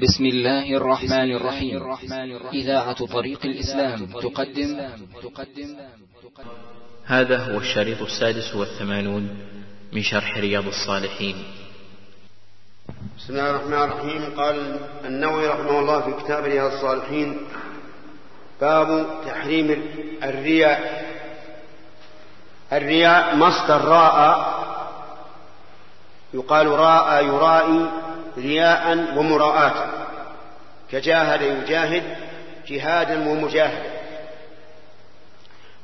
بسم 0.00 0.24
الله 0.24 0.76
الرحمن 0.76 1.30
الرحيم. 1.36 1.96
إذاعة 2.52 3.06
طريق 3.06 3.40
الإسلام 3.44 4.06
تقدم. 4.06 4.80
هذا 7.04 7.38
هو 7.38 7.58
الشريط 7.58 8.02
السادس 8.02 8.56
والثمانون 8.56 9.28
من 9.92 10.02
شرح 10.02 10.38
رياض 10.38 10.66
الصالحين. 10.66 11.36
بسم 13.18 13.32
الله 13.32 13.50
الرحمن 13.50 13.82
الرحيم. 13.82 14.22
قال 14.36 14.56
النووي 15.04 15.46
رحمه 15.46 15.78
الله 15.78 16.00
في 16.00 16.24
كتاب 16.24 16.44
رياض 16.44 16.72
الصالحين 16.72 17.36
باب 18.60 19.06
تحريم 19.26 19.68
الرياء. 20.22 20.80
الرياء 22.72 23.36
مصدر 23.36 23.84
راء 23.84 24.18
يقال 26.34 26.66
راء 26.66 27.24
يرائي 27.24 27.99
رياء 28.38 28.96
ومراءة. 29.16 30.06
كجاهد 30.92 31.42
يجاهد 31.42 32.02
جهادا 32.68 33.28
ومجاهدا. 33.28 33.90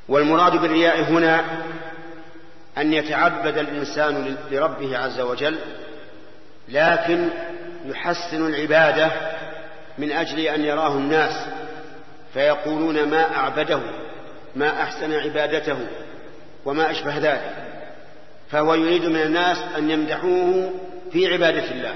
والمراد 0.09 0.56
بالرياء 0.56 1.02
هنا 1.02 1.45
أن 2.78 2.92
يتعبد 2.92 3.59
الإنسان 3.59 4.36
لربه 4.50 4.98
عز 4.98 5.20
وجل 5.20 5.59
لكن 6.69 7.28
يحسن 7.84 8.47
العبادة 8.47 9.10
من 9.98 10.12
أجل 10.12 10.41
أن 10.41 10.64
يراه 10.64 10.92
الناس 10.92 11.47
فيقولون 12.34 13.08
ما 13.08 13.36
أعبده 13.36 13.80
ما 14.56 14.83
أحسن 14.83 15.12
عبادته 15.12 15.78
وما 16.64 16.91
أشبه 16.91 17.19
ذلك. 17.19 17.55
فهو 18.50 18.74
يريد 18.74 19.05
من 19.05 19.22
الناس 19.22 19.58
أن 19.78 19.91
يمدحوه 19.91 20.72
في 21.12 21.33
عبادة 21.33 21.70
الله. 21.70 21.94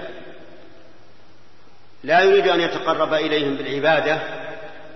لا 2.05 2.21
يريد 2.21 2.49
أن 2.49 2.61
يتقرب 2.61 3.15
إليهم 3.15 3.55
بالعبادة 3.55 4.21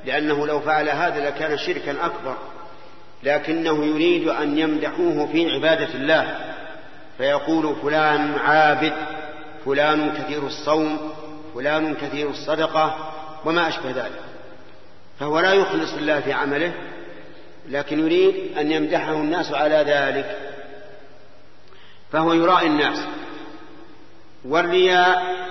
لأنه 0.04 0.46
لو 0.46 0.60
فعل 0.60 0.88
هذا 0.88 1.26
لكان 1.26 1.58
شركا 1.58 2.06
أكبر 2.06 2.36
لكنه 3.22 3.84
يريد 3.84 4.28
أن 4.28 4.58
يمدحوه 4.58 5.26
في 5.32 5.50
عبادة 5.50 5.94
الله. 5.94 6.54
فيقول 7.18 7.76
فلان 7.82 8.34
عابد 8.38 8.92
فلان 9.64 10.12
كثير 10.12 10.46
الصوم 10.46 11.14
فلان 11.54 11.94
كثير 11.94 12.30
الصدقة 12.30 13.12
وما 13.44 13.68
أشبه 13.68 13.90
ذلك. 13.90 14.20
فهو 15.20 15.40
لا 15.40 15.52
يخلص 15.52 15.94
الله 15.94 16.20
في 16.20 16.32
عمله 16.32 16.72
لكن 17.68 17.98
يريد 17.98 18.58
أن 18.58 18.72
يمدحه 18.72 19.12
الناس 19.12 19.52
على 19.52 19.76
ذلك. 19.76 20.38
فهو 22.12 22.32
يرائي 22.32 22.66
الناس. 22.66 22.98
والرياء 24.44 25.43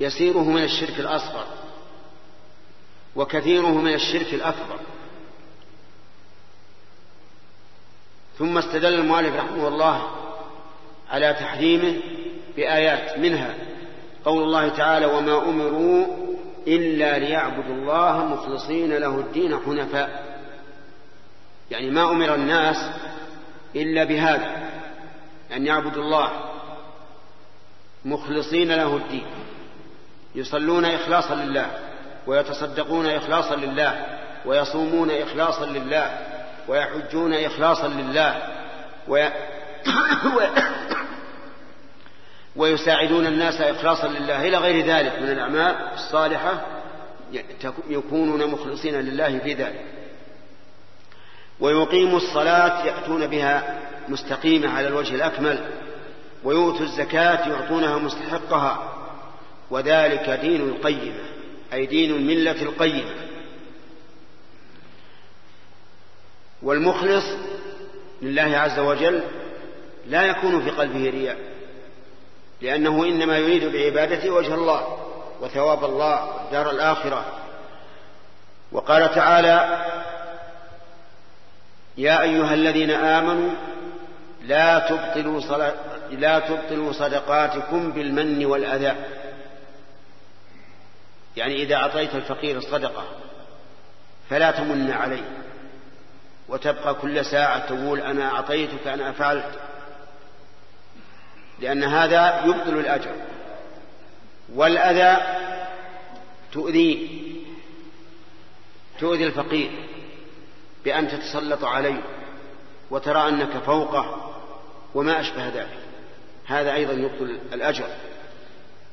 يسيره 0.00 0.42
من 0.42 0.62
الشرك 0.62 1.00
الأصغر 1.00 1.46
وكثيره 3.16 3.74
من 3.74 3.94
الشرك 3.94 4.34
الأكبر. 4.34 4.78
ثم 8.38 8.58
استدل 8.58 8.94
المؤلف 8.94 9.36
رحمه 9.36 9.68
الله 9.68 10.10
على 11.10 11.34
تحريمه 11.34 12.00
بآيات 12.56 13.18
منها 13.18 13.54
قول 14.24 14.42
الله 14.42 14.68
تعالى 14.68 15.06
وما 15.06 15.48
أمروا 15.48 16.06
إلا 16.66 17.18
ليعبدوا 17.18 17.74
الله 17.74 18.24
مخلصين 18.24 18.92
له 18.92 19.20
الدين 19.20 19.58
حنفاء. 19.58 20.38
يعني 21.70 21.90
ما 21.90 22.10
أمر 22.10 22.34
الناس 22.34 22.76
إلا 23.76 24.04
بهذا 24.04 24.70
أن 25.52 25.66
يعبدوا 25.66 26.02
الله 26.02 26.32
مخلصين 28.04 28.72
له 28.72 28.96
الدين. 28.96 29.26
يصلون 30.34 30.84
إخلاصا 30.84 31.34
لله 31.34 31.70
ويتصدقون 32.26 33.06
إخلاصا 33.06 33.56
لله 33.56 34.06
ويصومون 34.46 35.10
إخلاصا 35.10 35.66
لله 35.66 36.18
ويحجون 36.68 37.34
إخلاصا 37.34 37.88
لله 37.88 38.42
وي... 39.08 39.32
ويساعدون 42.56 43.26
الناس 43.26 43.60
إخلاصا 43.60 44.08
لله. 44.08 44.48
إلى 44.48 44.56
غير 44.56 44.86
ذلك 44.86 45.18
من 45.22 45.28
الأعمال 45.28 45.76
الصالحة 45.94 46.66
يكونون 47.88 48.46
مخلصين 48.46 48.94
لله 48.94 49.38
في 49.38 49.54
ذلك. 49.54 49.84
ويقيموا 51.60 52.16
الصلاة 52.16 52.84
يأتون 52.86 53.26
بها 53.26 53.78
مستقيمة 54.08 54.70
على 54.70 54.88
الوجه 54.88 55.14
الأكمل 55.14 55.58
ويؤتوا 56.44 56.86
الزكاة 56.86 57.48
يعطونها 57.48 57.98
مستحقها. 57.98 58.93
وذلك 59.74 60.30
دين 60.30 60.60
القيمة 60.60 61.20
أي 61.72 61.86
دين 61.86 62.14
الملة 62.14 62.62
القيمة. 62.62 63.10
والمخلص 66.62 67.24
لله 68.22 68.58
عز 68.58 68.78
وجل 68.78 69.22
لا 70.06 70.22
يكون 70.22 70.64
في 70.64 70.70
قلبه 70.70 71.10
رياء 71.10 71.38
لأنه 72.62 73.04
إنما 73.04 73.38
يريد 73.38 73.72
بعبادته 73.72 74.30
وجه 74.30 74.54
الله 74.54 74.98
وثواب 75.40 75.84
الله 75.84 76.36
والدار 76.36 76.70
الآخرة. 76.70 77.24
وقال 78.72 79.14
تعالى 79.14 79.84
يا 81.98 82.22
أيها 82.22 82.54
الذين 82.54 82.90
آمنوا 82.90 83.50
لا 84.42 84.78
تبطلوا, 84.78 85.40
لا 86.10 86.38
تبطلوا 86.38 86.92
صدقاتكم 86.92 87.92
بالمن 87.92 88.46
والأذى. 88.46 89.23
يعني 91.36 91.62
إذا 91.62 91.76
أعطيت 91.76 92.14
الفقير 92.14 92.58
الصدقة 92.58 93.04
فلا 94.30 94.50
تمن 94.50 94.90
عليه 94.90 95.44
وتبقى 96.48 96.94
كل 96.94 97.24
ساعة 97.24 97.66
تقول 97.66 98.00
أنا 98.00 98.34
أعطيتك 98.34 98.86
أنا 98.86 99.12
فعلت 99.12 99.60
لأن 101.60 101.84
هذا 101.84 102.44
يبطل 102.44 102.78
الأجر. 102.78 103.14
والأذى 104.54 105.22
تؤذيه 106.52 107.08
تؤذي 109.00 109.26
الفقير 109.26 109.70
بأن 110.84 111.08
تتسلط 111.08 111.64
عليه 111.64 112.02
وترى 112.90 113.28
أنك 113.28 113.58
فوقه 113.58 114.34
وما 114.94 115.20
أشبه 115.20 115.48
ذلك. 115.48 115.78
هذا 116.46 116.74
أيضا 116.74 116.92
يبطل 116.92 117.38
الأجر. 117.52 117.88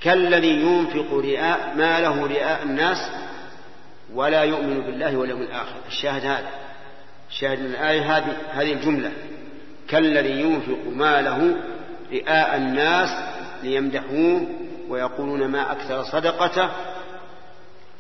كالذي 0.02 0.62
ينفق 0.62 1.14
رئاء 1.14 1.74
ما 1.76 2.00
له 2.00 2.28
رئاء 2.28 2.64
الناس 2.64 3.12
ولا 4.14 4.44
يؤمن 4.44 4.82
بالله 4.82 5.18
واليوم 5.18 5.42
الآخر. 5.42 5.76
الشاهد 5.88 6.26
هذا. 6.26 6.50
الشاهد 7.30 7.60
من 7.60 7.66
الآية 7.66 8.18
هذه 8.18 8.38
هذه 8.52 8.74
الجملة. 8.74 9.12
كالذي 9.88 10.42
ينفق 10.42 10.80
ماله 10.92 11.56
رئاء 12.12 12.58
الناس 12.58 13.10
ليمدحوه 13.64 14.48
ويقولون 14.90 15.48
ما 15.48 15.72
أكثر 15.72 16.04
صدقته 16.04 16.70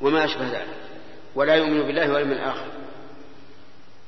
وما 0.01 0.25
أشبه 0.25 0.45
ذلك. 0.45 0.75
ولا 1.35 1.56
يؤمن 1.56 1.81
بالله 1.81 2.13
واليوم 2.13 2.31
الآخر. 2.31 2.66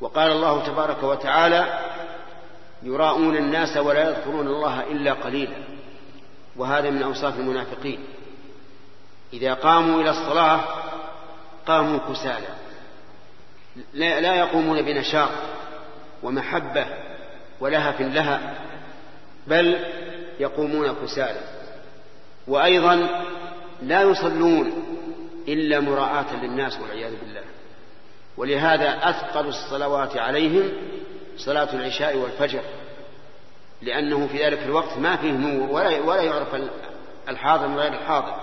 وقال 0.02 0.32
الله 0.32 0.66
تبارك 0.68 1.04
وتعالى 1.04 1.80
يراءون 2.84 3.38
الناس 3.38 3.78
ولا 3.78 4.10
يذكرون 4.10 4.48
الله 4.48 4.84
إلا 4.92 5.14
قليلا. 5.14 5.73
وهذا 6.56 6.90
من 6.90 7.04
أوصاف 7.04 7.40
المنافقين. 7.40 8.00
إذا 9.34 9.54
قاموا 9.54 10.02
إلى 10.02 10.10
الصلاة 10.10 10.62
قاموا 11.68 12.00
كسالى. 12.10 12.48
لا 13.94 14.36
يقومون 14.36 14.82
بنشاط 14.82 15.30
ومحبة 16.24 16.86
ولهف 17.60 18.02
لها 18.02 18.56
بل 19.48 19.80
يقومون 20.40 20.96
كسالى. 21.04 21.42
وأيضا 22.48 23.26
لا 23.82 24.02
يصلون 24.02 24.84
إلا 25.48 25.80
مراعاة 25.80 26.36
للناس 26.44 26.80
والعياذ 26.80 27.12
بالله. 27.20 27.44
ولهذا 28.38 29.10
أثقل 29.10 29.48
الصلوات 29.48 30.18
عليهم 30.18 30.72
صلاة 31.38 31.74
العشاء 31.74 32.18
والفجر. 32.18 32.62
لأنه 33.84 34.28
في 34.28 34.46
ذلك 34.46 34.60
الوقت 34.64 34.98
ما 34.98 35.16
فيه 35.16 35.32
نور 35.32 35.70
ولا, 35.72 36.00
ولا 36.00 36.22
يعرف 36.22 36.48
الحاضر 37.30 37.68
من 37.68 37.78
غير 37.78 37.94
الحاضر. 37.94 38.36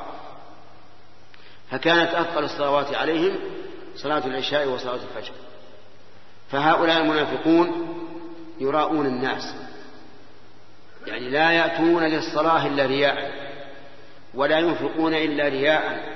فكانت 1.70 2.14
أثقل 2.14 2.44
الصلوات 2.44 2.94
عليهم 2.94 3.36
صلاة 3.96 4.26
العشاء 4.26 4.68
وصلاة 4.68 4.94
الفجر. 4.94 5.32
فهؤلاء 6.50 7.00
المنافقون 7.02 7.96
يراءون 8.60 9.06
الناس. 9.06 9.54
يعني 11.06 11.30
لا 11.30 11.52
يأتون 11.52 12.02
للصلاة 12.02 12.66
إلا 12.66 12.86
رياء 12.86 13.32
ولا 14.34 14.58
ينفقون 14.58 15.14
إلا 15.14 15.48
رياء 15.48 16.14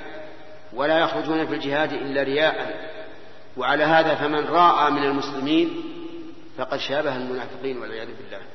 ولا 0.73 0.99
يخرجون 0.99 1.47
في 1.47 1.53
الجهاد 1.53 1.93
إلا 1.93 2.23
رياء. 2.23 2.85
وعلى 3.57 3.83
هذا 3.83 4.15
فمن 4.15 4.45
راى 4.45 4.91
من 4.91 5.03
المسلمين 5.03 5.83
فقد 6.57 6.77
شابه 6.79 7.15
المنافقين 7.15 7.77
والعياذ 7.77 8.07
بالله. 8.07 8.54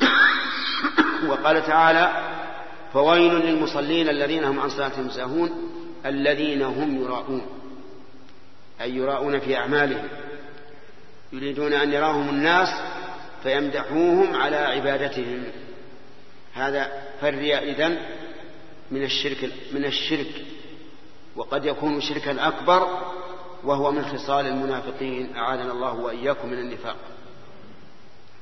وقال 1.28 1.66
تعالى 1.66 2.36
فويل 2.92 3.34
للمصلين 3.34 4.08
الذين 4.08 4.44
هم 4.44 4.60
عن 4.60 4.68
صلاتهم 4.68 5.10
ساهون 5.10 5.50
الذين 6.06 6.62
هم 6.62 7.02
يراءون. 7.02 7.46
أي 8.80 8.96
يراءون 8.96 9.38
في 9.38 9.56
أعمالهم. 9.56 10.08
يريدون 11.32 11.72
أن 11.72 11.92
يراهم 11.92 12.28
الناس 12.28 12.68
فيمدحوهم 13.42 14.36
على 14.36 14.56
عبادتهم. 14.56 15.44
هذا 16.54 16.92
فالرياء 17.20 17.70
إذن 17.70 17.98
من 18.90 19.02
الشرك 19.02 19.50
من 19.72 19.84
الشرك. 19.84 20.44
وقد 21.36 21.64
يكون 21.64 22.00
شركا 22.00 22.48
أكبر 22.48 23.02
وهو 23.64 23.92
من 23.92 24.04
خصال 24.04 24.46
المنافقين. 24.46 25.36
أعاذنا 25.36 25.72
الله 25.72 25.94
وإياكم 25.94 26.48
من 26.48 26.58
النفاق. 26.58 26.96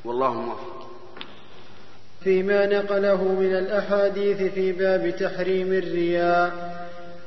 والله 0.04 0.32
موفق. 0.32 0.94
فيما 2.24 2.66
نقله 2.66 3.24
من 3.24 3.54
الأحاديث 3.54 4.42
في 4.42 4.72
باب 4.72 5.14
تحريم 5.20 5.72
الرياء. 5.72 6.52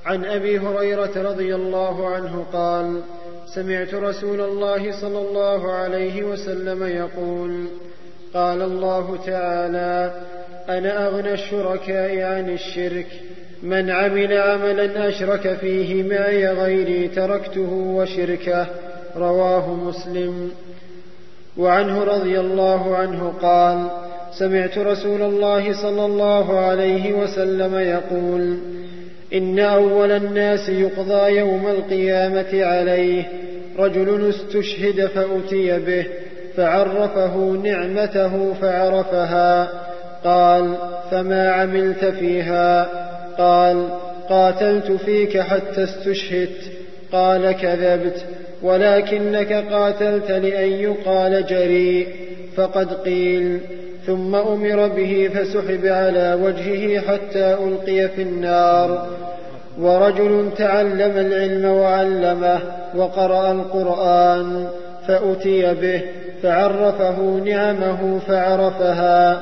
عن 0.06 0.26
أبي 0.26 0.60
هريرة 0.60 1.12
رضي 1.16 1.56
الله 1.56 2.10
عنه 2.10 2.46
قال 2.54 3.02
سمعت 3.56 3.94
رسول 3.94 4.42
الله 4.42 5.02
صلى 5.02 5.20
الله 5.20 5.72
عليه 5.72 6.24
وسلم 6.24 6.84
يقول 6.84 7.66
قال 8.34 8.62
الله 8.62 9.18
تعالى 9.26 10.12
أنا 10.70 11.08
أغنى 11.08 11.34
الشركاء 11.34 12.22
عن 12.22 12.50
الشرك 12.50 13.08
من 13.64 13.90
عمل 13.90 14.38
عملا 14.38 15.10
أشرك 15.10 15.58
فيه 15.62 16.04
معي 16.04 16.48
غيري 16.48 17.08
تركته 17.08 17.74
وشركه. 17.74 18.68
رواه 19.16 19.74
مسلم. 19.74 20.52
وعنه 21.58 22.04
رضي 22.04 22.40
الله 22.40 22.96
عنه 22.96 23.34
قال 23.42 23.90
سمعت 24.32 24.78
رسول 24.78 25.22
الله 25.22 25.82
صلى 25.82 26.06
الله 26.06 26.60
عليه 26.60 27.14
وسلم 27.14 27.76
يقول 27.76 28.58
إن 29.34 29.60
أول 29.60 30.12
الناس 30.12 30.70
يقضى 30.70 31.38
يوم 31.38 31.68
القيامة 31.68 32.64
عليه 32.66 33.24
رجل 33.80 34.30
استشهد 34.30 35.06
فأتي 35.06 35.80
به 35.80 36.06
فعرفه 36.56 37.38
نعمته 37.64 38.54
فعرفها 38.54 39.70
قال 40.24 40.76
فما 41.12 41.52
عملت 41.52 42.06
فيها؟ 42.06 42.88
قال 43.38 43.90
قاتلت 44.30 44.92
فيك 44.92 45.40
حتى 45.40 45.84
استشهدت 45.84 46.72
قال 47.12 47.52
كذبت 47.52 48.26
ولكنك 48.64 49.54
قاتلت 49.54 50.32
لأن 50.32 50.72
يقال 50.72 51.46
جريء 51.46 52.08
فقد 52.56 52.94
قيل 52.94 53.60
ثم 54.08 54.36
أمر 54.36 54.88
به 54.88 55.30
فسحب 55.34 55.86
على 55.86 56.38
وجهه 56.44 57.00
حتى 57.00 57.54
ألقي 57.54 58.08
في 58.08 58.22
النار. 58.22 59.08
ورجل 59.82 60.50
تعلم 60.58 61.18
العلم 61.18 61.66
وعلمه 61.66 62.60
وقرأ 62.96 63.52
القرآن 63.52 64.68
فأتي 65.08 65.74
به 65.74 66.02
فعرفه 66.44 67.42
نعمه 67.46 68.20
فعرفها. 68.28 69.42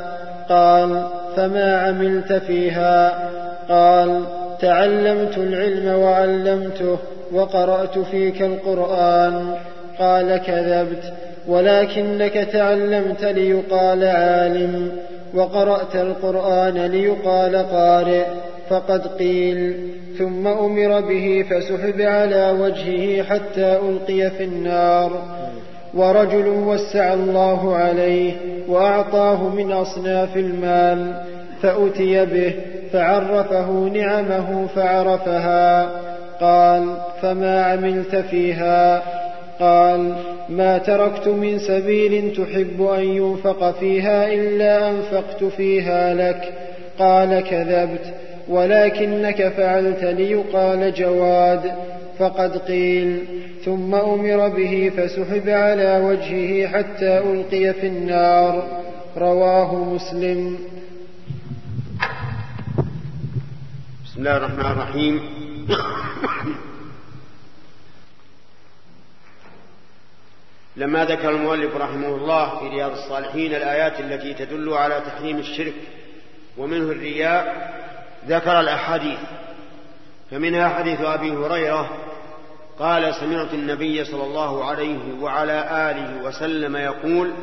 قال 0.49 1.03
فما 1.35 1.77
عملت 1.77 2.33
فيها؟ 2.33 3.29
قال 3.69 4.21
تعلمت 4.61 5.37
العلم 5.37 5.99
وعلمته 5.99 6.97
وقرأت 7.33 7.99
فيك 7.99 8.41
القرآن. 8.41 9.55
قال 9.99 10.37
كذبت. 10.37 11.13
ولكنك 11.47 12.33
تعلمت 12.33 13.23
ليقال 13.23 14.03
عالم 14.03 14.91
وقرأت 15.33 15.95
القرآن 15.95 16.85
ليقال 16.85 17.55
قارئ 17.55 18.25
فقد 18.69 19.07
قيل 19.07 19.75
ثم 20.17 20.47
أمر 20.47 21.01
به 21.01 21.45
فسحب 21.49 22.01
على 22.01 22.57
وجهه 22.59 23.23
حتى 23.23 23.79
ألقي 23.89 24.29
في 24.29 24.43
النار. 24.43 25.21
ورجل 25.93 26.47
وسع 26.47 27.13
الله 27.13 27.75
عليه 27.75 28.33
وأعطاه 28.67 29.49
من 29.49 29.71
أصناف 29.71 30.37
المال 30.37 31.21
فأتي 31.61 32.25
به 32.25 32.53
فعرفه 32.93 33.71
نعمه 33.71 34.67
فعرفها 34.75 35.89
قال 36.41 36.97
فما 37.21 37.63
عملت 37.63 38.15
فيها؟ 38.15 39.03
قال 39.59 40.15
ما 40.49 40.77
تركت 40.77 41.27
من 41.27 41.59
سبيل 41.59 42.33
تحب 42.33 42.81
أن 42.81 43.03
ينفق 43.03 43.79
فيها 43.79 44.33
إلا 44.33 44.89
أنفقت 44.89 45.43
فيها 45.43 46.13
لك. 46.13 46.53
قال 46.99 47.39
كذبت 47.39 48.13
ولكنك 48.47 49.47
فعلت 49.47 50.03
ليقال 50.03 50.93
جواد. 50.93 51.71
فقد 52.19 52.57
قيل 52.57 53.23
ثم 53.65 53.95
أمر 53.95 54.49
به 54.49 54.91
فسحب 54.97 55.49
على 55.49 56.01
وجهه 56.03 56.67
حتى 56.67 57.17
ألقي 57.17 57.73
في 57.73 57.87
النار. 57.87 58.81
رواه 59.17 59.75
مسلم. 59.75 60.57
بسم 64.05 64.17
الله 64.17 64.37
الرحمن 64.37 64.71
الرحيم. 64.71 65.19
لما 70.77 71.05
ذكر 71.05 71.29
المؤلف 71.29 71.75
رحمه 71.75 72.07
الله 72.07 72.59
في 72.59 72.67
رياض 72.67 72.91
الصالحين 72.91 73.55
الآيات 73.55 73.99
التي 73.99 74.33
تدل 74.33 74.73
على 74.73 75.01
تحريم 75.05 75.37
الشرك 75.37 75.73
ومنه 76.57 76.91
الرياء 76.91 77.73
ذكر 78.27 78.59
الأحاديث. 78.59 79.19
فمنها 80.31 80.69
حديث 80.69 81.01
أبي 81.01 81.31
هريرة 81.31 81.89
قال 82.79 83.15
سمعت 83.15 83.53
النبي 83.53 84.05
صلى 84.05 84.23
الله 84.23 84.65
عليه 84.65 84.99
وعلى 85.21 85.91
آله 85.91 86.23
وسلم 86.27 86.75
يقول 86.75 87.33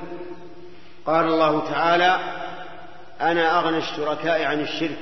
قال 1.06 1.24
الله 1.24 1.70
تعالى 1.70 2.18
أنا 3.20 3.58
أغنى 3.58 3.78
الشركاء 3.78 4.44
عن 4.44 4.60
الشرك 4.60 4.98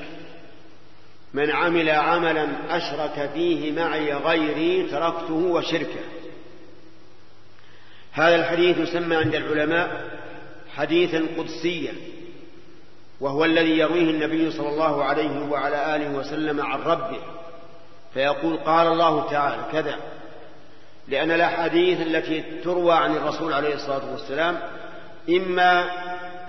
من 1.35 1.51
عمل 1.51 1.91
عملا 1.91 2.49
أشرك 2.71 3.31
فيه 3.35 3.73
معي 3.73 4.13
غيري 4.13 4.89
تركته 4.91 5.35
وشركه. 5.35 6.01
هذا 8.13 8.35
الحديث 8.35 8.79
يسمى 8.79 9.17
عند 9.17 9.35
العلماء 9.35 10.11
حديثا 10.77 11.27
قدسيا 11.39 11.93
وهو 13.21 13.45
الذي 13.45 13.79
يرويه 13.79 14.11
النبي 14.11 14.51
صلى 14.51 14.69
الله 14.69 15.05
عليه 15.05 15.51
وعلى 15.51 15.97
آله 15.97 16.11
وسلم 16.19 16.61
عن 16.61 16.81
ربه 16.81 17.19
فيقول 18.15 18.57
قال 18.57 18.87
الله 18.87 19.31
تعالى 19.31 19.63
كذا 19.73 19.97
لأن 21.09 21.31
الأحاديث 21.31 22.01
التي 22.01 22.43
تروى 22.65 22.93
عن 22.93 23.17
الرسول 23.17 23.53
عليه 23.53 23.75
الصلاة 23.75 24.11
والسلام 24.13 24.59
إما 25.29 25.85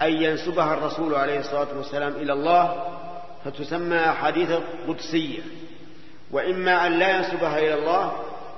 أن 0.02 0.24
ينسبها 0.24 0.74
الرسول 0.74 1.16
عليه 1.16 1.40
الصلاة 1.40 1.78
والسلام 1.78 2.14
إلى 2.14 2.34
الله 2.34 2.88
فتسمى 3.46 4.00
أحاديث 4.00 4.52
قدسية 4.88 5.42
وإما 6.32 6.88
أن 6.88 7.00
لا 7.00 7.18
ينسبها 7.18 7.60
إلى 7.60 7.74
الله 7.74 8.12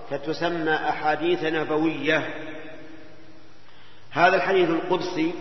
فتسمى 0.10 0.74
أحاديث 0.74 1.43
نبوية. 1.43 2.33
هذا 4.13 4.36
الحديث 4.36 4.70
القدسي 4.70 5.34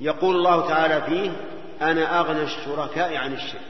يقول 0.00 0.36
الله 0.36 0.68
تعالى 0.68 1.02
فيه 1.02 1.30
أنا 1.82 2.20
أغنى 2.20 2.42
الشركاء 2.42 3.16
عن 3.16 3.32
الشرك. 3.32 3.60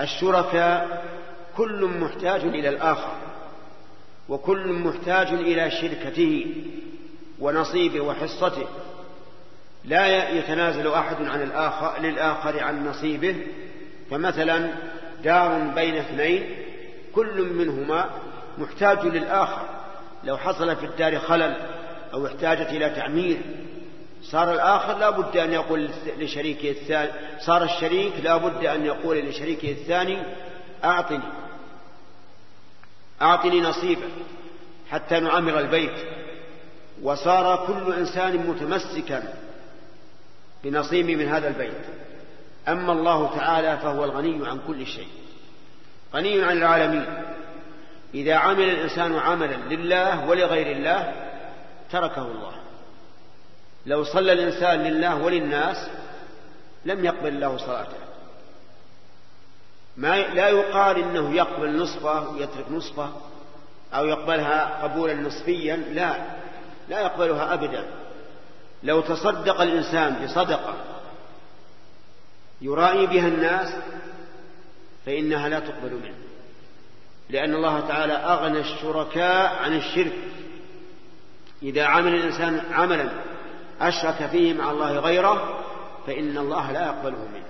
الشركاء 0.00 1.04
كل 1.56 1.84
محتاج 1.84 2.40
إلى 2.40 2.68
الآخر 2.68 3.16
وكل 4.28 4.72
محتاج 4.72 5.26
إلى 5.26 5.70
شركته 5.70 6.54
ونصيبه 7.40 8.00
وحصته. 8.00 8.66
لا 9.84 10.30
يتنازل 10.30 10.88
أحد 10.88 11.16
عن 11.24 11.42
الآخر 11.42 12.00
للآخر 12.02 12.62
عن 12.62 12.88
نصيبه. 12.88 13.36
فمثلا 14.10 14.70
دار 15.24 15.72
بين 15.74 15.96
اثنين 15.96 16.56
كل 17.14 17.42
منهما 17.42 18.10
محتاج 18.58 19.06
للآخر. 19.06 19.62
لو 20.24 20.36
حصل 20.36 20.76
في 20.76 20.86
الدار 20.86 21.18
خلل 21.18 21.77
أو 22.14 22.26
احتاجت 22.26 22.68
إلى 22.68 22.90
تعمير 22.90 23.38
صار 24.22 24.52
الآخر 24.52 24.98
لا 24.98 25.10
بد 25.10 25.36
أن 25.36 25.52
يقول 25.52 25.90
لشريكه 26.18 26.70
الثاني 26.70 27.10
صار 27.40 27.62
الشريك 27.62 28.12
لا 28.22 28.36
بد 28.36 28.64
أن 28.64 28.86
يقول 28.86 29.18
لشريكه 29.18 29.70
الثاني 29.70 30.22
أعطني 30.84 31.22
أعطني 33.22 33.60
نصيبا 33.60 34.08
حتى 34.90 35.20
نعمر 35.20 35.58
البيت. 35.58 35.92
وصار 37.02 37.66
كل 37.66 37.92
إنسان 37.92 38.36
متمسكا 38.36 39.34
بنصيبه 40.64 41.16
من 41.16 41.28
هذا 41.28 41.48
البيت. 41.48 41.84
أما 42.68 42.92
الله 42.92 43.36
تعالى 43.36 43.78
فهو 43.78 44.04
الغني 44.04 44.48
عن 44.48 44.60
كل 44.66 44.86
شيء 44.86 45.08
غني 46.14 46.42
عن 46.42 46.56
العالمين. 46.56 47.06
إذا 48.14 48.34
عمل 48.34 48.68
الإنسان 48.70 49.14
عملا 49.14 49.56
لله 49.70 50.28
ولغير 50.28 50.76
الله 50.76 51.27
تركه 51.92 52.22
الله. 52.22 52.52
لو 53.86 54.04
صلى 54.04 54.32
الإنسان 54.32 54.82
لله 54.82 55.22
وللناس 55.22 55.90
لم 56.84 57.04
يقبل 57.04 57.28
الله 57.28 57.56
صلاته. 57.56 57.98
ما 59.96 60.16
لا 60.16 60.48
يقال 60.48 60.98
إنه 60.98 61.34
يقبل 61.34 61.76
نصفه 61.76 62.30
ويترك 62.30 62.64
نصفه 62.70 63.10
أو 63.94 64.06
يقبلها 64.06 64.82
قبولا 64.82 65.14
نصفيا 65.14 65.76
لا. 65.76 66.16
لا 66.88 67.00
يقبلها 67.00 67.54
أبدا. 67.54 67.84
لو 68.82 69.00
تصدق 69.00 69.60
الإنسان 69.60 70.24
بصدقة 70.24 70.74
يرائي 72.60 73.06
بها 73.06 73.28
الناس 73.28 73.74
فإنها 75.06 75.48
لا 75.48 75.60
تقبل 75.60 75.94
منه. 75.94 76.18
لأن 77.30 77.54
الله 77.54 77.80
تعالى 77.80 78.12
أغنى 78.12 78.58
الشركاء 78.58 79.62
عن 79.62 79.76
الشرك. 79.76 80.12
إذا 81.62 81.84
عمل 81.84 82.14
الإنسان 82.14 82.62
عملا 82.72 83.08
أشرك 83.80 84.26
فيه 84.30 84.54
مع 84.54 84.70
الله 84.70 84.98
غيره 84.98 85.64
فإن 86.06 86.38
الله 86.38 86.72
لا 86.72 86.86
يقبله 86.86 87.28
منه. 87.34 87.44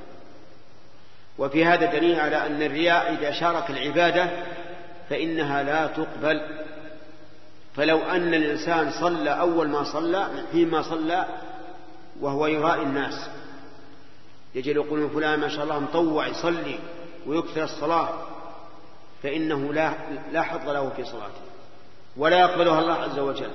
وفي 1.39 1.65
هذا 1.65 1.93
دليل 1.93 2.21
على 2.21 2.47
أن 2.47 2.63
الرياء 2.63 3.15
إذا 3.15 3.31
شارك 3.31 3.71
العبادة 3.71 4.31
فإنها 5.11 5.63
لا 5.63 5.87
تقبل. 5.87 6.41
فلو 7.77 7.99
أن 7.99 8.35
الإنسان 8.35 8.91
صلى 8.91 9.31
أول 9.31 9.69
ما 9.69 9.85
صلى 9.85 10.29
حينما 10.53 10.83
صلى 10.83 11.27
وهو 12.21 12.47
يرائي 12.47 12.83
الناس. 12.83 13.29
يجي 14.55 14.71
يقولون 14.71 15.09
فلان 15.09 15.41
ما 15.41 15.49
شاء 15.49 15.65
الله 15.65 15.79
مطوع 15.79 16.27
يصلي 16.27 16.79
ويكثر 17.27 17.65
الصلاة 17.65 18.09
فإنه 19.23 19.73
لا 19.73 19.93
لا 20.33 20.43
حظ 20.43 20.69
له 20.69 20.91
في 20.97 21.05
صلاته 21.05 21.43
ولا 22.17 22.41
يقبلها 22.41 22.81
الله 22.81 22.95
عز 22.95 23.19
وجل. 23.19 23.51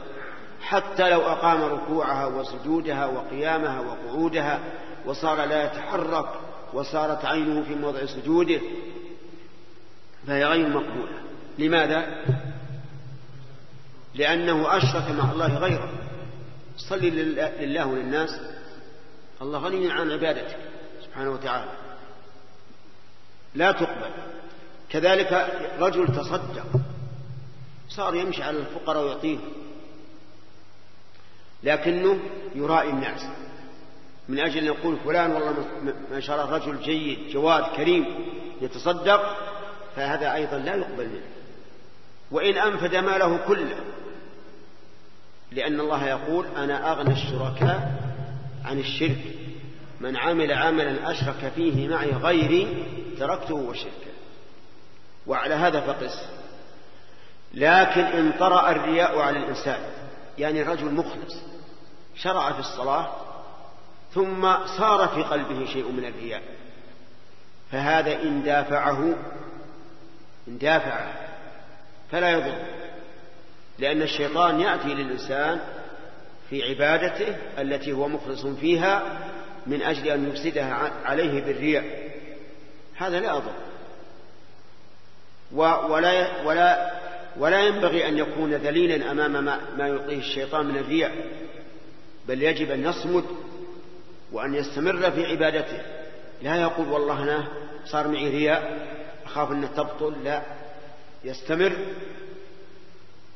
حتى 0.63 1.09
لو 1.09 1.21
أقام 1.21 1.63
ركوعها 1.63 2.25
وسجودها 2.25 3.05
وقيامها 3.05 3.79
وقعودها 3.79 4.59
وصار 5.05 5.45
لا 5.45 5.65
يتحرك 5.65 6.29
وصارت 6.73 7.25
عينه 7.25 7.63
في 7.63 7.75
موضع 7.75 8.05
سجوده 8.05 8.61
فهي 10.27 10.45
غير 10.45 10.69
مقبولة. 10.69 11.21
لماذا؟ 11.57 12.23
لأنه 14.15 14.77
أشرك 14.77 15.11
مع 15.11 15.31
الله 15.31 15.57
غيره. 15.57 15.89
صلي 16.77 17.09
لله 17.09 17.85
وللناس. 17.85 18.39
الله 19.41 19.59
غني 19.59 19.91
عن 19.91 20.11
عبادتك 20.11 20.57
سبحانه 21.03 21.31
وتعالى. 21.31 21.71
لا 23.55 23.71
تقبل. 23.71 24.11
كذلك 24.89 25.47
رجل 25.79 26.07
تصدق 26.07 26.65
صار 27.89 28.15
يمشي 28.15 28.43
على 28.43 28.57
الفقراء 28.57 29.03
ويعطيهم 29.03 29.41
لكنه 31.63 32.19
يرائي 32.55 32.89
الناس 32.89 33.25
من 34.29 34.39
أجل 34.39 34.57
أن 34.57 34.65
يقول 34.65 34.97
فلان 35.05 35.31
والله 35.31 35.65
ما 36.11 36.19
شاء 36.19 36.35
الله 36.35 36.55
رجل 36.57 36.79
جيد 36.79 37.29
جواد 37.29 37.63
كريم 37.75 38.05
يتصدق 38.61 39.37
فهذا 39.95 40.33
أيضا 40.33 40.57
لا 40.57 40.75
يقبل 40.75 41.07
منه. 41.07 41.25
وإن 42.31 42.57
أنفد 42.57 42.95
ماله 42.95 43.37
كله 43.47 43.79
لأن 45.51 45.79
الله 45.79 46.07
يقول 46.07 46.45
أنا 46.57 46.91
أغنى 46.91 47.13
الشركاء 47.13 47.93
عن 48.65 48.79
الشرك. 48.79 49.21
من 50.01 50.17
عمل 50.17 50.51
عملا 50.51 51.11
أشرك 51.11 51.51
فيه 51.55 51.87
معي 51.87 52.11
غيري 52.11 52.85
تركته 53.19 53.55
وشركه. 53.55 54.13
وعلى 55.27 55.53
هذا 55.53 55.79
فقس. 55.79 56.25
لكن 57.53 58.01
إن 58.01 58.31
طرأ 58.39 58.71
الرياء 58.71 59.19
على 59.19 59.39
الإنسان. 59.39 59.79
يعني 60.37 60.63
رجل 60.63 60.93
مخلص 60.93 61.35
شرع 62.15 62.51
في 62.51 62.59
الصلاة 62.59 63.11
ثم 64.13 64.65
صار 64.77 65.07
في 65.07 65.23
قلبه 65.23 65.65
شيء 65.65 65.91
من 65.91 66.05
الرياء. 66.05 66.41
فهذا 67.71 68.21
إن 68.21 68.43
دافعه 68.43 69.15
إن 70.47 70.57
دافعه 70.57 71.13
فلا 72.11 72.29
يضر. 72.29 72.65
لأن 73.79 74.01
الشيطان 74.01 74.59
يأتي 74.59 74.87
للإنسان 74.87 75.59
في 76.49 76.63
عبادته 76.69 77.35
التي 77.61 77.91
هو 77.91 78.07
مخلص 78.07 78.45
فيها 78.45 79.03
من 79.67 79.81
أجل 79.81 80.07
أن 80.07 80.29
يفسدها 80.29 80.91
عليه 81.05 81.41
بالرياء. 81.41 82.13
هذا 82.97 83.19
لا 83.19 83.27
يضر. 83.27 83.53
ولا 85.51 86.41
ولا 86.43 86.92
ولا 87.37 87.61
ينبغي 87.61 88.07
أن 88.07 88.17
يكون 88.17 88.53
ذليلا 88.53 89.11
أمام 89.11 89.45
ما, 89.45 89.59
ما 89.77 89.87
يلقيه 89.87 90.19
الشيطان 90.19 90.65
من 90.65 90.77
الرياء 90.77 91.11
بل 92.27 92.43
يجب 92.43 92.71
أن 92.71 92.83
يصمد 92.83 93.23
وأن 94.31 94.55
يستمر 94.55 95.11
في 95.11 95.25
عبادته. 95.25 95.81
لا 96.41 96.61
يقول 96.61 96.87
والله 96.87 97.23
أنا 97.23 97.47
صار 97.85 98.07
معي 98.07 98.29
رياء 98.29 98.87
أخاف 99.25 99.51
أن 99.51 99.73
تبطل 99.75 100.23
لا. 100.23 100.41
يستمر. 101.23 101.73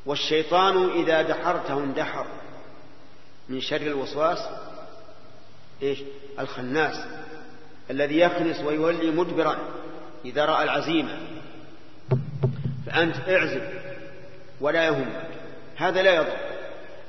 والشيطان 0.06 0.90
إذا 0.90 1.22
دحرته 1.22 1.78
اندحر 1.78 2.26
من 3.50 3.62
شر 3.62 3.82
الوسواس 3.82 4.40
إيش؟ 5.82 6.00
الخناس 6.40 7.06
الذي 7.92 8.20
يخنس 8.20 8.60
ويولي 8.60 9.12
مدبرا 9.12 9.58
إذا 10.26 10.46
رأى 10.46 10.64
العزيمة. 10.64 11.20
فأنت 12.86 13.16
اعزم. 13.30 13.62
ولا 14.62 14.86
يهمك. 14.86 15.28
هذا 15.78 16.02
لا 16.02 16.16
يضر. 16.16 16.38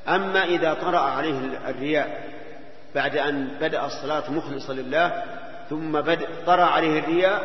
أما 0.09 0.45
إذا 0.45 0.75
طرأ 0.75 0.99
عليه 0.99 1.38
الرياء 1.69 2.28
بعد 2.95 3.17
أن 3.17 3.59
بدأ 3.61 3.87
الصلاة 3.87 4.31
مخلصا 4.31 4.73
لله 4.73 5.23
ثم 5.71 6.00
بدأ 6.00 6.28
طرأ 6.47 6.64
عليه 6.64 6.99
الرياء 6.99 7.43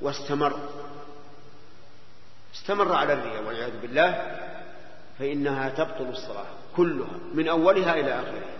واستمر. 0.00 0.58
استمر 2.54 2.92
على 2.92 3.12
الرياء 3.12 3.42
والعياذ 3.42 3.80
بالله 3.82 4.38
فإنها 5.18 5.68
تبطل 5.68 6.08
الصلاة 6.08 6.46
كلها 6.76 7.18
من 7.34 7.48
أولها 7.48 7.94
إلى 7.94 8.14
آخرها. 8.14 8.56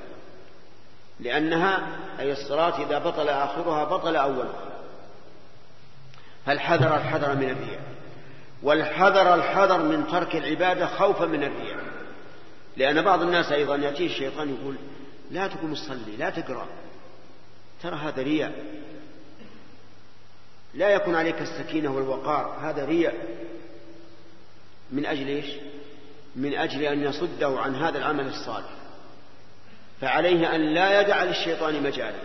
لأنها 1.20 1.86
أي 2.20 2.32
الصلاة 2.32 2.82
إذا 2.82 2.98
بطل 2.98 3.28
آخرها 3.28 3.84
بطل 3.84 4.16
أولها. 4.16 4.66
فالحذر 6.46 6.96
الحذر 6.96 7.34
من 7.34 7.50
الرياء؟ 7.50 7.95
والحذر 8.62 9.34
الحذر 9.34 9.82
من 9.82 10.06
ترك 10.06 10.36
العبادة 10.36 10.86
خوفا 10.86 11.24
من 11.24 11.44
الرياء 11.44 11.80
لأن 12.76 13.02
بعض 13.02 13.22
الناس 13.22 13.52
أيضا 13.52 13.76
يأتيه 13.76 14.06
الشيطان 14.06 14.56
يقول 14.60 14.76
لا 15.30 15.48
تقوم 15.48 15.74
تصلي 15.74 16.16
لا 16.18 16.30
تقرأ. 16.30 16.66
ترى 17.82 17.96
هذا 17.96 18.22
رياء. 18.22 18.52
لا 20.74 20.90
يكون 20.90 21.14
عليك 21.14 21.40
السكينة 21.40 21.96
والوقار 21.96 22.58
هذا 22.62 22.84
رياء. 22.84 23.14
من 24.90 25.06
أجل 25.06 25.26
إيش؟ 25.26 25.46
من 26.36 26.54
أجل 26.54 26.82
أن 26.82 27.02
يصده 27.02 27.60
عن 27.60 27.74
هذا 27.74 27.98
العمل 27.98 28.28
الصالح. 28.28 28.70
فعليه 30.00 30.54
أن 30.54 30.60
لا 30.60 31.00
يدع 31.00 31.22
للشيطان 31.22 31.82
مجالا. 31.82 32.18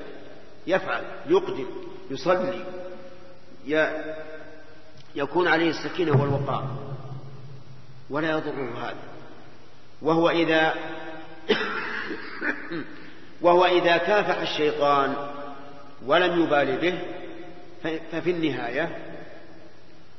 يفعل 0.68 1.04
يقدم 1.28 1.68
يصلي 2.12 2.66
يكون 5.16 5.48
عليه 5.48 5.70
السكينة 5.70 6.22
والوقار. 6.22 6.68
ولا 8.10 8.32
يضره 8.32 8.88
هذا. 8.88 9.04
وهو 10.02 10.30
إذا 10.30 10.76
وهو 13.42 13.66
إذا 13.66 13.98
كافح 13.98 14.38
الشيطان 14.38 15.16
ولم 16.06 16.44
يبال 16.44 16.78
به 16.78 17.02
ففي 18.12 18.32
النهاية 18.32 18.98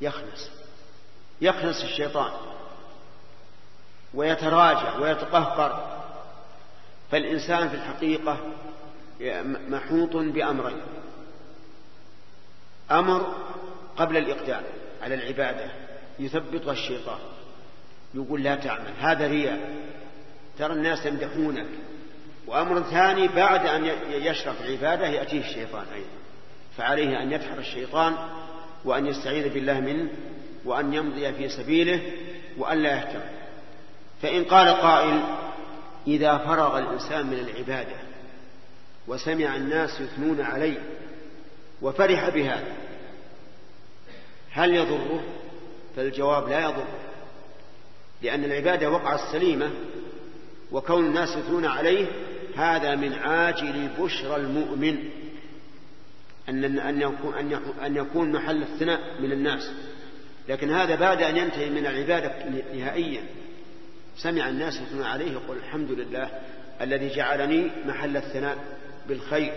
يخنس 0.00 0.50
يخنس 1.40 1.84
الشيطان. 1.84 2.32
ويتراجع 4.14 4.96
ويتقهقر. 4.98 6.02
فالإنسان 7.10 7.68
في 7.68 7.74
الحقيقة 7.74 8.36
محوط 9.68 10.16
بأمرين. 10.16 10.80
أمر 12.90 13.34
قبل 13.96 14.16
الإقدام. 14.16 14.62
على 15.02 15.14
العبادة 15.14 15.70
يثبطها 16.18 16.72
الشيطان 16.72 17.18
يقول 18.14 18.42
لا 18.42 18.54
تعمل 18.54 18.92
هذا 19.00 19.26
رياء. 19.26 19.74
ترى 20.58 20.72
الناس 20.72 21.06
يمدحونك. 21.06 21.66
وأمر 22.46 22.82
ثاني 22.82 23.28
بعد 23.28 23.66
أن 23.66 23.84
يشرف 24.10 24.60
العبادة 24.60 25.06
يأتيه 25.06 25.40
الشيطان 25.40 25.84
أيضا. 25.94 26.22
فعليه 26.76 27.22
أن 27.22 27.32
يدحر 27.32 27.58
الشيطان 27.58 28.14
وأن 28.84 29.06
يستعيذ 29.06 29.54
بالله 29.54 29.80
منه 29.80 30.08
وأن 30.64 30.94
يمضي 30.94 31.32
في 31.32 31.48
سبيله 31.48 32.00
وأن 32.58 32.78
لا 32.78 32.96
يهتم 32.96 33.20
فإن 34.22 34.44
قال 34.44 34.68
قائل 34.68 35.20
إذا 36.06 36.38
فرغ 36.38 36.78
الإنسان 36.78 37.26
من 37.26 37.38
العبادة 37.38 37.96
وسمع 39.06 39.56
الناس 39.56 40.00
يثنون 40.00 40.40
عليه 40.40 40.78
وفرح 41.82 42.28
بهذا 42.28 42.72
هل 44.52 44.74
يضره؟ 44.74 45.22
فالجواب 45.96 46.48
لا 46.48 46.60
يضره 46.60 46.98
لأن 48.22 48.44
العبادة 48.44 48.90
وقعت 48.90 49.20
سليمة 49.32 49.70
وكون 50.72 51.06
الناس 51.06 51.36
يثنون 51.36 51.66
عليه 51.66 52.06
هذا 52.56 52.94
من 52.94 53.12
عاجل 53.12 53.88
بشرى 53.98 54.36
المؤمن 54.36 55.08
أن 56.48 56.78
أن 56.78 57.00
يكون 57.00 57.34
أن 57.84 57.96
يكون 57.96 58.32
محل 58.32 58.62
الثناء 58.62 59.00
من 59.20 59.32
الناس. 59.32 59.70
لكن 60.48 60.70
هذا 60.70 60.94
بعد 60.94 61.22
أن 61.22 61.36
ينتهي 61.36 61.70
من 61.70 61.86
العبادة 61.86 62.48
نهائيا. 62.74 63.22
سمع 64.16 64.48
الناس 64.48 64.80
يثنون 64.80 65.04
عليه 65.04 65.32
يقول 65.32 65.56
الحمد 65.56 65.90
لله 65.90 66.30
الذي 66.80 67.08
جعلني 67.08 67.70
محل 67.86 68.16
الثناء 68.16 68.58
بالخير. 69.08 69.54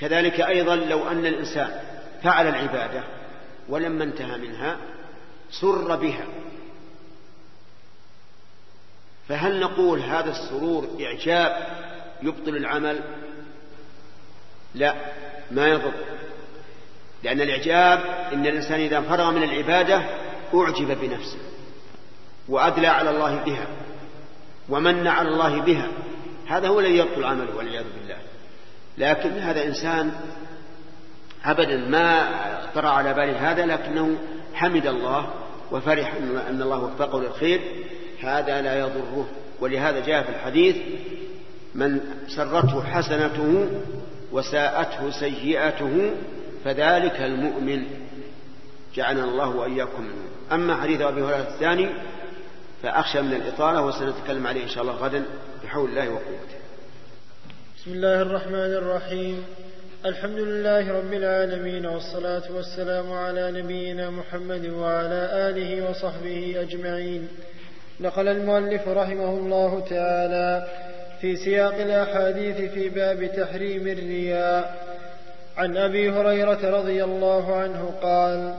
كذلك 0.00 0.40
أيضا 0.40 0.76
لو 0.76 1.08
أن 1.08 1.26
الإنسان 1.26 1.93
فعل 2.24 2.48
العبادة 2.48 3.02
ولما 3.68 4.04
انتهى 4.04 4.38
منها 4.38 4.76
سر 5.50 5.96
بها. 5.96 6.24
فهل 9.28 9.60
نقول 9.60 10.00
هذا 10.00 10.30
السرور 10.30 10.88
إعجاب 11.00 11.66
يبطل 12.22 12.56
العمل؟ 12.56 13.00
لا 14.74 14.94
ما 15.50 15.66
يضر. 15.68 15.92
لأن 17.22 17.40
الإعجاب 17.40 18.00
إن 18.32 18.46
الإنسان 18.46 18.80
إذا 18.80 19.00
فرغ 19.00 19.30
من 19.30 19.42
العبادة 19.42 20.02
أعجب 20.54 21.00
بنفسه 21.00 21.38
وأدلى 22.48 22.86
على 22.86 23.10
الله 23.10 23.36
بها 23.36 23.66
ومن 24.68 25.06
على 25.06 25.28
الله 25.28 25.60
بها. 25.60 25.88
هذا 26.46 26.68
هو 26.68 26.80
الذي 26.80 26.98
يبطل 26.98 27.24
عمله 27.24 27.56
والعياذ 27.56 27.84
بالله. 27.98 28.18
لكن 28.98 29.38
هذا 29.38 29.64
إنسان 29.64 30.12
أبدا 31.44 31.76
ما 31.76 32.30
طرأ 32.74 32.88
على 32.88 33.14
باله 33.14 33.50
هذا 33.50 33.66
لكنه 33.66 34.16
حمد 34.54 34.86
الله 34.86 35.26
وفرح 35.72 36.14
أن 36.48 36.62
الله 36.62 36.84
وفقه 36.84 37.20
للخير. 37.20 37.60
هذا 38.22 38.62
لا 38.62 38.78
يضره. 38.78 39.26
ولهذا 39.60 40.00
جاء 40.00 40.22
في 40.22 40.28
الحديث 40.28 40.76
من 41.74 42.00
سرته 42.28 42.82
حسنته 42.82 43.68
وساءته 44.32 45.10
سيئته 45.10 46.10
فذلك 46.64 47.20
المؤمن. 47.20 47.84
جعلنا 48.94 49.24
الله 49.24 49.48
وإياكم 49.48 50.02
منه 50.02 50.24
أما 50.52 50.76
حديث 50.76 51.00
أبي 51.00 51.22
هريرة 51.22 51.48
الثاني 51.54 51.88
فأخشى 52.82 53.22
من 53.22 53.32
الإطالة 53.32 53.82
وسنتكلم 53.82 54.46
عليه 54.46 54.62
إن 54.62 54.68
شاء 54.68 54.82
الله 54.82 54.94
غدا 54.94 55.24
بحول 55.64 55.90
الله 55.90 56.08
وقوته. 56.08 56.58
بسم 57.76 57.92
الله 57.92 58.22
الرحمن 58.22 58.54
الرحيم. 58.54 59.44
الحمد 60.04 60.38
لله 60.38 60.92
رب 60.92 61.12
العالمين 61.12 61.86
والصلاة 61.86 62.42
والسلام 62.56 63.12
على 63.12 63.52
نبينا 63.52 64.10
محمد 64.10 64.66
وعلى 64.66 65.28
آله 65.48 65.90
وصحبه 65.90 66.56
أجمعين. 66.60 67.28
نقل 68.00 68.28
المؤلف 68.28 68.88
رحمه 68.88 69.30
الله 69.30 69.80
تعالى 69.80 70.66
في 71.20 71.36
سياق 71.36 71.74
الأحاديث 71.74 72.56
في 72.56 72.88
باب 72.88 73.32
تحريم 73.36 73.86
الرياء. 73.88 74.76
عن 75.56 75.76
أبي 75.76 76.10
هريرة 76.10 76.78
رضي 76.78 77.04
الله 77.04 77.56
عنه 77.56 77.94
قال 78.02 78.54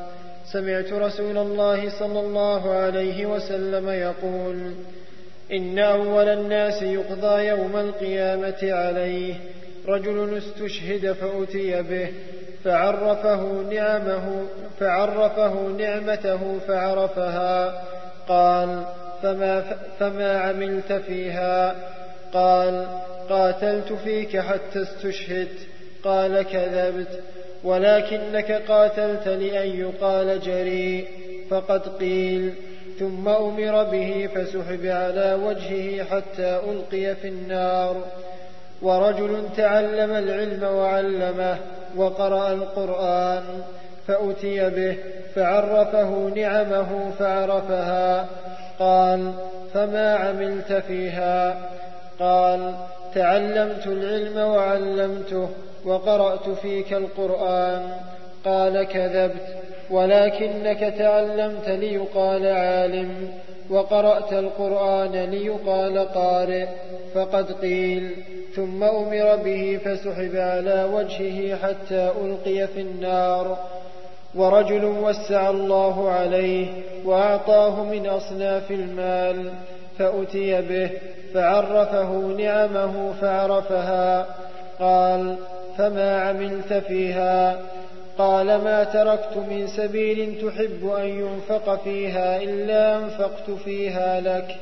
سمعت 0.53 0.93
رسول 0.93 1.37
الله 1.37 1.99
صلى 1.99 2.19
الله 2.19 2.73
عليه 2.73 3.25
وسلم 3.25 3.89
يقول 3.89 4.73
إن 5.51 5.79
أول 5.79 6.27
الناس 6.29 6.81
يقضى 6.81 7.45
يوم 7.47 7.77
القيامة 7.77 8.61
عليه 8.63 9.35
رجل 9.87 10.37
استشهد 10.37 11.11
فأتي 11.11 11.81
به 11.81 12.09
فعرفه 12.63 13.41
نعمه 13.71 14.45
فعرفه 14.79 15.67
نعمته 15.67 16.59
فعرفها. 16.67 17.83
قال 18.27 18.83
فما, 19.23 19.63
فما 19.99 20.39
عملت 20.39 20.93
فيها؟ 20.93 21.75
قال 22.33 22.87
قاتلت 23.29 23.93
فيك 23.93 24.37
حتى 24.37 24.81
استشهدت. 24.81 25.59
قال 26.03 26.41
كذبت 26.41 27.19
ولكنك 27.63 28.51
قاتلت 28.51 29.27
لأن 29.27 29.79
يقال 29.79 30.39
جريء 30.39 31.07
فقد 31.49 31.81
قيل 31.97 32.53
ثم 32.99 33.29
أمر 33.29 33.83
به 33.83 34.29
فسحب 34.35 34.85
على 34.85 35.39
وجهه 35.43 36.03
حتى 36.03 36.59
ألقي 36.69 37.15
في 37.15 37.27
النار. 37.27 38.03
ورجل 38.85 39.43
تعلم 39.57 40.11
العلم 40.11 40.63
وعلمه 40.63 41.57
وقرأ 41.95 42.51
القرآن 42.51 43.43
فأتي 44.07 44.69
به 44.69 44.97
فعرفه 45.35 46.31
نعمه 46.35 47.11
فعرفها 47.19 48.25
قال 48.79 49.31
فما 49.73 50.15
عملت 50.15 50.73
فيها 50.73 51.57
قال 52.19 52.73
تعلمت 53.15 53.87
العلم 53.87 54.37
وعلمته 54.37 55.49
وقرأت 55.85 56.49
فيك 56.49 56.93
القرآن 56.93 57.89
قال 58.45 58.83
كذبت 58.83 59.57
ولكنك 59.89 60.79
تعلمت 60.97 61.69
ليقال 61.69 62.47
عالم 62.47 63.29
وقرأت 63.69 64.33
القرآن 64.33 65.11
ليقال 65.11 65.99
قارئ 66.13 66.65
فقد 67.15 67.51
قيل 67.51 68.11
ثم 68.55 68.83
أمر 68.83 69.35
به 69.35 69.79
فسحب 69.85 70.35
على 70.35 70.89
وجهه 70.93 71.55
حتى 71.55 72.11
ألقي 72.21 72.67
في 72.67 72.81
النار. 72.81 73.57
ورجل 74.35 74.85
وسع 74.85 75.49
الله 75.49 76.09
عليه 76.09 76.67
وأعطاه 77.05 77.83
من 77.83 78.07
أصناف 78.07 78.71
المال 78.71 79.51
فأتي 79.97 80.61
به 80.61 80.89
فعرفه 81.33 82.11
نعمه 82.37 83.13
فعرفها. 83.21 84.25
قال 84.79 85.35
فما 85.77 86.21
عملت 86.21 86.73
فيها؟ 86.73 87.59
قال 88.17 88.45
ما 88.45 88.83
تركت 88.83 89.37
من 89.37 89.67
سبيل 89.67 90.41
تحب 90.41 90.87
أن 90.87 91.05
ينفق 91.05 91.83
فيها 91.83 92.37
إلا 92.37 92.97
أنفقت 92.97 93.51
فيها 93.51 94.21
لك. 94.21 94.55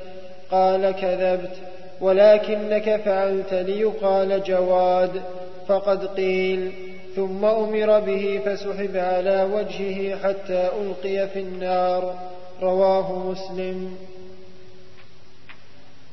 قال 0.52 0.92
كذبت 0.92 1.56
ولكنك 2.02 3.02
فعلت 3.06 3.54
ليقال 3.54 4.44
جواد. 4.44 5.22
فقد 5.68 6.06
قيل 6.06 6.72
ثم 7.16 7.46
أمر 7.46 8.00
به 8.00 8.42
فسحب 8.46 8.98
على 8.98 9.48
وجهه 9.54 10.16
حتى 10.16 10.70
ألقي 10.82 11.28
في 11.28 11.40
النار. 11.40 12.14
رواه 12.62 13.20
مسلم. 13.20 13.98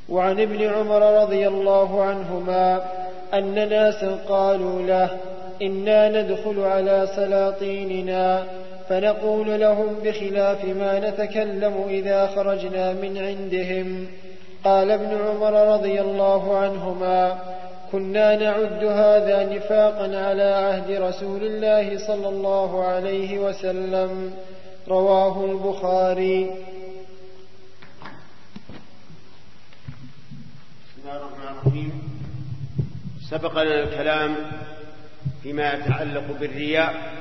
وعن 0.08 0.40
ابن 0.40 0.62
عمر 0.62 1.22
رضي 1.22 1.48
الله 1.48 2.02
عنهما 2.02 2.82
أن 3.34 3.68
ناسا 3.68 4.18
قالوا 4.28 4.82
له 4.82 5.10
إنا 5.62 6.22
ندخل 6.22 6.60
على 6.60 7.08
سلاطيننا 7.16 8.46
فنقول 8.88 9.60
لهم 9.60 9.94
بخلاف 10.04 10.64
ما 10.64 11.10
نتكلم 11.10 11.84
إذا 11.88 12.26
خرجنا 12.26 12.92
من 12.92 13.18
عندهم. 13.18 14.06
قال 14.64 14.90
ابن 14.90 15.18
عمر 15.26 15.74
رضي 15.74 16.00
الله 16.00 16.58
عنهما 16.58 17.38
كنا 17.92 18.36
نعد 18.36 18.84
هذا 18.84 19.54
نفاقا 19.54 20.16
على 20.26 20.42
عهد 20.42 20.90
رسول 20.90 21.42
الله 21.42 22.06
صلى 22.06 22.28
الله 22.28 22.84
عليه 22.84 23.38
وسلم. 23.38 24.32
رواه 24.88 25.44
البخاري. 25.44 26.50
بسم 30.86 31.00
الله 31.04 31.16
الرحمن 31.16 31.48
الرحيم. 31.62 31.92
سبق 33.30 33.62
لنا 33.62 33.82
الكلام 33.82 34.36
فيما 35.42 35.72
يتعلق 35.74 36.38
بالرياء 36.40 37.20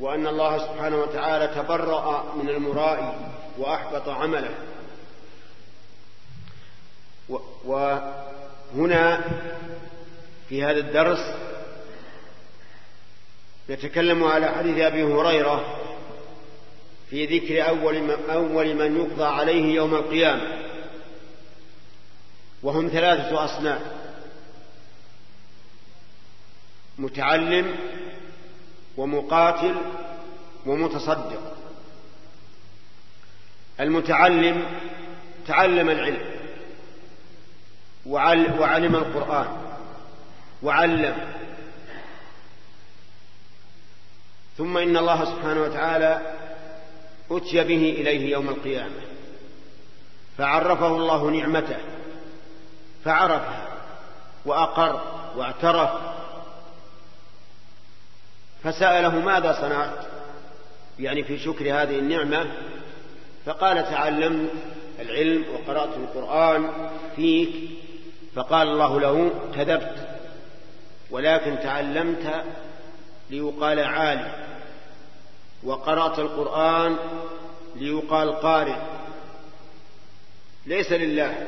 وأن 0.00 0.26
الله 0.26 0.58
سبحانه 0.58 0.96
وتعالى 0.96 1.48
تبرأ 1.48 2.34
من 2.34 2.48
المرائي 2.48 3.14
وأحبط 3.58 4.08
عمله. 4.08 4.54
وهنا 7.64 9.20
في 10.48 10.64
هذا 10.64 10.78
الدرس 10.78 11.34
نتكلم 13.70 14.24
على 14.24 14.48
حديث 14.48 14.78
أبي 14.78 15.02
هريرة 15.02 15.76
في 17.10 17.26
ذكر 17.38 17.68
أول 17.68 18.10
أول 18.10 18.74
من 18.74 18.96
يقضى 18.96 19.24
عليه 19.24 19.74
يوم 19.74 19.94
القيامة 19.94 20.42
وهم 22.62 22.88
ثلاثة 22.88 23.44
أصناف. 23.44 23.82
متعلم 26.98 27.76
ومقاتل 28.96 29.74
ومتصدق. 30.66 31.56
المتعلم 33.80 34.64
تعلم 35.46 35.90
العلم 35.90 36.38
وعلم 38.06 38.94
القرآن 38.96 39.56
وعلم. 40.62 41.34
ثم 44.58 44.78
إن 44.78 44.96
الله 44.96 45.24
سبحانه 45.24 45.62
وتعالى 45.62 46.34
أتي 47.30 47.64
به 47.64 47.90
إليه 47.90 48.32
يوم 48.32 48.48
القيامة. 48.48 49.00
فعرفه 50.38 50.86
الله 50.86 51.30
نعمته 51.30 51.78
فعرفها 53.04 53.68
وأقر 54.44 55.02
واعترف 55.36 55.90
فسأله 58.62 59.14
ماذا 59.20 59.52
صنعت؟ 59.60 60.06
يعني 60.98 61.24
في 61.24 61.38
شكر 61.38 61.64
هذه 61.64 61.98
النعمة 61.98 62.46
فقال 63.46 63.84
تعلمت 63.84 64.50
العلم 65.00 65.44
وقرأت 65.54 65.96
القرآن 65.96 66.70
فيك 67.16 67.50
فقال 68.34 68.68
الله 68.68 69.00
له 69.00 69.30
كذبت 69.54 70.08
ولكن 71.10 71.58
تعلمت 71.62 72.44
ليقال 73.30 73.80
عالم 73.80 74.32
وقرأت 75.62 76.18
القرآن 76.18 76.96
ليقال 77.76 78.32
قارئ 78.32 78.76
ليس 80.66 80.92
لله 80.92 81.46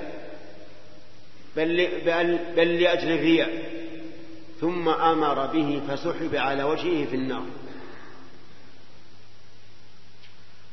بل, 1.57 1.88
بل, 2.07 2.38
بل 2.57 2.83
لأجل 2.83 3.12
الرياء 3.12 3.51
ثم 4.61 4.88
أمر 4.88 5.46
به 5.46 5.83
فسحب 5.88 6.35
على 6.35 6.62
وجهه 6.62 7.07
في 7.07 7.16
النار. 7.16 7.44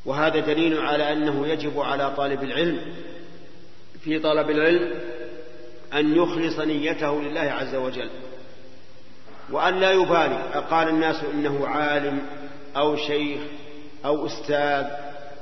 وهذا 0.06 0.40
دليل 0.40 0.82
على 0.82 1.14
أنه 1.14 1.48
يجب 1.48 1.80
على 1.80 2.14
طالب 2.16 2.44
العلم 2.44 2.82
في 4.04 4.20
طلب 4.20 4.50
العلم 4.50 5.00
أن 5.94 6.16
يخلص 6.16 6.60
نيته 6.60 7.22
لله 7.22 7.42
عز 7.42 7.76
وجل. 7.76 8.10
وأن 9.52 9.80
لا 9.80 9.92
يبالي 9.92 10.50
أقال 10.54 10.90
الناس 10.90 11.24
إنه 11.24 11.68
عالم 11.68 12.22
أو 12.78 12.96
شيخ 12.96 13.42
أو 14.06 14.26
أستاذ 14.26 14.86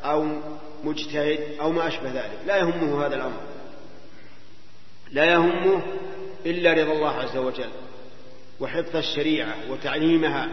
أو 0.03 0.27
مجتهد 0.83 1.39
أو 1.61 1.71
ما 1.71 1.87
أشبه 1.87 2.11
ذلك. 2.11 2.39
لا 2.45 2.57
يهمه 2.57 3.05
هذا 3.05 3.15
الأمر. 3.15 3.41
لا 5.11 5.25
يهمه 5.25 5.81
إلا 6.45 6.73
رضا 6.73 6.91
الله 6.93 7.11
عز 7.11 7.37
وجل. 7.37 7.69
وحفظ 8.59 8.95
الشريعة 8.95 9.55
وتعليمها 9.69 10.49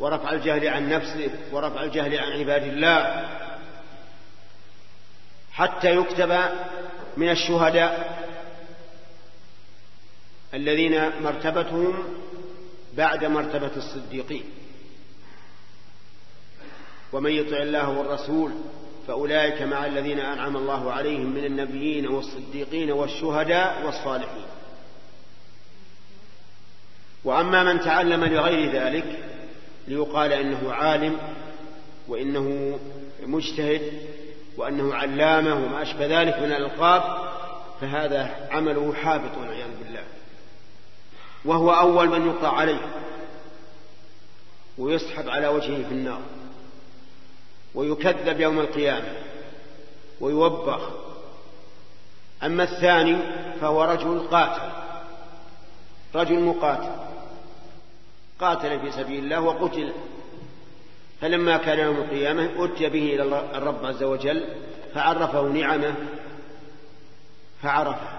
ورفع 0.00 0.32
الجهل 0.32 0.68
عن 0.68 0.88
نفسه 0.88 1.30
ورفع 1.52 1.82
الجهل 1.82 2.18
عن 2.18 2.32
عباد 2.32 2.62
الله 2.62 3.28
حتى 5.52 5.96
يكتب 5.96 6.38
من 7.16 7.30
الشهداء 7.30 8.18
الذين 10.54 11.22
مرتبتهم 11.22 12.04
بعد 12.94 13.24
مرتبة 13.24 13.76
الصديقين. 13.76 14.44
ومن 17.12 17.30
يطع 17.30 17.56
الله 17.56 17.88
والرسول 17.88 18.52
فأولئك 19.08 19.62
مع 19.62 19.86
الذين 19.86 20.20
أنعم 20.20 20.56
الله 20.56 20.92
عليهم 20.92 21.34
من 21.34 21.44
النبيين 21.44 22.06
والصديقين 22.06 22.90
والشهداء 22.90 23.86
والصالحين. 23.86 24.46
وأما 27.24 27.64
من 27.64 27.80
تعلم 27.80 28.24
لغير 28.24 28.72
ذلك 28.72 29.24
ليقال 29.88 30.32
إنه 30.32 30.72
عالم 30.72 31.16
وإنه 32.08 32.78
مجتهد 33.26 33.92
وأنه 34.56 34.94
علامة 34.94 35.54
وما 35.54 35.82
أشبه 35.82 36.06
ذلك 36.20 36.38
من 36.38 36.52
الألقاب 36.52 37.02
فهذا 37.80 38.48
عمله 38.50 38.94
حابط 38.94 39.38
والعياذ 39.38 39.70
بالله. 39.84 40.02
وهو 41.44 41.70
أول 41.70 42.08
من 42.08 42.26
يقطع 42.26 42.56
عليه 42.56 42.80
ويسحب 44.78 45.28
على 45.28 45.48
وجهه 45.48 45.88
في 45.88 45.92
النار 45.94 46.20
ويكذب 47.74 48.40
يوم 48.40 48.60
القيامة 48.60 49.12
ويوبخ. 50.20 50.90
أما 52.42 52.62
الثاني 52.62 53.18
فهو 53.60 53.84
رجل 53.84 54.20
قاتل 54.30 54.72
رجل 56.14 56.40
مقاتل. 56.40 57.07
قاتل 58.40 58.80
في 58.80 58.90
سبيل 58.90 59.24
الله 59.24 59.40
وقتل. 59.40 59.92
فلما 61.20 61.56
كان 61.56 61.78
يوم 61.78 61.96
القيامة 61.96 62.64
أتي 62.64 62.88
به 62.88 63.14
إلى 63.14 63.22
الرب 63.54 63.86
عز 63.86 64.02
وجل 64.02 64.44
فعرفه 64.94 65.42
نعمه. 65.42 65.94
فعرفه. 67.62 68.18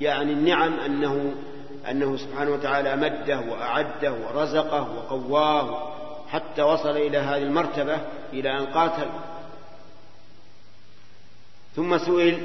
يعني 0.00 0.32
النعم 0.32 0.80
أنه 0.80 1.34
أنه 1.90 2.16
سبحانه 2.16 2.50
وتعالى 2.50 2.96
مده 2.96 3.40
وأعده 3.40 4.12
ورزقه 4.12 4.90
وقواه 4.90 5.92
حتى 6.28 6.62
وصل 6.62 6.96
إلى 6.96 7.18
هذه 7.18 7.42
المرتبة 7.42 7.98
إلى 8.32 8.58
أن 8.58 8.66
قاتل. 8.66 9.06
ثم 11.76 11.98
سئل 11.98 12.42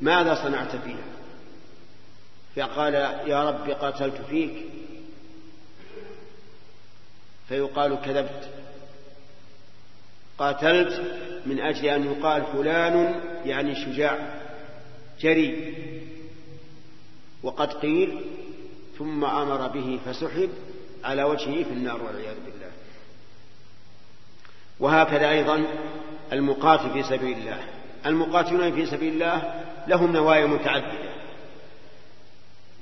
ماذا 0.00 0.34
صنعت 0.34 0.76
فيها 0.76 1.04
فقال 2.56 2.94
يا 3.26 3.50
رب 3.50 3.70
قاتلت 3.70 4.20
فيك. 4.30 4.66
فيقال 7.48 7.98
كذبت. 8.04 8.48
قاتلت 10.38 11.02
من 11.46 11.60
أجل 11.60 11.86
أن 11.86 12.04
يقال 12.04 12.42
فلان 12.52 13.20
يعني 13.44 13.74
شجاع 13.74 14.40
جري. 15.20 15.74
وقد 17.42 17.72
قيل 17.72 18.24
ثم 18.98 19.24
أمر 19.24 19.68
به 19.68 20.00
فسحب 20.06 20.50
على 21.04 21.22
وجهه 21.22 21.64
في 21.64 21.70
النار 21.70 22.02
والعياذ 22.02 22.34
بالله. 22.34 22.70
وهكذا 24.80 25.30
أيضا 25.30 25.64
المقاتل 26.32 26.90
في 26.90 27.02
سبيل 27.02 27.38
الله. 27.38 27.58
المقاتلون 28.06 28.72
في 28.72 28.86
سبيل 28.86 29.12
الله 29.12 29.64
لهم 29.86 30.12
نوايا 30.12 30.46
متعددة. 30.46 31.12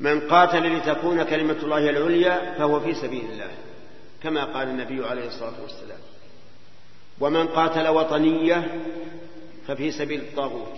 من 0.00 0.20
قاتل 0.20 0.76
لتكون 0.76 1.22
كلمة 1.22 1.56
الله 1.62 1.90
العليا 1.90 2.54
فهو 2.58 2.80
في 2.80 2.94
سبيل 2.94 3.24
الله. 3.32 3.50
كما 4.22 4.44
قال 4.44 4.68
النبي 4.68 5.06
عليه 5.06 5.26
الصلاة 5.26 5.62
والسلام. 5.62 5.98
ومن 7.20 7.46
قاتل 7.48 7.88
وطنية 7.88 8.80
ففي 9.66 9.90
سبيل 9.90 10.20
الطاغوت. 10.20 10.72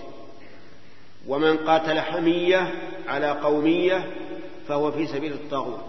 ومن 1.26 1.56
قاتل 1.56 2.00
حمية 2.00 2.74
على 3.08 3.30
قومية 3.30 4.10
فهو 4.68 4.92
في 4.92 5.06
سبيل 5.06 5.32
الطاغوت. 5.32 5.86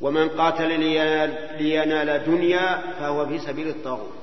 ومن 0.00 0.28
قاتل 0.28 0.80
لينال 1.58 2.24
دنيا 2.26 2.82
فهو 3.00 3.26
في 3.26 3.38
سبيل 3.38 3.68
الطاغوت. 3.68 4.20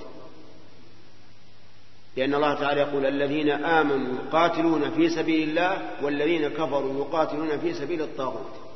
لأن 2.17 2.35
الله 2.35 2.53
تعالى 2.53 2.81
يقول 2.81 3.05
الذين 3.05 3.49
آمنوا 3.49 4.15
يقاتلون 4.25 4.91
في 4.91 5.09
سبيل 5.09 5.49
الله 5.49 5.81
والذين 6.01 6.47
كفروا 6.47 7.05
يقاتلون 7.05 7.59
في 7.59 7.73
سبيل 7.73 8.01
الطاغوت. 8.01 8.66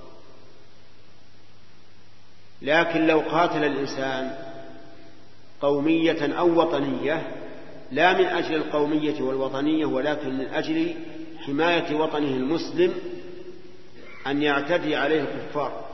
لكن 2.61 3.07
لو 3.07 3.19
قاتل 3.19 3.63
الإنسان 3.63 4.35
قومية 5.61 6.37
أو 6.37 6.59
وطنية 6.61 7.35
لا 7.91 8.17
من 8.17 8.25
أجل 8.25 8.55
القومية 8.55 9.21
والوطنية 9.21 9.85
ولكن 9.85 10.37
من 10.37 10.45
أجل 10.45 10.93
حماية 11.39 11.95
وطنه 11.95 12.35
المسلم 12.35 12.93
أن 14.27 14.41
يعتدي 14.41 14.95
عليه 14.95 15.21
الكفار. 15.21 15.85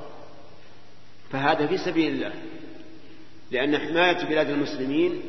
فهذا 1.32 1.68
في 1.68 1.78
سبيل 1.78 2.14
الله 2.14 2.34
لأن 3.52 3.78
حماية 3.78 4.26
بلاد 4.26 4.50
المسلمين 4.50 5.22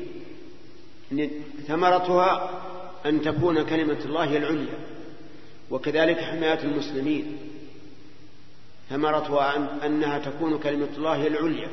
ثمرتها 1.66 2.60
أن 3.06 3.22
تكون 3.22 3.64
كلمة 3.64 3.98
الله 4.04 4.36
العليا 4.36 4.78
وكذلك 5.70 6.20
حماية 6.20 6.62
المسلمين. 6.62 7.38
ثمرتها 8.90 9.86
أنها 9.86 10.18
تكون 10.18 10.58
كلمة 10.58 10.88
الله 10.96 11.26
العليا. 11.26 11.68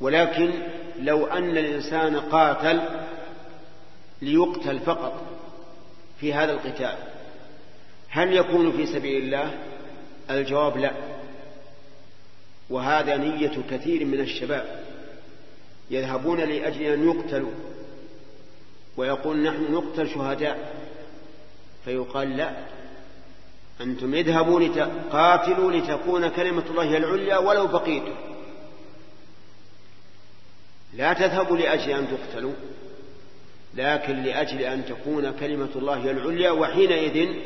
ولكن 0.00 0.52
لو 0.98 1.26
أن 1.26 1.58
الإنسان 1.58 2.20
قاتل 2.20 2.80
ليقتل 4.22 4.80
فقط 4.80 5.22
في 6.20 6.34
هذا 6.34 6.52
القتال 6.52 6.96
هل 8.08 8.36
يكون 8.36 8.72
في 8.72 8.86
سبيل 8.86 9.24
الله؟ 9.24 9.58
الجواب 10.30 10.76
لا. 10.76 10.92
وهذا 12.70 13.16
نية 13.16 13.62
كثير 13.70 14.04
من 14.04 14.20
الشباب 14.20 14.84
يذهبون 15.90 16.40
لأجل 16.40 16.82
أن 16.82 17.08
يقتلوا 17.08 17.52
ويقول 18.96 19.42
نحن 19.42 19.72
نقتل 19.72 20.08
شهداء 20.14 20.74
فيقال 21.84 22.36
لا. 22.36 22.77
أنتم 23.80 24.14
اذهبوا 24.14 24.60
لتقاتلوا 24.60 25.72
لتكون 25.72 26.28
كلمة 26.28 26.64
الله 26.70 26.96
العليا 26.96 27.38
ولو 27.38 27.66
بقيتم 27.66 28.14
لا 30.94 31.12
تذهبوا 31.12 31.56
لأجل 31.56 31.90
أن 31.90 32.08
تقتلوا 32.08 32.54
لكن 33.74 34.22
لأجل 34.22 34.60
أن 34.60 34.84
تكون 34.84 35.30
كلمة 35.30 35.68
الله 35.76 36.10
العليا 36.10 36.50
وحينئذ 36.50 37.36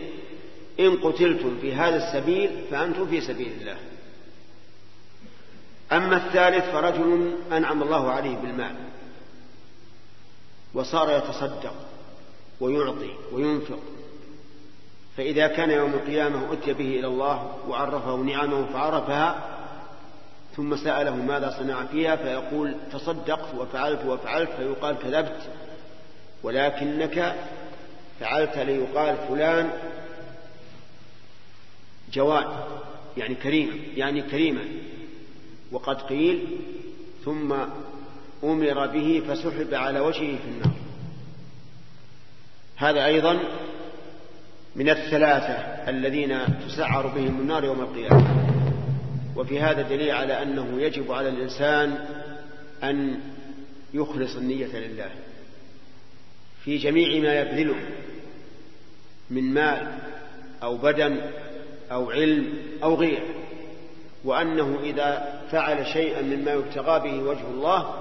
إن 0.81 0.97
قتلتم 0.97 1.59
في 1.61 1.75
هذا 1.75 1.97
السبيل 1.97 2.65
فأنتم 2.71 3.07
في 3.07 3.21
سبيل 3.21 3.53
الله. 3.61 3.77
أما 5.93 6.17
الثالث 6.17 6.65
فرجل 6.65 7.37
أنعم 7.53 7.83
الله 7.83 8.11
عليه 8.11 8.37
بالمال 8.37 8.75
وصار 10.75 11.17
يتصدق 11.17 11.75
ويعطي 12.61 13.11
وينفق. 13.33 13.79
فإذا 15.17 15.47
كان 15.47 15.71
يوم 15.71 15.93
القيامة 15.93 16.53
أتي 16.53 16.73
به 16.73 16.99
إلى 16.99 17.07
الله 17.07 17.59
وعرفه 17.69 18.17
نعمه 18.17 18.67
فعرفها 18.67 19.53
ثم 20.57 20.77
سأله 20.77 21.17
ماذا 21.17 21.55
صنع 21.59 21.85
فيها 21.85 22.17
فيقول 22.17 22.75
تصدقت 22.93 23.55
وفعلت 23.55 24.05
وفعلت 24.05 24.51
فيقال 24.51 24.99
كذبت 24.99 25.41
ولكنك 26.43 27.37
فعلت 28.21 28.59
ليقال 28.59 29.17
فلان 29.29 29.71
جواد 32.13 32.47
يعني 33.17 33.35
كريم 33.35 33.83
يعني 33.97 34.23
كريما. 34.23 34.65
وقد 35.73 36.03
قيل 36.03 36.59
ثم 37.25 37.55
أمر 38.45 38.87
به 38.87 39.23
فسحب 39.29 39.75
على 39.75 40.01
وجهه 40.01 40.37
في 40.37 40.49
النار. 40.49 40.73
هذا 42.77 43.07
أيضا 43.07 43.39
من 44.77 44.89
الثلاثة 44.89 45.55
الذين 45.89 46.39
تسعر 46.69 47.07
بهم 47.07 47.41
النار 47.41 47.65
يوم 47.65 47.81
القيامة. 47.81 48.27
وفي 49.37 49.61
هذا 49.61 49.83
دليل 49.83 50.11
على 50.11 50.43
أنه 50.43 50.81
يجب 50.81 51.13
على 51.13 51.29
الإنسان 51.29 51.99
أن 52.83 53.21
يخلص 53.95 54.37
النية 54.37 54.79
لله. 54.79 55.11
في 56.65 56.77
جميع 56.77 57.23
ما 57.23 57.41
يبذله 57.41 57.77
من 59.31 59.55
مال 59.55 59.99
أو 60.63 60.77
بدن 60.77 61.21
أو 61.93 62.11
علم 62.11 62.55
أو 62.83 62.95
غيره. 62.95 63.27
وأنه 64.25 64.79
إذا 64.83 65.41
فعل 65.51 65.87
شيئا 65.87 66.23
مما 66.23 66.53
يبتغى 66.53 67.01
به 67.01 67.23
وجه 67.23 67.47
الله 67.55 67.95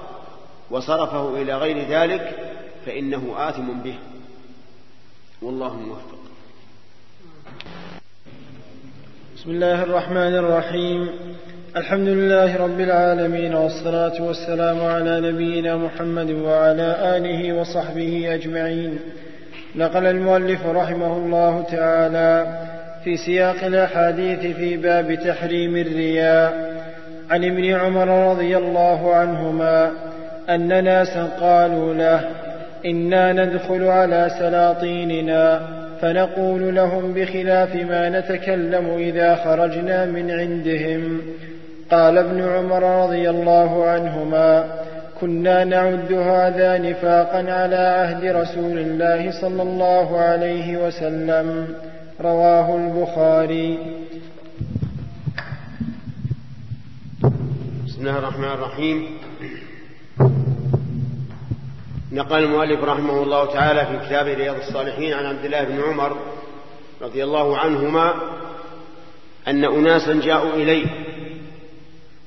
وصرفه 0.70 1.42
إلى 1.42 1.54
غير 1.54 1.78
ذلك 1.88 2.54
فإنه 2.86 3.34
آثم 3.36 3.72
به. 3.72 3.98
والله 5.42 5.76
موفق 5.76 6.21
بسم 9.42 9.50
الله 9.50 9.82
الرحمن 9.82 10.34
الرحيم. 10.34 11.08
الحمد 11.76 12.08
لله 12.08 12.56
رب 12.56 12.80
العالمين 12.80 13.54
والصلاة 13.54 14.22
والسلام 14.22 14.80
على 14.84 15.20
نبينا 15.20 15.76
محمد 15.76 16.30
وعلى 16.30 17.16
آله 17.16 17.52
وصحبه 17.52 18.34
أجمعين. 18.34 18.98
نقل 19.76 20.06
المؤلف 20.06 20.66
رحمه 20.66 21.16
الله 21.16 21.62
تعالى 21.62 22.46
في 23.04 23.16
سياق 23.16 23.64
الأحاديث 23.64 24.56
في 24.56 24.76
باب 24.76 25.14
تحريم 25.14 25.76
الرياء 25.76 26.52
عن 27.30 27.44
ابن 27.44 27.64
عمر 27.74 28.30
رضي 28.30 28.56
الله 28.56 29.14
عنهما 29.14 29.90
أن 30.50 30.84
ناسا 30.84 31.28
قالوا 31.40 31.94
له 31.94 32.20
إنا 32.86 33.32
ندخل 33.32 33.84
على 33.84 34.30
سلاطيننا 34.38 35.81
فنقول 36.02 36.74
لهم 36.74 37.14
بخلاف 37.14 37.74
ما 37.74 38.08
نتكلم 38.08 38.86
إذا 38.98 39.34
خرجنا 39.34 40.06
من 40.06 40.30
عندهم. 40.30 41.20
قال 41.90 42.18
ابن 42.18 42.42
عمر 42.42 43.04
رضي 43.04 43.30
الله 43.30 43.86
عنهما 43.86 44.80
كنا 45.20 45.64
نعد 45.64 46.12
هذا 46.12 46.78
نفاقا 46.78 47.52
على 47.52 47.76
عهد 47.76 48.24
رسول 48.24 48.78
الله 48.78 49.40
صلى 49.40 49.62
الله 49.62 50.18
عليه 50.20 50.86
وسلم. 50.86 51.74
رواه 52.20 52.76
البخاري. 52.76 53.78
بسم 57.86 58.00
الله 58.00 58.18
الرحمن 58.18 58.44
الرحيم. 58.44 59.06
نقل 62.12 62.38
المؤلف 62.44 62.84
رحمه 62.84 63.22
الله 63.22 63.52
تعالى 63.52 63.86
في 63.86 64.06
كتاب 64.06 64.26
رياض 64.26 64.56
الصالحين 64.56 65.12
عن 65.12 65.26
عبد 65.26 65.44
الله 65.44 65.64
بن 65.64 65.82
عمر 65.82 66.16
رضي 67.02 67.24
الله 67.24 67.58
عنهما 67.58 68.14
أن 69.48 69.64
أناسا 69.64 70.20
جاءوا 70.20 70.52
إليه 70.52 70.86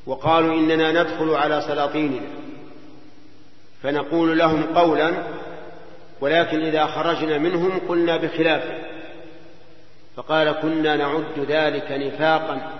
وقالوا 0.06 0.54
إننا 0.54 1.04
ندخل 1.04 1.30
على 1.30 1.62
سلاطيننا 1.62 2.22
فنقول 3.84 4.38
لهم 4.38 4.64
قولا 4.64 5.14
ولكن 6.22 6.62
إذا 6.62 6.86
خرجنا 6.86 7.38
منهم 7.38 7.72
قلنا 7.90 8.18
بخلافه 8.18 8.78
فقال 10.16 10.52
كنا 10.52 10.96
نعد 10.96 11.40
ذلك 11.48 11.92
نفاقا 11.92 12.72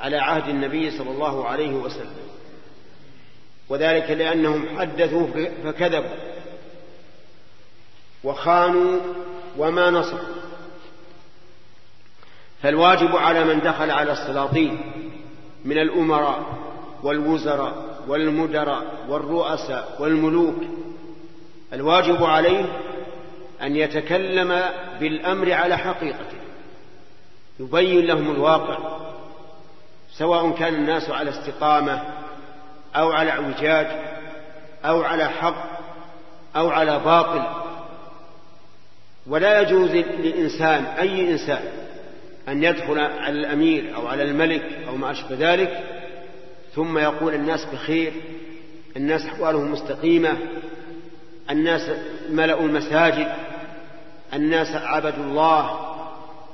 على 0.00 0.16
عهد 0.16 0.48
النبي 0.48 0.90
صلى 0.90 1.10
الله 1.10 1.48
عليه 1.48 1.72
وسلم 1.72 2.28
وذلك 3.68 4.10
لأنهم 4.10 4.78
حدثوا 4.78 5.26
فكذبوا 5.64 6.16
وخانوا 8.24 9.00
وما 9.58 9.90
نصروا. 9.90 10.38
فالواجب 12.62 13.16
على 13.16 13.44
من 13.44 13.60
دخل 13.60 13.90
على 13.90 14.12
السلاطين 14.12 14.80
من 15.64 15.78
الأمراء 15.78 16.58
والوزراء 17.02 17.98
والمدراء 18.08 18.84
والرؤساء 19.08 19.96
والملوك 20.00 20.56
الواجب 21.72 22.24
عليه 22.24 22.64
أن 23.62 23.76
يتكلم 23.76 24.62
بالأمر 25.00 25.52
على 25.52 25.78
حقيقته 25.78 26.38
يبين 27.60 28.06
لهم 28.06 28.30
الواقع 28.30 28.98
سواء 30.12 30.50
كان 30.50 30.74
الناس 30.74 31.10
على 31.10 31.30
استقامة 31.30 32.02
أو 32.98 33.12
على 33.12 33.30
اعوجاج 33.30 33.86
أو 34.84 35.02
على 35.02 35.28
حق 35.28 35.78
أو 36.56 36.70
على 36.70 36.98
باطل. 36.98 37.42
ولا 39.26 39.60
يجوز 39.60 39.90
لإنسان 39.90 40.84
أي 40.84 41.30
إنسان 41.30 41.62
أن 42.48 42.64
يدخل 42.64 42.98
على 42.98 43.40
الأمير 43.40 43.96
أو 43.96 44.06
على 44.06 44.22
الملك 44.22 44.62
أو 44.88 44.96
ما 44.96 45.10
أشبه 45.10 45.36
ذلك 45.38 45.84
ثم 46.74 46.98
يقول 46.98 47.34
الناس 47.34 47.64
بخير 47.64 48.12
الناس 48.96 49.26
أحوالهم 49.26 49.72
مستقيمة 49.72 50.36
الناس 51.50 51.90
ملأوا 52.30 52.62
المساجد 52.62 53.32
الناس 54.34 54.68
عبدوا 54.74 55.24
الله 55.24 55.80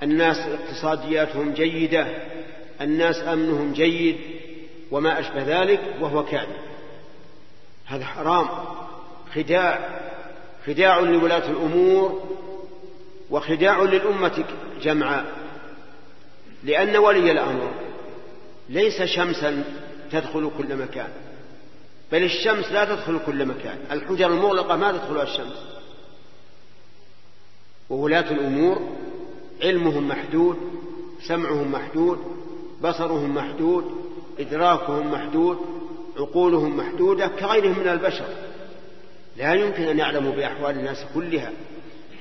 الناس 0.03 0.39
اقتصادياتهم 0.39 1.53
جيدة 1.53 2.07
الناس 2.81 3.23
أمنهم 3.29 3.73
جيد 3.73 4.17
وما 4.95 5.21
أشبه 5.21 5.43
ذلك 5.43 5.81
وهو 6.01 6.25
كاذب. 6.25 6.57
هذا 7.87 8.05
حرام. 8.05 8.49
خداع. 9.35 10.01
خداع 10.67 10.99
لولاة 11.01 11.51
الأمور 11.51 12.23
وخداع 13.31 13.83
للأمة 13.83 14.45
جمعاء. 14.83 15.33
لأن 16.65 16.97
ولي 16.97 17.33
الأمر 17.33 17.71
ليس 18.69 19.03
شمسا 19.03 19.65
تدخل 20.13 20.51
كل 20.59 20.77
مكان 20.77 21.09
بل 22.13 22.23
الشمس 22.23 22.73
لا 22.73 22.85
تدخل 22.85 23.21
كل 23.27 23.47
مكان. 23.47 23.79
الحجر 23.91 24.27
المغلقة 24.27 24.77
ما 24.77 24.93
تدخلها 24.93 25.23
الشمس. 25.23 25.67
وولاة 27.91 28.31
الأمور 28.31 28.97
علمهم 29.63 30.09
محدود 30.09 30.57
سمعهم 31.29 31.73
محدود 31.73 32.19
بصرهم 32.83 33.35
محدود 33.35 34.04
إدراكهم 34.39 35.13
محدود 35.13 35.59
عقولهم 36.17 36.77
محدودة 36.77 37.27
كغيرهم 37.27 37.79
من 37.79 37.89
البشر. 37.89 38.27
لا 39.37 39.55
يمكن 39.55 39.83
أن 39.83 39.99
يعلموا 39.99 40.33
بأحوال 40.33 40.79
الناس 40.79 41.07
كلها. 41.15 41.53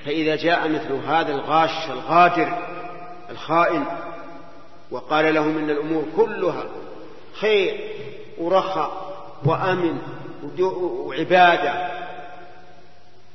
فإذا 0.04 0.36
جاء 0.36 0.68
مثل 0.68 0.92
هذا 0.92 1.34
الغاش 1.34 1.90
الغادر 1.90 2.58
الخائن 3.30 3.84
وقال 4.90 5.34
لهم 5.34 5.58
إن 5.58 5.70
الأمور 5.70 6.04
كلها 6.16 6.64
خير 7.40 7.94
ورخاء 8.38 9.14
وأمن 9.44 9.98
وعبادة 11.06 11.90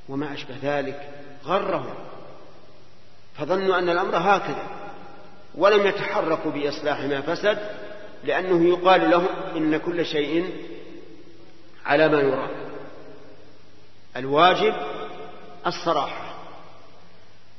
وما 0.10 0.34
أشبه 0.34 0.56
ذلك 0.64 1.10
غرهم. 1.46 1.96
فظنوا 3.38 3.80
أن 3.80 3.90
الأمر 3.90 4.18
هكذا 4.18 4.64
ولم 5.56 5.88
يتحركوا 5.88 6.52
بإصلاح 6.52 7.00
ما 7.00 7.22
فسد 7.22 7.60
لأنه 8.24 8.70
يقال 8.70 9.10
لهم 9.10 9.28
إن 9.56 9.78
كل 9.78 10.06
شيء 10.06 10.50
على 11.86 12.08
ما 12.10 12.20
يرام. 12.20 12.50
الواجب 14.16 14.74
الصراحة. 15.68 16.30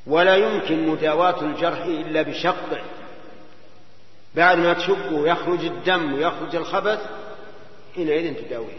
ولا 0.06 0.36
يمكن 0.36 0.88
مداواة 0.88 1.42
الجرح 1.42 1.78
إلا 1.84 2.22
بشقه 2.22 2.82
بعد 4.34 4.58
ما 4.58 4.72
تشق 4.72 5.12
ويخرج 5.12 5.64
الدم 5.64 6.12
ويخرج 6.12 6.56
الخبث 6.56 6.98
حينئذ 7.94 8.34
تداويه 8.34 8.78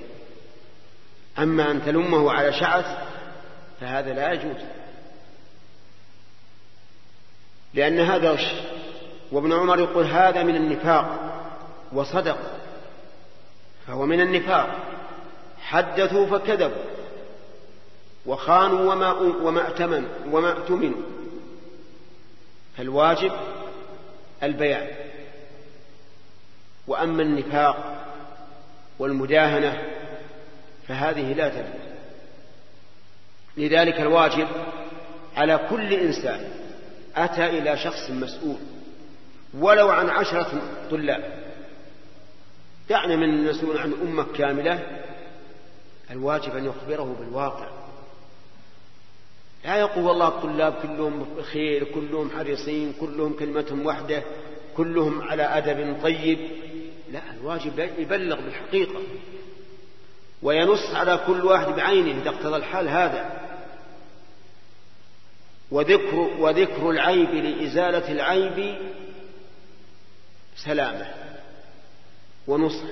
أما 1.39 1.71
أن 1.71 1.85
تلمه 1.85 2.31
على 2.31 2.53
شعث 2.53 2.85
فهذا 3.81 4.13
لا 4.13 4.33
يجوز. 4.33 4.61
لأن 7.73 7.99
هذا 7.99 8.37
وابن 9.31 9.53
عمر 9.53 9.79
يقول 9.79 10.05
هذا 10.05 10.43
من 10.43 10.55
النفاق. 10.55 11.40
وصدق 11.93 12.37
فهو 13.87 14.05
من 14.05 14.21
النفاق. 14.21 14.79
حدثوا 15.61 16.25
فكذبوا 16.25 16.83
وخانوا 18.25 18.93
وما 18.93 19.11
وما 19.43 19.67
ائتمنوا 19.67 20.09
وما 20.31 20.51
اؤتمنوا. 20.51 21.01
فالواجب 22.77 23.31
البيان. 24.43 24.87
وأما 26.87 27.21
النفاق 27.21 28.05
والمداهنة 28.99 29.83
فهذه 30.87 31.33
لا 31.33 31.49
تجوز. 31.49 31.91
لذلك 33.57 33.99
الواجب 33.99 34.47
على 35.37 35.67
كل 35.69 35.93
إنسان 35.93 36.51
أتى 37.15 37.45
إلى 37.45 37.77
شخص 37.77 38.09
مسؤول 38.09 38.57
ولو 39.59 39.89
عن 39.89 40.09
عشرة 40.09 40.61
طلاب. 40.91 41.40
دعنا 42.91 43.15
من 43.15 43.29
المسؤول 43.29 43.77
عن 43.77 43.93
أمة 43.93 44.25
كاملة 44.37 45.03
الواجب 46.11 46.55
أن 46.55 46.65
يخبره 46.65 47.15
بالواقع. 47.19 47.67
لا 49.65 49.77
يقول 49.77 50.03
والله 50.03 50.27
الطلاب 50.27 50.73
كلهم 50.73 51.41
خير 51.41 51.83
كلهم 51.83 52.31
حريصين 52.37 52.93
كلهم 52.99 53.33
كلمتهم 53.33 53.85
وحدة 53.85 54.23
كلهم 54.77 55.21
على 55.21 55.43
أدب 55.43 56.01
طيب. 56.03 56.39
لا 57.11 57.21
الواجب 57.33 57.79
يبلغ 57.97 58.41
بالحقيقة. 58.41 58.99
وينص 60.41 60.95
على 60.95 61.19
كل 61.27 61.45
واحد 61.45 61.67
بعينه 61.67 62.21
إذا 62.21 62.29
اقتضى 62.29 62.55
الحال 62.55 62.89
هذا. 62.89 63.41
وذكر 65.71 66.15
وذكر 66.15 66.89
العيب 66.89 67.29
لإزالة 67.29 68.11
العيب 68.11 68.77
سلامة. 70.55 71.20
ونصح. 72.47 72.87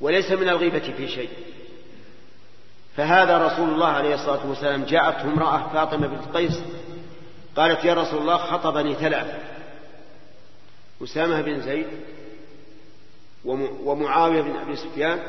وليس 0.00 0.30
من 0.30 0.48
الغيبة 0.48 0.92
في 0.96 1.08
شيء. 1.08 1.30
فهذا 2.96 3.46
رسول 3.46 3.68
الله 3.68 3.86
عليه 3.86 4.14
الصلاة 4.14 4.46
والسلام 4.46 4.84
جاءته 4.84 5.22
امرأة 5.22 5.72
فاطمة 5.72 6.06
بنت 6.06 6.36
قيس 6.36 6.60
قالت 7.56 7.84
يا 7.84 7.94
رسول 7.94 8.20
الله 8.20 8.36
خطبني 8.36 8.94
ثلاثة. 8.94 9.38
أسامة 11.04 11.40
بن 11.40 11.60
زيد 11.60 11.86
ومعاوية 13.84 14.40
بن 14.42 14.56
أبي 14.56 14.76
سفيان 14.76 15.22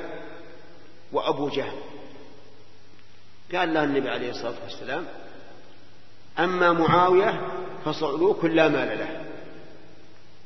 وأبو 1.12 1.50
جهل. 1.50 1.78
قال 3.56 3.74
له 3.74 3.84
النبي 3.84 4.10
عليه 4.10 4.30
الصلاة 4.30 4.56
والسلام 4.64 5.06
أما 6.40 6.72
معاوية 6.72 7.42
فصعلوك 7.86 8.46
لا 8.46 8.68
مال 8.68 9.00
له. 9.00 9.22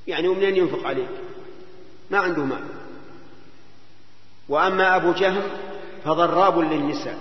يعني 0.08 0.28
ومنين 0.28 0.56
ينفق 0.56 0.88
عليك. 0.88 1.10
ما 2.14 2.20
عنده 2.20 2.46
مال. 2.46 2.64
وأما 4.50 4.96
أبو 4.96 5.12
جهم 5.12 5.44
فضراب 6.06 6.60
للنساء. 6.60 7.18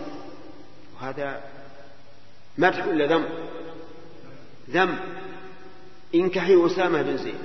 وهذا 0.94 1.40
مدح 2.58 2.86
ولا 2.86 3.06
ذم؟ 3.06 3.24
ذم. 4.70 4.98
انكحي 6.14 6.66
أسامة 6.66 7.02
بن 7.02 7.16
زيد. 7.16 7.38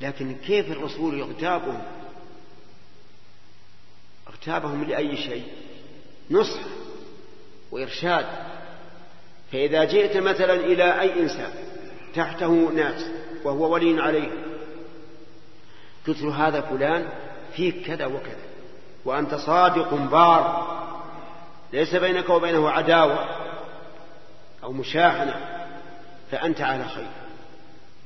لكن 0.00 0.34
كيف 0.34 0.72
الرسول 0.72 1.18
يغتابهم؟ 1.18 1.82
اغتابهم 4.28 4.84
لأي 4.84 5.16
شيء؟ 5.16 5.44
نصح 6.30 6.60
وإرشاد. 7.70 8.26
فإذا 9.52 9.84
جئت 9.84 10.16
مثلا 10.16 10.54
إلى 10.54 11.00
أي 11.00 11.22
إنسان 11.22 11.52
تحته 12.14 12.70
ناس 12.70 13.06
وهو 13.44 13.72
ولي 13.72 14.02
عليه 14.02 14.49
قلت 16.08 16.22
له 16.22 16.48
هذا 16.48 16.60
فلان 16.60 17.08
فيك 17.56 17.86
كذا 17.86 18.06
وكذا 18.06 18.50
وأنت 19.04 19.34
صادق 19.34 19.94
بار 19.94 20.80
ليس 21.72 21.94
بينك 21.94 22.28
وبينه 22.28 22.70
عداوة 22.70 23.28
أو 24.62 24.72
مشاحنة 24.72 25.34
فأنت 26.30 26.60
على 26.60 26.84
خير 26.84 27.08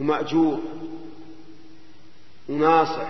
ومأجور 0.01 0.61
وناصح. 2.49 3.09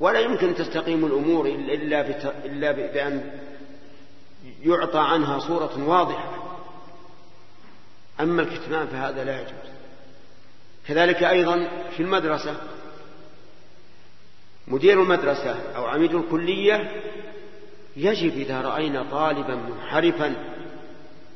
ولا 0.00 0.20
يمكن 0.20 0.54
تستقيم 0.54 1.06
الأمور 1.06 1.46
إلا, 1.46 2.00
إلا 2.44 2.72
بأن 2.72 3.40
يعطى 4.62 4.98
عنها 4.98 5.38
صورة 5.38 5.88
واضحة. 5.88 6.32
أما 8.20 8.42
الكتمان 8.42 8.86
فهذا 8.86 9.24
لا 9.24 9.40
يجوز. 9.40 9.70
كذلك 10.88 11.22
أيضا 11.22 11.68
في 11.96 12.02
المدرسة 12.02 12.56
مدير 14.68 15.02
المدرسة 15.02 15.76
أو 15.76 15.84
عميد 15.86 16.14
الكلية 16.14 17.02
يجب 17.96 18.38
إذا 18.38 18.60
رأينا 18.60 19.06
طالبا 19.10 19.54
منحرفا 19.54 20.34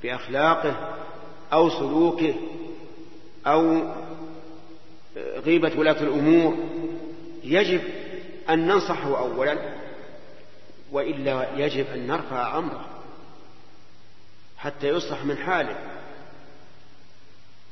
بأخلاقه 0.03 0.97
أو 1.53 1.71
سلوكه 1.71 2.35
أو 3.47 3.83
غيبة 5.17 5.73
ولاة 5.79 6.03
الأمور 6.03 6.57
يجب 7.45 7.81
أن 8.51 8.67
ننصحه 8.67 9.19
أولا 9.19 9.59
وإلا 10.93 11.47
يجب 11.57 11.87
أن 11.95 12.07
نرفع 12.07 12.59
أمره 12.59 12.87
حتى 14.59 14.89
يصلح 14.89 15.25
من 15.25 15.37
حاله. 15.37 15.77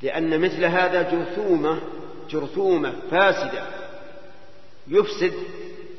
لأن 0.03 0.41
مثل 0.41 0.65
هذا 0.65 1.03
جرثومة 1.03 1.81
جرثومة 2.31 2.93
فاسدة. 3.11 3.78
يفسد 4.89 5.35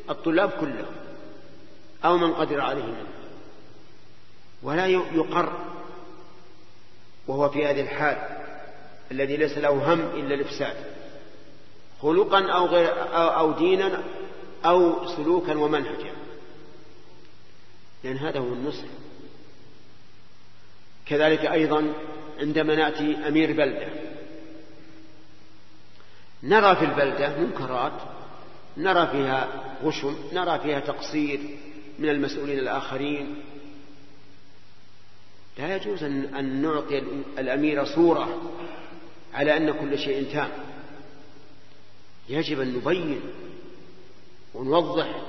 الطلاب 0.10 0.50
كلهم 0.50 0.96
أو 2.06 2.18
من 2.18 2.34
قدر 2.34 2.62
عليه 2.62 2.84
منه 2.84 3.10
ولا 4.64 4.86
يقر 4.86 5.54
وهو 7.28 7.50
في 7.50 7.66
هذه 7.66 7.82
الحال 7.82 8.18
الذي 9.12 9.38
ليس 9.38 9.58
له 9.58 9.94
هم 9.94 10.00
إلا 10.00 10.36
الإفساد 10.36 10.76
خلقا 12.02 12.52
أو, 12.52 12.66
غير 12.66 12.94
أو 13.14 13.52
دينا 13.52 14.04
أو 14.66 15.08
سلوكا 15.08 15.58
ومنهجا. 15.58 16.14
لأن 18.04 18.18
هذا 18.18 18.40
هو 18.40 18.54
النصح. 18.54 18.86
كذلك 21.06 21.46
أيضا 21.46 21.94
عندما 22.40 22.76
نأتي 22.76 23.28
أمير 23.28 23.54
بلدة 23.54 23.88
نرى 26.44 26.76
في 26.76 26.86
البلدة 26.86 27.38
منكرات 27.38 28.02
نرى 28.78 29.08
فيها 29.08 29.48
غشم 29.84 30.16
نرى 30.34 30.60
فيها 30.60 30.80
تقصير 30.80 31.40
من 32.00 32.10
المسؤولين 32.10 32.60
الآخرين. 32.60 33.36
لا 35.58 35.76
يجوز 35.76 36.04
أن 36.04 36.62
نعطي 36.62 37.04
الأمير 37.38 37.86
صورة 37.86 38.42
على 39.34 39.58
أن 39.58 39.72
كل 39.72 40.00
شيء 40.00 40.34
تام. 40.34 40.50
يجب 42.30 42.62
أن 42.62 42.74
نبين 42.74 43.22
ونوضح. 44.54 45.22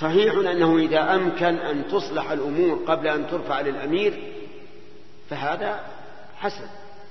صحيح 0.00 0.34
أنه 0.34 0.78
إذا 0.78 1.14
أمكن 1.14 1.56
أن 1.56 1.88
تصلح 1.88 2.30
الأمور 2.30 2.84
قبل 2.86 3.08
أن 3.08 3.30
ترفع 3.30 3.60
للأمير 3.60 4.32
فهذا 5.30 5.80
حسن 6.36 6.66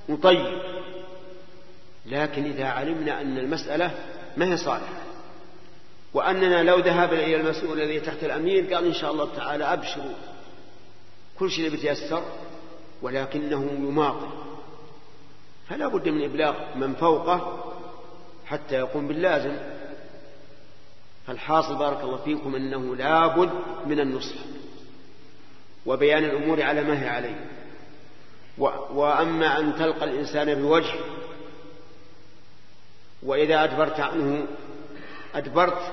مطيب. 0.08 0.62
لكن 2.06 2.44
إذا 2.44 2.64
علمنا 2.64 3.20
أن 3.20 3.38
المسألة 3.38 3.90
ما 4.36 4.46
هي 4.46 4.56
صالحة 4.56 5.06
وأننا 6.14 6.62
لو 6.62 6.78
ذهبنا 6.78 7.24
إلى 7.24 7.36
المسؤول 7.36 7.80
الذي 7.80 8.00
تحت 8.00 8.24
الأمير 8.24 8.74
قال 8.74 8.86
إن 8.86 8.92
شاء 8.92 9.12
الله 9.12 9.34
تعالى 9.34 9.64
أبشروا. 9.64 10.14
كل 11.38 11.50
شيء 11.50 11.70
بيتيسر 11.70 12.22
ولكنه 13.02 13.70
يماطل. 13.72 14.28
فلا 15.68 15.88
بد 15.88 16.08
من 16.08 16.24
إبلاغ 16.24 16.54
من 16.76 16.94
فوقه 16.94 17.64
حتى 18.46 18.74
يقوم 18.74 19.08
باللازم. 19.08 19.56
فالحاصل 21.26 21.76
بارك 21.76 22.00
الله 22.00 22.16
فيكم 22.16 22.54
أنه 22.54 22.96
لا 22.96 23.26
بد 23.26 23.50
من 23.86 24.00
النصح 24.00 24.36
وبيان 25.86 26.24
الأمور 26.24 26.62
على 26.62 26.82
ما 26.82 27.02
هي 27.02 27.08
عليه. 27.08 27.46
وأما 28.94 29.58
أن 29.58 29.74
تلقى 29.74 30.04
الإنسان 30.04 30.54
بوجه 30.54 30.94
وإذا 33.22 33.64
أدبرت 33.64 34.00
عنه 34.00 34.46
أدبرت 35.34 35.92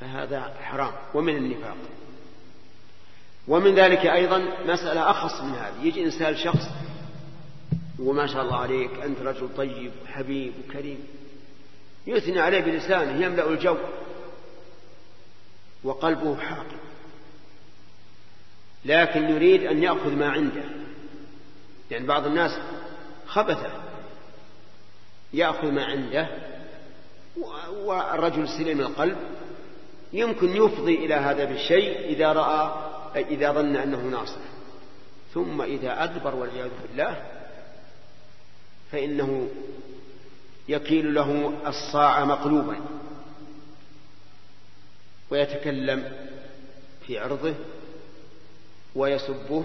فهذا 0.00 0.54
حرام. 0.62 0.92
ومن 1.14 1.36
النفاق. 1.36 1.76
ومن 3.48 3.74
ذلك 3.74 4.06
أيضا 4.06 4.38
مسألة 4.66 5.10
أخص 5.10 5.40
من 5.40 5.54
هذه. 5.54 5.86
يجي 5.86 6.04
إنسان 6.04 6.36
شخص 6.36 6.64
وما 7.98 8.26
شاء 8.26 8.42
الله 8.42 8.56
عليك 8.56 8.90
أنت 9.04 9.20
رجل 9.20 9.48
طيب 9.56 9.92
وحبيب 10.04 10.52
وكريم 10.68 10.98
يثني 12.06 12.40
عليه 12.40 12.60
بلسانه 12.60 13.24
يملأ 13.24 13.50
الجو. 13.50 13.76
وقلبه 15.84 16.36
حاقد 16.36 16.76
لكن 18.84 19.28
يريد 19.28 19.62
أن 19.62 19.82
يأخذ 19.82 20.12
ما 20.12 20.28
عنده. 20.28 20.64
يعني 21.90 22.06
بعض 22.06 22.26
الناس 22.26 22.58
خبث 23.26 23.58
يأخذ 25.36 25.70
ما 25.70 25.84
عنده 25.84 26.28
والرجل 27.84 28.48
سليم 28.48 28.80
القلب 28.80 29.16
يمكن 30.12 30.56
يفضي 30.56 30.94
إلى 30.94 31.14
هذا 31.14 31.44
بالشيء 31.44 31.98
إذا 32.00 32.32
رأى 32.32 32.86
إذا 33.16 33.52
ظن 33.52 33.76
أنه 33.76 33.98
ناصح. 33.98 34.40
ثم 35.34 35.62
إذا 35.62 36.04
أدبر 36.04 36.34
والعياذ 36.34 36.70
بالله 36.82 37.22
فإنه 38.92 39.48
يكيل 40.68 41.14
له 41.14 41.52
الصاع 41.66 42.24
مقلوبا 42.24 42.76
ويتكلم 45.30 46.12
في 47.06 47.18
عرضه 47.18 47.54
ويسبه 48.94 49.64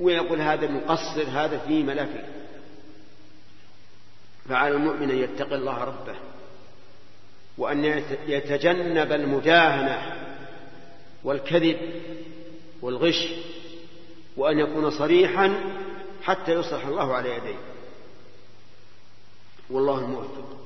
ويقول 0.00 0.40
هذا 0.40 0.70
مقصر 0.70 1.22
هذا 1.30 1.58
فيه 1.58 1.84
ما 1.84 2.06
فيه 2.06 2.43
فعلى 4.48 4.74
المؤمن 4.74 5.10
أن 5.10 5.18
يتقي 5.18 5.54
الله 5.54 5.84
ربه 5.84 6.14
وأن 7.58 7.84
يتجنب 8.26 9.12
المداهنة 9.12 10.16
والكذب 11.24 11.78
والغش 12.82 13.28
وأن 14.36 14.58
يكون 14.58 14.90
صريحا 14.90 15.54
حتى 16.22 16.52
يصلح 16.52 16.86
الله 16.86 17.14
على 17.14 17.36
يديه. 17.36 17.58
والله 19.70 19.98
الموفق. 19.98 20.56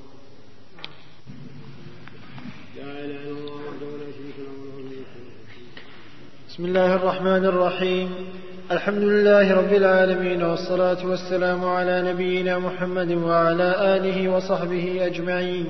بسم 6.48 6.64
الله 6.64 6.94
الرحمن 6.94 7.44
الرحيم. 7.44 8.37
الحمد 8.72 9.02
لله 9.02 9.54
رب 9.54 9.72
العالمين 9.72 10.42
والصلاة 10.42 11.06
والسلام 11.06 11.64
على 11.64 12.12
نبينا 12.12 12.58
محمد 12.58 13.12
وعلى 13.12 13.96
آله 13.96 14.28
وصحبه 14.28 15.06
أجمعين. 15.06 15.66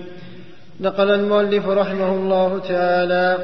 نقل 0.81 1.11
المؤلف 1.11 1.69
رحمه 1.69 2.15
الله 2.15 2.59
تعالى 2.69 3.39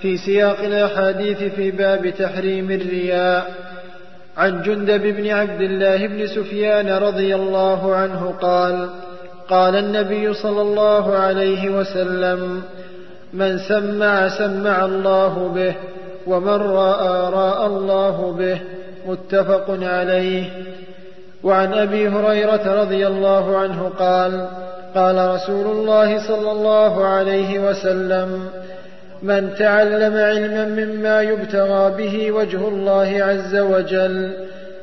في 0.00 0.16
سياق 0.16 0.58
الأحاديث 0.60 1.42
في 1.42 1.70
باب 1.70 2.10
تحريم 2.18 2.70
الرياء 2.70 3.50
عن 4.36 4.62
جندب 4.62 5.02
بن 5.02 5.30
عبد 5.30 5.60
الله 5.60 6.06
بن 6.06 6.26
سفيان 6.26 6.88
رضي 6.88 7.34
الله 7.34 7.94
عنه 7.94 8.34
قال 8.42 8.90
قال 9.48 9.76
النبي 9.76 10.34
صلى 10.34 10.60
الله 10.62 11.16
عليه 11.16 11.70
وسلم 11.70 12.62
من 13.32 13.58
سمع 13.58 14.28
سمع 14.28 14.84
الله 14.84 15.48
به 15.54 15.74
ومن 16.26 16.58
رأى 16.62 17.32
رأى 17.32 17.66
الله 17.66 18.32
به 18.38 18.60
متفق 19.06 19.78
عليه. 19.82 20.44
وعن 21.44 21.74
أبي 21.74 22.08
هريرة 22.08 22.82
رضي 22.82 23.06
الله 23.06 23.58
عنه 23.58 23.88
قال 23.98 24.48
قال 24.94 25.34
رسول 25.34 25.66
الله 25.66 26.28
صلى 26.28 26.52
الله 26.52 27.06
عليه 27.06 27.58
وسلم 27.58 28.48
من 29.22 29.54
تعلم 29.58 30.16
علما 30.16 30.64
مما 30.64 31.22
يبتغى 31.22 31.94
به 31.96 32.32
وجه 32.32 32.68
الله 32.68 33.24
عز 33.24 33.56
وجل 33.56 34.32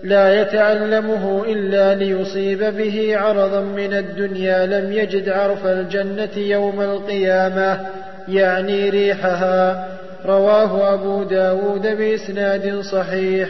لا 0.03 0.41
يتعلمه 0.41 1.43
إلا 1.47 1.95
ليصيب 1.95 2.59
به 2.63 3.17
عرضا 3.17 3.61
من 3.61 3.93
الدنيا 3.93 4.65
لم 4.65 4.93
يجد 4.93 5.29
عرف 5.29 5.65
الجنة 5.65 6.37
يوم 6.37 6.81
القيامة 6.81 7.79
يعني 8.27 8.89
ريحها. 8.89 9.87
رواه 10.25 10.93
أبو 10.93 11.23
داود 11.23 11.97
بإسناد 11.97 12.81
صحيح. 12.81 13.49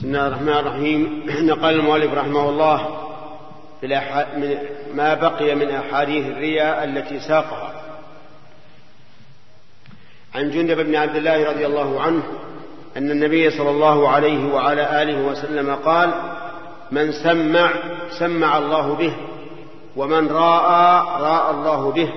بسم 0.00 0.08
الله 0.08 0.26
الرحمن 0.26 0.48
الرحيم. 0.48 1.22
نقل 1.50 1.70
المؤلف 1.70 2.14
رحمه 2.14 2.48
الله 2.48 2.86
من 4.36 4.58
ما 4.94 5.14
بقي 5.14 5.54
من 5.54 5.70
أحاديث 5.70 6.26
الرياء 6.26 6.84
التي 6.84 7.20
ساقها. 7.20 7.74
عن 10.34 10.50
جندب 10.50 10.86
بن 10.86 10.96
عبد 10.96 11.16
الله 11.16 11.50
رضي 11.50 11.66
الله 11.66 12.00
عنه 12.00 12.22
أن 12.96 13.10
النبي 13.10 13.50
صلى 13.50 13.70
الله 13.70 14.08
عليه 14.08 14.54
وعلى 14.54 15.02
آله 15.02 15.22
وسلم 15.22 15.74
قال 15.74 16.10
من 16.92 17.12
سمع 17.12 17.70
سمع 18.18 18.58
الله 18.58 18.94
به 18.94 19.12
ومن 19.96 20.28
راى 20.28 21.02
راى 21.22 21.50
الله 21.50 21.92
به. 21.92 22.12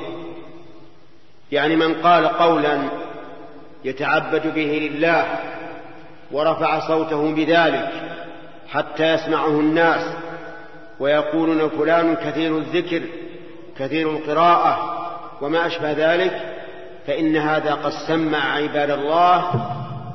يعني 1.51 1.75
من 1.75 1.93
قال 1.93 2.27
قولا 2.27 2.79
يتعبد 3.85 4.53
به 4.53 4.89
لله 4.91 5.52
ورفع 6.33 6.79
صوته 6.87 7.33
بذلك 7.33 7.89
حتى 8.69 9.13
يسمعه 9.13 9.47
الناس 9.47 10.13
ويقولون 10.99 11.69
فلان 11.69 12.15
كثير 12.15 12.57
الذكر 12.57 13.01
كثير 13.77 14.09
القراءة 14.09 14.99
وما 15.41 15.67
أشبه 15.67 15.91
ذلك 15.91 16.41
فإن 17.07 17.37
هذا 17.37 17.73
قد 17.73 17.91
سمع 18.07 18.55
عباد 18.55 18.89
الله 18.89 19.51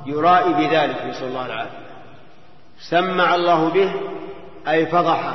يرائي 0.07 0.53
بذلك 0.53 1.05
نسأل 1.07 1.29
الله 1.29 1.47
العافية. 1.47 1.79
سمع 2.91 3.35
الله 3.35 3.69
به 3.69 3.91
أي 4.69 4.87
فضحه 4.87 5.35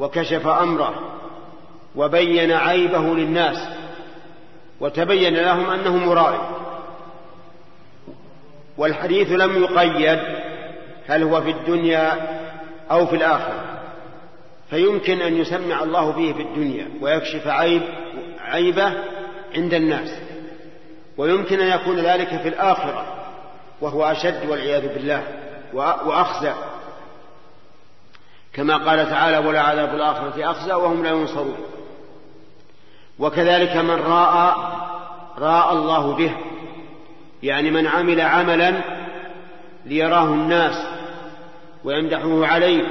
وكشف 0.00 0.46
أمره 0.46 0.94
وبين 1.96 2.52
عيبه 2.52 3.14
للناس 3.14 3.68
وتبين 4.80 5.34
لهم 5.34 5.70
أنه 5.70 5.96
مرائي. 5.96 6.38
والحديث 8.78 9.32
لم 9.32 9.62
يقيد 9.62 10.18
هل 11.08 11.22
هو 11.22 11.42
في 11.42 11.50
الدنيا 11.50 12.38
أو 12.90 13.06
في 13.06 13.16
الآخرة. 13.16 13.64
فيمكن 14.70 15.20
أن 15.20 15.36
يسمع 15.36 15.82
الله 15.82 16.10
به 16.10 16.32
في 16.32 16.42
الدنيا 16.42 16.88
ويكشف 17.00 17.46
عيب 17.46 17.82
عيبه 18.40 18.92
عند 19.54 19.74
الناس. 19.74 20.18
ويمكن 21.16 21.60
أن 21.60 21.80
يكون 21.80 21.98
ذلك 21.98 22.28
في 22.28 22.48
الآخرة 22.48 23.06
وهو 23.80 24.04
أشد 24.04 24.50
والعياذ 24.50 24.94
بالله 24.94 25.22
وأخزى. 25.74 26.52
كما 28.52 28.76
قال 28.76 29.10
تعالى 29.10 29.38
ولا 29.38 29.60
عذاب 29.60 29.94
الآخرة 29.94 30.50
أخزى 30.50 30.72
وهم 30.72 31.02
لا 31.02 31.10
ينصرون. 31.10 31.56
وكذلك 33.18 33.76
من 33.76 33.94
راى 33.94 34.54
راى 35.38 35.72
الله 35.72 36.14
به 36.14 36.34
يعني 37.42 37.70
من 37.70 37.86
عمل 37.86 38.20
عملا 38.20 38.74
ليراه 39.86 40.24
الناس 40.24 40.86
ويمدحه 41.84 42.46
عليه 42.46 42.82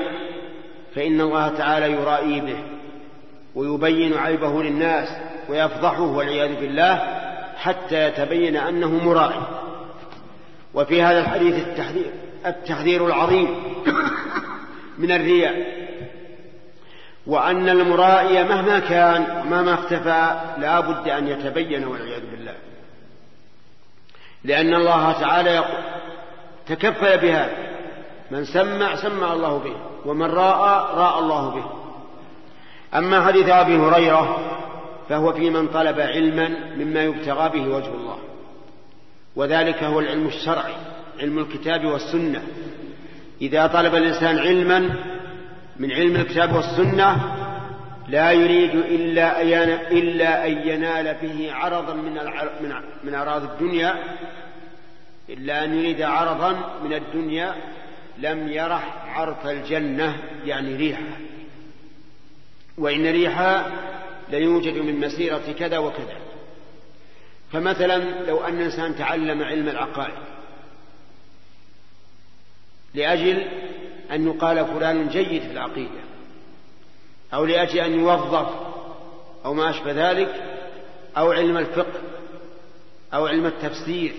فإن 0.95 1.21
الله 1.21 1.47
تعالى 1.47 1.91
يرائي 1.91 2.41
به 2.41 2.57
ويبين 3.55 4.17
عيبه 4.17 4.63
للناس 4.63 5.09
ويفضحه 5.49 6.01
والعياذ 6.01 6.59
بالله 6.59 7.21
حتى 7.57 8.07
يتبين 8.07 8.55
أنه 8.55 9.05
مرائي. 9.05 9.41
وفي 10.73 11.01
هذا 11.01 11.19
الحديث 11.19 11.67
التحذير 11.67 12.11
التحذير 12.45 13.07
العظيم 13.07 13.47
من 14.97 15.11
الرياء 15.11 15.77
وأن 17.27 17.69
المرائي 17.69 18.43
مهما 18.43 18.79
كان 18.79 19.43
مهما 19.49 19.73
اختفى 19.73 20.39
لا 20.57 20.79
بد 20.79 21.07
أن 21.09 21.27
يتبين 21.27 21.83
والعياذ 21.83 22.21
بالله. 22.31 22.53
لأن 24.47 24.73
الله 24.73 25.11
تعالى 25.11 25.49
يقول 25.49 25.83
تكفل 26.67 27.17
بهذا 27.17 27.57
من 28.31 28.45
سمع 28.45 28.95
سمع 28.95 29.33
الله 29.33 29.57
به. 29.57 29.75
ومن 30.05 30.25
راى 30.25 30.95
راى 30.95 31.19
الله 31.19 31.49
به. 31.49 31.65
أما 32.97 33.25
حديث 33.25 33.49
أبي 33.49 33.77
هريرة 33.77 34.39
فهو 35.09 35.33
في 35.33 35.49
من 35.49 35.67
طلب 35.67 35.99
علما 35.99 36.49
مما 36.77 37.03
يبتغى 37.03 37.49
به 37.49 37.75
وجه 37.75 37.87
الله. 37.87 38.17
وذلك 39.35 39.83
هو 39.83 39.99
العلم 39.99 40.27
الشرعي 40.27 40.73
علم 41.19 41.39
الكتاب 41.39 41.85
والسنة. 41.85 42.43
إذا 43.41 43.67
طلب 43.67 43.95
الإنسان 43.95 44.39
علما 44.39 44.79
من 45.79 45.91
علم 45.91 46.15
الكتاب 46.15 46.55
والسنة 46.55 47.17
لا 48.07 48.31
يريد 48.31 48.75
إلا 48.75 49.41
أن 49.41 49.69
إلا 49.97 50.47
أن 50.47 50.67
ينال 50.67 51.15
به 51.21 51.53
عرضا 51.53 51.93
من 51.93 52.19
من 53.03 53.13
اعراض 53.13 53.43
الدنيا. 53.43 54.17
إلا 55.29 55.63
أن 55.63 55.77
يريد 55.77 56.01
عرضا 56.01 56.79
من 56.83 56.93
الدنيا. 56.93 57.55
لم 58.17 58.47
يرح 58.47 59.17
عرف 59.19 59.47
الجنة 59.47 60.17
يعني 60.45 60.75
ريحها 60.75 61.17
وإن 62.77 63.11
ريحها 63.11 63.71
ليوجد 64.29 64.77
من 64.77 64.99
مسيرة 64.99 65.53
كذا 65.59 65.77
وكذا. 65.77 66.17
فمثلا 67.51 68.25
لو 68.27 68.37
أن 68.37 68.61
إنسان 68.61 68.95
تعلم 68.95 69.43
علم 69.43 69.69
العقائد 69.69 70.23
لأجل 72.93 73.47
أن 74.11 74.27
يقال 74.27 74.65
فلان 74.65 75.07
جيد 75.09 75.41
في 75.41 75.51
العقيدة. 75.51 76.06
أو 77.33 77.45
لأجل 77.45 77.79
أن 77.79 77.99
يوظف 77.99 78.47
أو 79.45 79.53
ما 79.53 79.69
أشبه 79.69 80.11
ذلك 80.11 80.35
أو 81.17 81.31
علم 81.31 81.57
الفقه 81.57 81.99
أو 83.13 83.27
علم 83.27 83.45
التفسير 83.45 84.13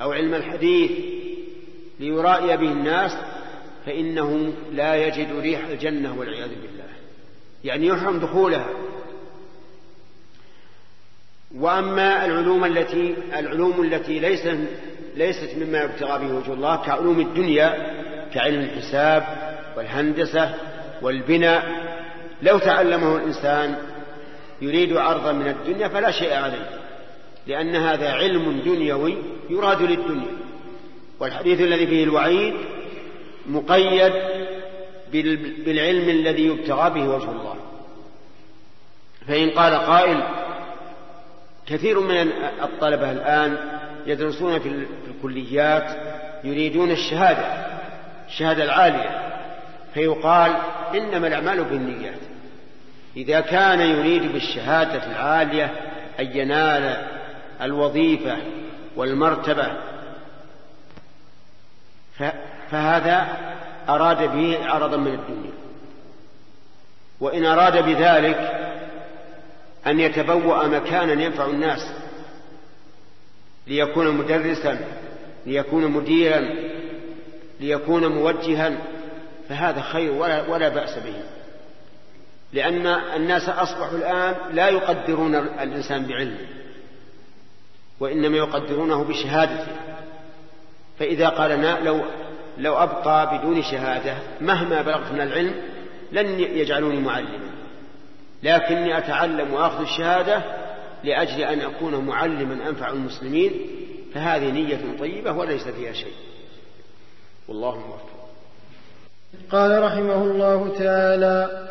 أو 0.00 0.12
علم 0.12 0.34
الحديث 0.34 0.90
ليرائي 2.00 2.56
به 2.56 2.72
الناس 2.72 3.12
فإنه 3.86 4.52
لا 4.72 4.94
يجد 4.94 5.40
ريح 5.40 5.66
الجنة 5.66 6.18
والعياذ 6.18 6.48
بالله. 6.48 6.84
يعني 7.64 7.86
يحرم 7.86 8.18
دخولها. 8.18 8.68
وأما 11.54 12.24
العلوم 12.24 12.64
التي 12.64 13.14
العلوم 13.38 13.82
التي 13.82 14.18
ليس 14.18 14.48
ليست 15.16 15.56
مما 15.56 15.82
يبتغى 15.82 16.18
به 16.18 16.34
وجه 16.34 16.52
الله 16.52 16.76
كعلوم 16.76 17.20
الدنيا 17.20 17.92
كعلم 18.34 18.60
الحساب 18.60 19.24
والهندسة 19.76 20.54
والبناء 21.02 21.91
لو 22.42 22.58
تعلمه 22.58 23.16
الإنسان 23.16 23.76
يريد 24.62 24.96
عرضا 24.96 25.32
من 25.32 25.48
الدنيا 25.48 25.88
فلا 25.88 26.10
شيء 26.10 26.34
عليه 26.34 26.70
لأن 27.46 27.76
هذا 27.76 28.12
علم 28.12 28.60
دنيوي 28.64 29.16
يراد 29.50 29.82
للدنيا 29.82 30.32
والحديث 31.20 31.60
الذي 31.60 31.86
فيه 31.86 32.04
الوعيد 32.04 32.54
مقيد 33.46 34.12
بالعلم 35.64 36.08
الذي 36.08 36.46
يبتغى 36.46 36.90
به 36.90 37.08
وجه 37.08 37.30
الله. 37.30 37.56
فإن 39.28 39.50
قال 39.50 39.74
قائل 39.74 40.22
كثير 41.66 42.00
من 42.00 42.32
الطلبة 42.62 43.10
الآن 43.10 43.56
يدرسون 44.06 44.58
في 44.58 44.86
الكليات 45.08 45.96
يريدون 46.44 46.90
الشهادة 46.90 47.44
الشهادة 48.28 48.64
العالية 48.64 49.32
فيقال 49.94 50.52
إنما 50.94 51.26
الأعمال 51.26 51.64
بالنيات. 51.64 52.31
إذا 53.16 53.40
كان 53.40 53.80
يريد 53.80 54.32
بالشهادة 54.32 55.06
العالية 55.06 55.64
أن 56.20 56.36
ينال 56.36 57.06
الوظيفة 57.62 58.36
والمرتبة 58.96 59.66
فهذا 62.70 63.36
أراد 63.88 64.36
به 64.36 64.66
عرضا 64.66 64.96
من 64.96 65.14
الدنيا. 65.14 65.52
وإن 67.20 67.44
أراد 67.44 67.84
بذلك 67.84 68.62
أن 69.86 70.00
يتبوأ 70.00 70.66
مكانا 70.66 71.22
ينفع 71.22 71.46
الناس 71.46 71.92
ليكون 73.66 74.10
مدرسا 74.10 74.78
ليكون 75.46 75.86
مديرا 75.86 76.48
ليكون 77.60 78.06
موجها 78.06 78.72
فهذا 79.48 79.80
خير 79.80 80.12
ولا, 80.12 80.48
ولا 80.48 80.68
بأس 80.68 80.98
به. 80.98 81.41
لأن 82.52 82.86
الناس 82.86 83.48
أصبحوا 83.48 83.98
الآن 83.98 84.34
لا 84.54 84.68
يقدرون 84.68 85.34
الإنسان 85.34 86.06
بعلمه 86.06 86.46
وإنما 88.00 88.36
يقدرونه 88.36 89.04
بشهادته. 89.04 89.72
فإذا 90.98 91.28
قال 91.28 91.84
لو 91.84 92.00
لو 92.58 92.74
أبقى 92.74 93.38
بدون 93.38 93.62
شهادة 93.62 94.16
مهما 94.40 94.82
بلغت 94.82 95.12
من 95.12 95.20
العلم 95.20 95.54
لن 96.12 96.40
يجعلوني 96.40 97.00
معلما. 97.00 97.52
لكني 98.42 98.98
أتعلم 98.98 99.54
وأخذ 99.54 99.80
الشهادة 99.80 100.42
لأجل 101.04 101.40
أن 101.40 101.60
أكون 101.60 101.94
معلما 102.06 102.68
أنفع 102.68 102.88
المسلمين 102.88 103.52
فهذه 104.14 104.50
نية 104.50 104.98
طيبة 104.98 105.32
وليس 105.32 105.68
فيها 105.68 105.92
شيء. 105.92 106.14
والله 107.48 107.78
موفق. 107.78 108.12
قال 109.50 109.82
رحمه 109.82 110.22
الله 110.22 110.78
تعالى 110.78 111.68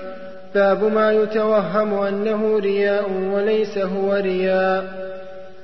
باب 0.56 0.84
ما 0.84 1.12
يتوهم 1.12 1.93
أنه 1.93 2.60
رياء 2.60 3.12
وليس 3.34 3.78
هو 3.78 4.14
رياء. 4.14 5.12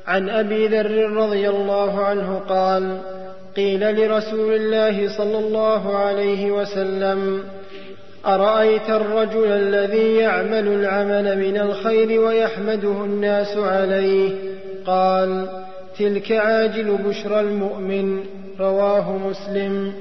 عن 0.07 0.29
أبي 0.29 0.67
ذر 0.67 1.11
رضي 1.11 1.49
الله 1.49 2.05
عنه 2.05 2.41
قال 2.49 2.97
قيل 3.55 3.95
لرسول 3.95 4.55
الله 4.55 5.17
صلى 5.17 5.39
الله 5.39 5.97
عليه 5.97 6.51
وسلم 6.51 7.43
أرأيت 8.25 8.89
الرجل 8.89 9.47
الذي 9.47 10.15
يعمل 10.15 10.67
العمل 10.67 11.37
من 11.37 11.57
الخير 11.57 12.21
ويحمده 12.21 13.05
الناس 13.05 13.57
عليه؟ 13.57 14.31
قال 14.85 15.47
تلك 15.99 16.31
عاجل 16.31 16.97
بشرى 17.07 17.39
المؤمن 17.39 18.19
رواه 18.59 19.17
مسلم. 19.17 19.93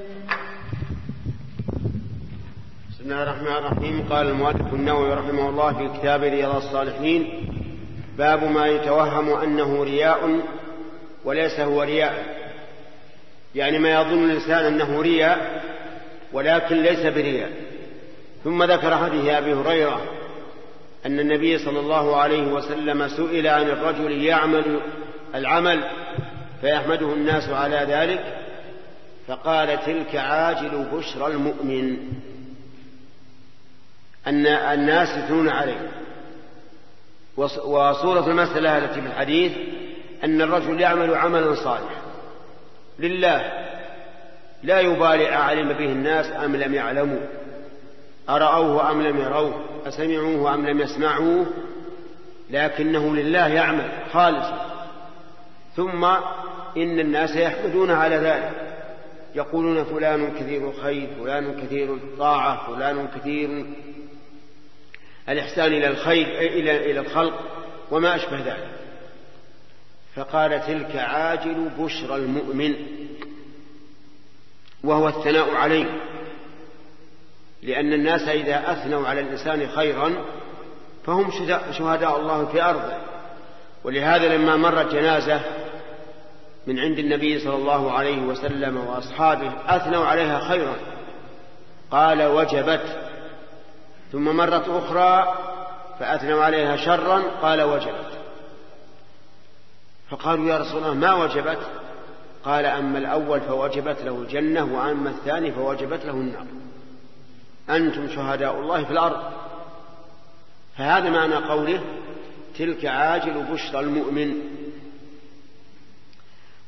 بسم 3.06 3.14
الله 3.14 3.22
الرحمن 3.22 3.66
الرحيم. 3.66 4.06
قال 4.10 4.26
المؤلف 4.26 4.74
النووي 4.74 5.14
رحمه 5.14 5.48
الله 5.48 5.72
في 5.72 5.98
كتاب 5.98 6.22
رياض 6.22 6.56
الصالحين 6.56 7.48
باب 8.18 8.44
ما 8.44 8.66
يتوهم 8.66 9.30
أنه 9.30 9.82
رياء 9.82 10.40
وليس 11.24 11.60
هو 11.60 11.82
رياء. 11.82 12.14
يعني 13.54 13.78
ما 13.78 14.00
يظن 14.00 14.24
الإنسان 14.24 14.64
أنه 14.64 15.00
رياء 15.00 15.62
ولكن 16.32 16.82
ليس 16.82 17.06
برياء. 17.06 17.50
ثم 18.44 18.62
ذكر 18.62 18.96
حديث 18.96 19.28
أبي 19.28 19.54
هريرة 19.54 20.00
أن 21.06 21.20
النبي 21.20 21.58
صلى 21.58 21.80
الله 21.80 22.16
عليه 22.16 22.52
وسلم 22.52 23.08
سئل 23.08 23.46
عن 23.46 23.62
الرجل 23.62 24.24
يعمل 24.24 24.80
العمل 25.34 25.84
فيحمده 26.60 27.12
الناس 27.12 27.48
على 27.48 27.86
ذلك 27.88 28.24
فقال 29.26 29.84
تلك 29.86 30.16
عاجل 30.16 30.86
بشرى 30.92 31.26
المؤمن. 31.26 31.96
أن 34.26 34.46
الناس 34.46 35.24
يثنون 35.24 35.48
عليه. 35.48 35.88
وصورة 37.64 38.26
المسألة 38.26 38.78
التي 38.78 39.00
في 39.00 39.06
الحديث 39.06 39.52
أن 40.24 40.42
الرجل 40.42 40.80
يعمل 40.80 41.14
عملا 41.14 41.54
صالحا. 41.54 42.02
لله. 42.98 43.52
لا 44.62 44.80
يبالي 44.80 45.34
أعلم 45.34 45.68
به 45.68 45.84
الناس 45.84 46.26
أم 46.44 46.56
لم 46.56 46.74
يعلموا. 46.74 47.20
أرأوه 48.28 48.90
أم 48.90 49.02
لم 49.02 49.18
يروه؟ 49.18 49.64
أسمعوه 49.86 50.54
أم 50.54 50.66
لم 50.66 50.80
يسمعوه؟ 50.80 51.46
لكنه 52.50 53.16
لله 53.16 53.48
يعمل 53.48 53.88
خالصا. 54.12 54.86
ثم 55.76 56.04
إن 56.76 57.00
الناس 57.00 57.36
يحمدون 57.36 57.90
على 57.90 58.16
ذلك. 58.16 58.50
يقولون 59.34 59.84
فلان 59.84 60.30
كثير 60.30 60.68
الخير 60.68 61.08
فلان 61.20 61.60
كثير 61.62 61.94
الطاعة 61.94 62.66
فلان 62.66 63.08
كثير 63.08 63.66
الإحسان 65.28 65.72
إلى 65.72 65.88
الخير 65.88 66.26
إلى 66.26 66.90
إلى 66.90 67.00
الخلق 67.00 67.40
وما 67.90 68.16
أشبه 68.16 68.38
ذلك. 68.38 68.70
فقال 70.16 70.66
تلك 70.66 70.96
عاجل 70.96 71.70
بشرى 71.78 72.16
المؤمن 72.16 72.74
وهو 74.84 75.08
الثناء 75.08 75.54
عليه. 75.54 76.00
لأن 77.62 77.92
الناس 77.92 78.28
إذا 78.28 78.72
أثنوا 78.72 79.08
على 79.08 79.20
الإنسان 79.20 79.68
خيرا 79.68 80.24
فهم 81.06 81.30
شهداء 81.72 82.20
الله 82.20 82.46
في 82.46 82.62
أرضه. 82.62 82.96
ولهذا 83.84 84.36
لما 84.36 84.56
مرت 84.56 84.92
جنازة 84.92 85.40
من 86.66 86.78
عند 86.78 86.98
النبي 86.98 87.38
صلى 87.38 87.54
الله 87.54 87.92
عليه 87.92 88.22
وسلم 88.22 88.76
وأصحابه 88.76 89.52
أثنوا 89.66 90.04
عليها 90.04 90.48
خيرا. 90.48 90.76
قال 91.90 92.22
وجبت 92.22 93.05
ثم 94.12 94.36
مرت 94.36 94.68
أخرى 94.68 95.34
فأثنوا 95.98 96.44
عليها 96.44 96.76
شرا 96.76 97.22
قال 97.42 97.62
وجبت. 97.62 98.18
فقالوا 100.10 100.46
يا 100.46 100.58
رسول 100.58 100.78
الله 100.82 100.94
ما 100.94 101.14
وجبت؟ 101.14 101.58
قال 102.44 102.66
أما 102.66 102.98
الأول 102.98 103.40
فوجبت 103.40 104.02
له 104.02 104.12
الجنة 104.12 104.64
وأما 104.64 105.10
الثاني 105.10 105.52
فوجبت 105.52 106.04
له 106.04 106.12
النار. 106.12 106.46
أنتم 107.70 108.08
شهداء 108.08 108.60
الله 108.60 108.84
في 108.84 108.90
الأرض. 108.90 109.32
فهذا 110.78 111.10
معنى 111.10 111.34
قوله 111.34 111.80
تلك 112.58 112.86
عاجل 112.86 113.42
بشرى 113.52 113.80
المؤمن. 113.80 114.56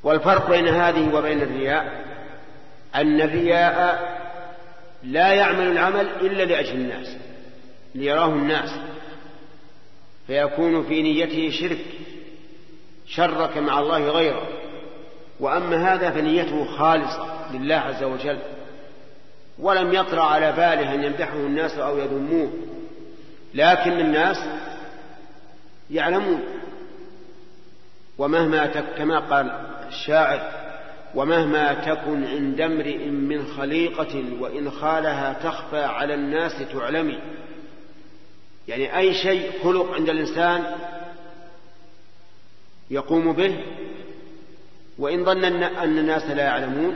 والفرق 0.03 0.51
بين 0.51 0.69
هذه 0.69 1.15
وبين 1.15 1.43
الرياء 1.43 2.05
أن 2.95 3.21
الرياء 3.21 4.19
لا 5.03 5.35
يعمل 5.35 5.67
العمل 5.67 6.07
إلا 6.07 6.43
لأجل 6.43 6.75
الناس 6.75 7.17
ليراه 7.95 8.29
الناس. 8.29 8.71
فيكون 10.27 10.85
في 10.85 11.03
نيته 11.03 11.51
شرك 11.51 11.85
شرك 13.07 13.57
مع 13.57 13.79
الله 13.79 14.11
غيره. 14.11 14.49
وأما 15.41 15.95
هذا 15.95 16.11
فنيته 16.11 16.65
خالصة 16.65 17.53
لله 17.53 17.75
عز 17.75 18.03
وجل. 18.03 18.39
ولم 19.59 19.95
يطرأ 19.95 20.23
على 20.23 20.53
باله 20.53 20.95
أن 20.95 21.05
يمدحه 21.05 21.37
الناس 21.37 21.79
أو 21.79 21.99
يذموه. 21.99 22.53
لكن 23.55 23.93
الناس 23.93 24.37
يعلمون. 25.91 26.43
ومهما 28.19 28.67
كما 28.67 29.19
قال 29.19 29.51
الشاعر 29.89 30.58
ومهما 31.15 31.75
تكن 31.75 32.25
عند 32.25 32.61
امرئ 32.61 33.09
من 33.09 33.47
خليقة 33.47 34.25
وإن 34.41 34.71
خالها 34.71 35.33
تخفى 35.33 35.85
على 35.85 36.15
الناس 36.15 36.53
تعلمي. 36.73 37.19
يعني 38.69 38.99
أي 38.99 39.15
شيء 39.15 39.51
خلق 39.65 39.95
عند 39.95 40.09
الإنسان 40.09 40.65
يقوم 42.91 43.33
به 43.33 43.57
وإن 44.99 45.25
ظن 45.25 45.45
أن 45.45 45.99
الناس 45.99 46.25
لا 46.25 46.43
يعلمون 46.43 46.95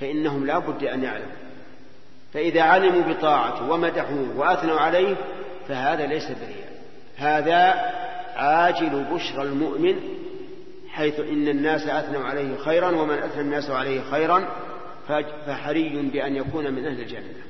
فإنهم 0.00 0.46
لا 0.46 0.58
بد 0.58 0.84
أن 0.84 1.02
يعلموا. 1.02 1.36
فإذا 2.34 2.62
علموا 2.62 3.12
بطاعته 3.12 3.70
ومدحوه 3.70 4.36
وأثنوا 4.36 4.80
عليه 4.80 5.16
فهذا 5.68 6.06
ليس 6.06 6.24
برياء. 6.24 6.76
هذا 7.16 7.92
عاجل 8.36 9.04
بشرى 9.12 9.42
المؤمن 9.42 10.00
حيث 10.96 11.20
إن 11.20 11.48
الناس 11.48 11.86
أثنوا 11.86 12.24
عليه 12.24 12.56
خيرا 12.56 12.90
ومن 12.90 13.18
أثنى 13.18 13.40
الناس 13.40 13.70
عليه 13.70 14.10
خيرا 14.10 14.48
فحري 15.46 16.10
بأن 16.12 16.36
يكون 16.36 16.72
من 16.72 16.86
أهل 16.86 17.00
الجنة. 17.00 17.42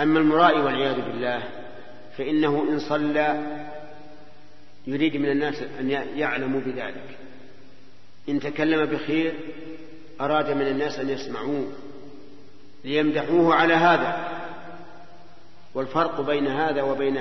أما 0.00 0.18
المرائي 0.18 0.60
والعياذ 0.60 0.94
بالله 0.94 1.42
فإنه 2.18 2.66
إن 2.70 2.78
صلى 2.78 3.56
يريد 4.86 5.16
من 5.16 5.30
الناس 5.30 5.62
أن 5.80 5.90
يعلموا 5.90 6.60
بذلك. 6.60 7.18
إن 8.28 8.40
تكلم 8.40 8.84
بخير 8.84 9.34
أراد 10.20 10.50
من 10.50 10.66
الناس 10.66 10.98
أن 10.98 11.08
يسمعوه 11.08 11.72
ليمدحوه 12.84 13.54
على 13.54 13.74
هذا. 13.74 14.28
والفرق 15.74 16.20
بين 16.20 16.46
هذا 16.46 16.82
وبين 16.82 17.18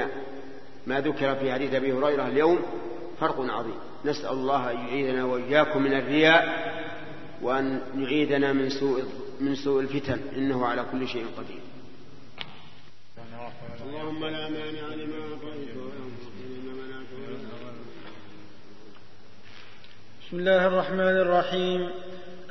ما 0.88 1.00
ذكر 1.00 1.36
في 1.36 1.54
حديث 1.54 1.74
أبي 1.74 1.94
هريرة 1.94 2.28
اليوم 2.28 2.60
فرق 3.20 3.40
عظيم. 3.40 3.76
نسأل 4.06 4.30
الله 4.30 4.72
أن 4.72 4.78
يعيذنا 4.78 5.26
وإياكم 5.26 5.82
من 5.82 5.94
الرياء 5.94 6.74
وأن 7.42 7.82
يعيذنا 7.98 8.54
من 8.54 8.70
سوء 8.70 9.04
من 9.40 9.56
سوء 9.56 9.82
الفتن. 9.82 10.20
إنه 10.36 10.66
على 10.66 10.86
كل 10.92 11.08
شيء 11.08 11.26
قدير. 11.38 11.62
اللهم 13.88 14.26
لا 14.26 14.50
مانع 14.50 14.88
لما 14.96 15.18
أعطيت. 15.32 15.70
بسم 20.28 20.40
الله 20.40 20.68
الرحمن 20.68 21.00
الرحيم. 21.00 21.90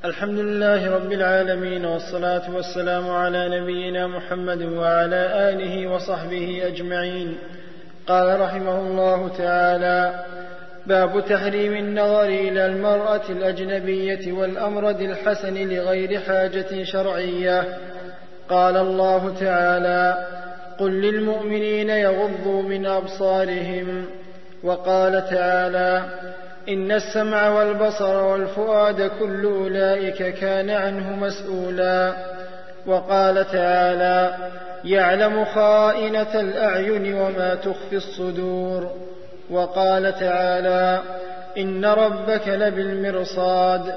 الحمد 0.05 0.39
لله 0.39 0.95
رب 0.97 1.13
العالمين 1.13 1.85
والصلاة 1.85 2.55
والسلام 2.55 3.11
على 3.11 3.61
نبينا 3.61 4.07
محمد 4.07 4.63
وعلى 4.63 5.51
آله 5.51 5.87
وصحبه 5.87 6.67
أجمعين. 6.67 7.39
قال 8.07 8.41
رحمه 8.41 8.79
الله 8.79 9.29
تعالى 9.39 10.25
باب 10.87 11.25
تحريم 11.29 11.73
النظر 11.73 12.25
إلى 12.25 12.67
المرأة 12.67 13.23
الأجنبية 13.29 14.33
والأمرد 14.33 15.01
الحسن 15.01 15.55
لغير 15.55 16.21
حاجة 16.21 16.85
شرعية. 16.85 17.65
قال 18.49 18.77
الله 18.77 19.35
تعالى 19.41 20.27
قل 20.79 20.91
للمؤمنين 20.91 21.91
يغضوا 21.91 22.63
من 22.63 22.87
أبصارهم. 22.87 24.07
وقال 24.63 25.29
تعالى 25.31 26.03
إن 26.69 26.93
السمع 26.93 27.49
والبصر 27.49 28.23
والفؤاد 28.25 29.11
كل 29.21 29.45
أولئك 29.45 30.35
كان 30.35 30.71
عنه 30.71 31.17
مسؤولا. 31.17 32.13
وقال 32.87 33.47
تعالى 33.53 34.51
يعلم 34.85 35.45
خائنة 35.45 36.41
الأعين 36.41 37.15
وما 37.15 37.55
تخفي 37.55 37.97
الصدور. 37.97 38.91
وقال 39.51 40.15
تعالى 40.15 41.03
إن 41.59 41.85
ربك 41.85 42.49
لبالمرصاد. 42.49 43.95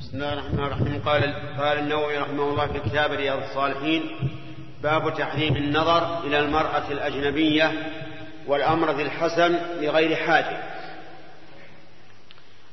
بسم 0.00 0.14
الله 0.14 0.32
الرحمن 0.32 0.64
الرحيم. 0.64 1.02
قال 1.06 1.34
قال 1.58 1.78
النووي 1.78 2.18
رحمه 2.18 2.42
الله 2.42 2.66
في 2.66 2.78
كتاب 2.90 3.12
رياض 3.12 3.38
الصالحين 3.42 4.02
باب 4.82 5.14
تحريم 5.14 5.56
النظر 5.56 6.26
إلى 6.26 6.38
المرأة 6.38 6.90
الأجنبية 6.90 7.72
والأمر 8.46 8.90
ذي 8.90 9.02
الحسن 9.02 9.56
لغير 9.80 10.16
حاجة. 10.16 10.75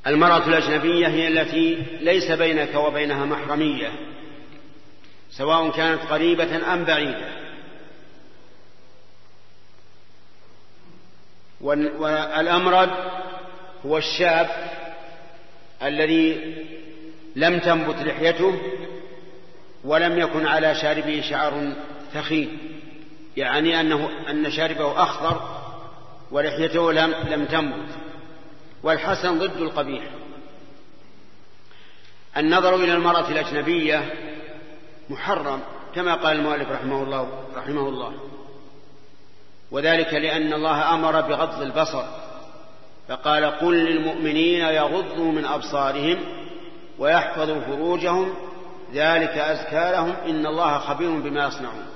المرأة 0.06 0.48
الأجنبية 0.48 1.08
هي 1.08 1.28
التي 1.28 1.82
ليس 2.00 2.30
بينك 2.30 2.74
وبينها 2.74 3.24
محرمية 3.24 3.92
سواء 5.30 5.70
كانت 5.70 6.00
قريبة 6.02 6.72
أم 6.74 6.84
بعيدة. 6.84 7.28
والأمرد 11.60 12.90
هو 13.86 13.98
الشاب 13.98 14.48
الذي 15.82 16.54
لم 17.36 17.58
تنبت 17.58 17.96
لحيته 17.96 18.60
ولم 19.84 20.18
يكن 20.18 20.46
على 20.46 20.74
شاربه 20.74 21.20
شعر 21.20 21.72
ثخين 22.14 22.58
يعني 23.36 23.80
أنه 23.80 24.10
أن 24.30 24.50
شاربه 24.50 25.02
أخضر 25.02 25.60
ولحيته 26.30 26.92
لم 26.92 27.14
لم 27.28 27.44
تنبت. 27.44 27.88
والحسن 28.84 29.38
ضد 29.38 29.56
القبيح. 29.56 30.04
النظر 32.36 32.74
إلى 32.74 32.92
المرأة 32.92 33.28
الأجنبية 33.28 34.14
محرم 35.10 35.60
كما 35.94 36.14
قال 36.14 36.36
المؤلف 36.36 36.70
رحمه 36.70 37.02
الله 37.02 37.44
رحمه 37.56 37.88
الله. 37.88 38.14
وذلك 39.70 40.14
لأن 40.14 40.52
الله 40.52 40.94
أمر 40.94 41.20
بغض 41.20 41.62
البصر 41.62 42.04
فقال 43.08 43.44
قل 43.44 43.74
للمؤمنين 43.74 44.60
يغضوا 44.60 45.32
من 45.32 45.44
أبصارهم 45.44 46.18
ويحفظوا 46.98 47.60
فروجهم 47.60 48.34
ذلك 48.94 49.38
أزكى 49.38 49.92
لهم 49.92 50.14
إن 50.26 50.46
الله 50.46 50.78
خبير 50.78 51.10
بما 51.10 51.46
يصنعون. 51.46 51.86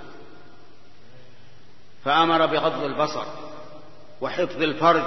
فأمر 2.04 2.46
بغض 2.46 2.84
البصر 2.84 3.24
وحفظ 4.20 4.62
الفرج 4.62 5.04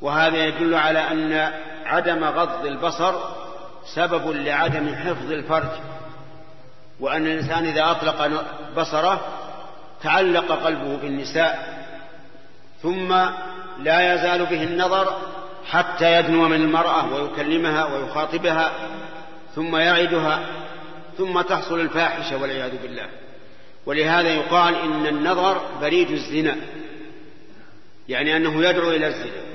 وهذا 0.00 0.46
يدل 0.46 0.74
على 0.74 0.98
أن 0.98 1.52
عدم 1.84 2.24
غض 2.24 2.66
البصر 2.66 3.14
سبب 3.94 4.30
لعدم 4.30 4.94
حفظ 4.94 5.32
الفرج 5.32 5.70
وأن 7.00 7.26
الإنسان 7.26 7.66
إذا 7.66 7.90
أطلق 7.90 8.44
بصره 8.76 9.20
تعلق 10.02 10.52
قلبه 10.52 10.96
بالنساء 10.96 11.80
ثم 12.82 13.14
لا 13.78 14.14
يزال 14.14 14.46
به 14.46 14.62
النظر 14.62 15.16
حتى 15.70 16.18
يدنو 16.18 16.48
من 16.48 16.62
المرأة 16.62 17.14
ويكلمها 17.14 17.84
ويخاطبها 17.84 18.72
ثم 19.54 19.76
يعدها 19.76 20.40
ثم 21.18 21.40
تحصل 21.40 21.80
الفاحشة 21.80 22.36
والعياذ 22.36 22.82
بالله. 22.82 23.06
ولهذا 23.86 24.28
يقال 24.28 24.74
إن 24.74 25.06
النظر 25.06 25.60
بريد 25.80 26.10
الزنا 26.10 26.56
يعني 28.08 28.36
أنه 28.36 28.64
يدعو 28.64 28.90
إلى 28.90 29.06
الزنا. 29.06 29.49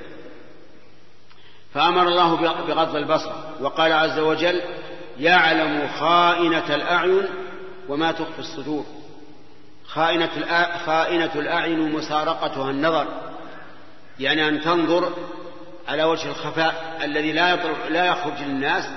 فأمر 1.75 2.07
الله 2.07 2.35
بغض 2.67 2.95
البصر 2.95 3.31
وقال 3.59 3.93
عز 3.93 4.19
وجل 4.19 4.61
يعلم 5.19 5.87
خائنة 5.99 6.75
الأعين 6.75 7.25
وما 7.89 8.11
تخفي 8.11 8.39
الصدور. 8.39 8.85
خائنة, 9.87 10.29
خائنة 10.85 11.31
الأعين 11.35 11.91
مسارقتها 11.91 12.71
النظر. 12.71 13.07
يعني 14.19 14.47
أن 14.47 14.61
تنظر 14.61 15.13
على 15.87 16.03
وجه 16.03 16.29
الخفاء 16.29 16.99
الذي 17.03 17.31
لا 17.31 17.55
لا 17.89 18.05
يخرج 18.05 18.41
للناس 18.41 18.89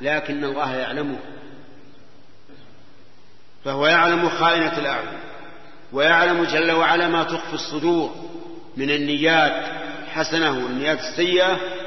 لكن 0.00 0.44
الله 0.44 0.76
يعلمه. 0.76 1.18
فهو 3.64 3.86
يعلم 3.86 4.28
خائنة 4.28 4.78
الأعين 4.78 5.18
ويعلم 5.92 6.44
جل 6.44 6.72
وعلا 6.72 7.08
ما 7.08 7.22
تخفي 7.22 7.54
الصدور 7.54 8.14
من 8.76 8.90
النيات 8.90 9.64
الحسنة 10.04 10.50
والنيات 10.50 10.98
السيئة 11.00 11.81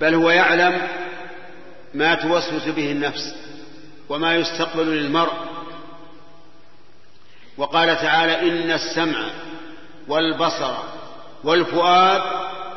بل 0.00 0.14
هو 0.14 0.30
يعلم 0.30 0.88
ما 1.94 2.14
توسوس 2.14 2.68
به 2.68 2.92
النفس 2.92 3.34
وما 4.08 4.34
يستقبل 4.34 4.86
للمرء. 4.86 5.32
وقال 7.56 7.96
تعالى 7.96 8.40
إن 8.40 8.70
السمع 8.70 9.30
والبصر 10.08 10.74
والفؤاد 11.44 12.22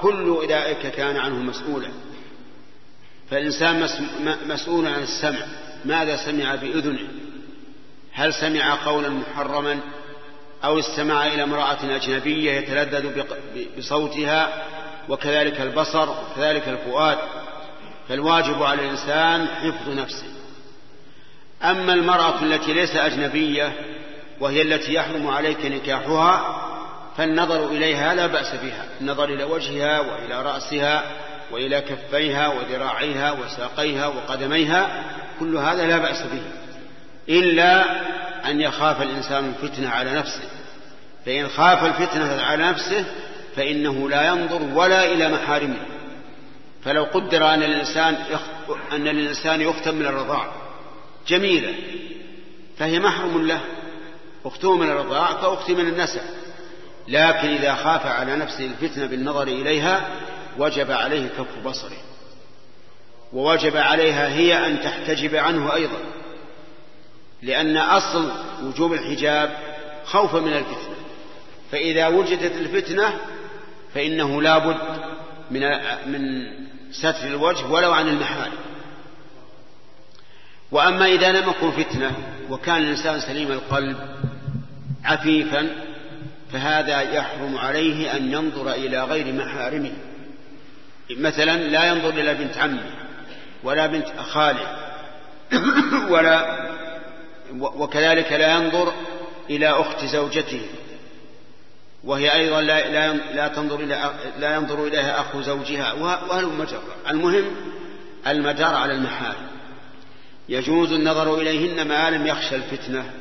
كل 0.01 0.28
أولئك 0.28 0.88
كان 0.88 1.17
عنه 1.17 1.36
مسؤولا. 1.36 1.89
فالإنسان 3.30 3.89
مسؤول 4.45 4.88
عن 4.88 5.01
السمع. 5.01 5.39
ماذا 5.86 6.15
سمع 6.15 6.55
بأذنه؟ 6.55 7.07
هل 8.13 8.34
سمع 8.34 8.86
قولا 8.86 9.09
محرما 9.09 9.80
أو 10.63 10.80
استمع 10.80 11.28
إلى 11.28 11.43
امرأة 11.43 11.95
أجنبية 11.95 12.51
يتلذذ 12.51 13.24
بصوتها 13.78 14.65
وكذلك 15.10 15.62
البصر 15.62 16.10
وكذلك 16.10 16.68
الفؤاد. 16.68 17.18
فالواجب 18.10 18.64
على 18.64 18.82
الإنسان 18.82 19.47
حفظ 19.47 19.89
نفسه. 19.89 20.28
أما 21.64 21.93
المرأة 21.93 22.43
التي 22.43 22.74
ليس 22.74 22.95
أجنبية 22.95 23.74
وهي 24.39 24.62
التي 24.62 24.93
يحرم 24.93 25.28
عليك 25.28 25.66
نكاحها 25.66 26.60
فالنظر 27.18 27.68
إليها 27.68 28.14
لا 28.14 28.28
بأس 28.28 28.56
بها. 28.56 28.86
النظر 29.01 29.24
إلى 29.24 29.43
وجهها 29.43 29.99
وإلى 29.99 30.41
رأسها 30.41 31.04
وإلى 31.51 31.82
كفيها 31.82 32.47
وذراعيها 32.47 33.32
وساقيها 33.32 34.08
وقدميها 34.08 35.04
كل 35.39 35.58
هذا 35.58 35.88
لا 35.88 35.97
بأس 35.97 36.22
به. 36.22 36.41
إلا 37.30 37.86
أن 38.49 38.62
يخاف 38.62 39.01
الإنسان 39.01 39.45
الفتنة 39.45 39.89
على 39.89 40.12
نفسه. 40.14 40.49
فإن 41.26 41.47
خاف 41.47 41.84
الفتنة 41.86 42.41
على 42.41 42.64
نفسه 42.64 43.06
فإنه 43.56 44.10
لا 44.10 44.28
ينظر 44.28 44.62
ولا 44.74 45.12
إلى 45.12 45.30
محارمه. 45.30 45.86
فلو 46.84 47.04
قدر 47.04 47.54
أن 47.54 47.64
الإنسان 47.64 48.18
أن 48.91 49.08
الإنسان 49.08 49.62
يختم 49.62 49.95
من 49.95 50.06
الرضاع. 50.06 50.51
جميلة. 51.28 51.74
فهي 52.78 52.99
محرم 52.99 53.47
له. 53.47 53.62
أخته 54.45 54.78
من 54.78 54.89
الرضاع 54.89 55.34
كأختي 55.34 55.74
من 55.74 55.88
النسب. 55.88 56.22
لكن 57.08 57.47
إذا 57.49 57.76
خاف 57.76 58.06
على 58.06 58.36
نفسه 58.36 58.66
الفتنة 58.66 59.06
بالنظر 59.06 59.47
إليها 59.47 60.10
وجب 60.58 60.91
عليه 60.91 61.28
كف 61.28 61.66
بصره. 61.66 61.97
ووجب 63.34 63.78
عليها 63.78 64.28
هي 64.28 64.68
أن 64.68 64.82
تحتجب 64.82 65.36
عنه 65.36 65.74
أيضا. 65.74 65.99
لأن 67.41 67.78
أصل 67.78 68.32
وجوب 68.64 68.93
الحجاب 68.93 69.58
خوفا 70.06 70.39
من 70.39 70.54
الفتنة. 70.54 70.95
فإذا 71.72 72.08
وجدت 72.08 72.56
الفتنة 72.56 73.18
فإنه 73.94 74.41
لا 74.41 74.58
بد 74.58 74.78
من 75.52 75.62
من 76.06 76.46
ستر 76.91 77.28
الوجه 77.28 77.66
ولو 77.66 77.91
عن 77.91 78.08
المحارم. 78.08 78.54
وأما 80.72 81.06
إذا 81.06 81.32
لم 81.32 81.50
يكن 81.50 81.72
فتنة 81.72 82.12
وكان 82.50 82.78
الإنسان 82.78 83.20
سليم 83.20 83.52
القلب 83.52 83.98
عفيفا 85.04 85.70
فهذا 86.52 87.02
يحرم 87.02 87.58
عليه 87.58 88.16
أن 88.16 88.32
ينظر 88.32 88.72
إلى 88.72 89.04
غير 89.04 89.34
محارمه. 89.34 89.91
مثلا 91.12 91.58
لا 91.58 91.86
ينظر 91.86 92.10
إلى 92.10 92.34
بنت 92.34 92.58
عمه 92.58 92.84
ولا 93.64 93.88
بنت 93.88 94.08
خاله 94.20 94.68
ولا 96.12 96.64
وكذلك 97.60 98.32
لا 98.32 98.54
ينظر 98.54 98.94
إلى 99.50 99.70
أخت 99.70 100.06
زوجته. 100.06 100.62
وهي 102.04 102.34
أيضا 102.34 102.62
لا, 102.62 102.89
لا, 102.89 103.14
لا 103.14 103.47
تنظر 103.47 103.80
إلى 103.80 104.12
لا 104.39 104.56
ينظر 104.56 104.88
إليها 104.88 105.22
أخو 105.22 105.41
زوجها 105.41 105.93
وهل 105.93 106.45
مجرة 106.45 106.84
المهم 107.10 107.45
المدار 108.28 108.76
على 108.76 108.93
المحارم 108.93 109.47
يجوز 110.49 110.91
النظر 110.91 111.41
إليهن 111.41 111.88
ما 111.88 112.10
لم 112.10 112.28
يخشى 112.28 112.56
الفتنة. 112.56 113.14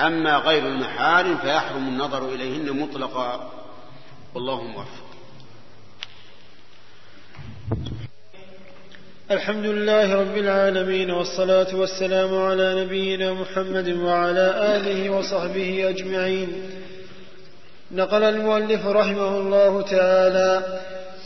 أما 0.00 0.36
غير 0.36 0.66
المحارم 0.66 1.38
فيحرم 1.38 1.88
النظر 1.88 2.28
إليهن 2.28 2.70
مطلقا. 2.80 3.52
والله 4.34 4.62
موفق. 4.62 5.12
الحمد 9.30 9.64
لله 9.64 10.14
رب 10.14 10.36
العالمين 10.36 11.10
والصلاة 11.10 11.76
والسلام 11.76 12.36
على 12.36 12.84
نبينا 12.84 13.32
محمد 13.32 13.88
وعلى 13.88 14.76
آله 14.76 15.10
وصحبه 15.10 15.88
أجمعين. 15.88 16.81
نقل 17.94 18.22
المؤلف 18.22 18.86
رحمه 18.86 19.36
الله 19.36 19.82
تعالى 19.82 20.62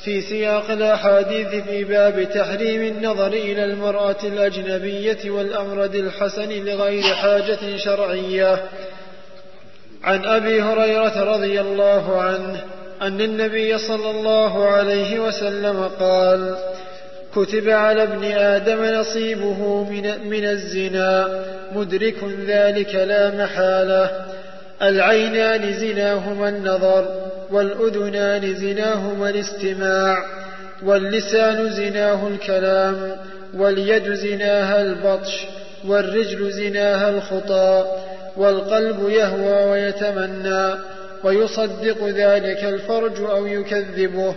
في 0.04 0.20
سياق 0.20 0.70
الأحاديث 0.70 1.48
في 1.48 1.84
باب 1.84 2.28
تحريم 2.34 2.82
النظر 2.82 3.26
إلى 3.26 3.64
المرأة 3.64 4.16
الأجنبية 4.24 5.30
والأمرد 5.30 5.94
الحسن 5.94 6.48
لغير 6.48 7.02
حاجة 7.14 7.76
شرعية. 7.76 8.62
عن 10.04 10.24
أبي 10.24 10.62
هريرة 10.62 11.34
رضي 11.34 11.60
الله 11.60 12.20
عنه 12.22 12.64
أن 13.02 13.20
النبي 13.20 13.78
صلى 13.78 14.10
الله 14.10 14.68
عليه 14.68 15.20
وسلم 15.20 15.90
قال 16.00 16.56
كتب 17.34 17.68
على 17.68 18.02
ابن 18.02 18.24
آدم 18.24 18.84
نصيبه 18.84 19.84
من, 19.90 20.28
من 20.28 20.44
الزنا 20.44 21.44
مدرك 21.72 22.24
ذلك 22.46 22.94
لا 22.94 23.44
محالة 23.44 24.36
العينان 24.83 25.72
زناهما 25.72 26.49
النظر 26.49 27.09
والأذنان 27.51 28.55
زناهما 28.55 29.31
الاستماع 29.31 30.18
واللسان 30.83 31.70
زناه 31.70 32.29
الكلام 32.29 33.16
واليد 33.55 34.14
زناها 34.14 34.83
البطش 34.83 35.47
والرجل 35.87 36.53
زناها 36.53 37.11
الخطى 37.11 37.87
والقلب 38.37 39.09
يهوى 39.09 39.70
ويتمنى 39.70 40.74
ويصدق 41.24 42.09
ذلك 42.09 42.64
الفرج 42.64 43.20
أو 43.20 43.47
يكذبه 43.47 44.35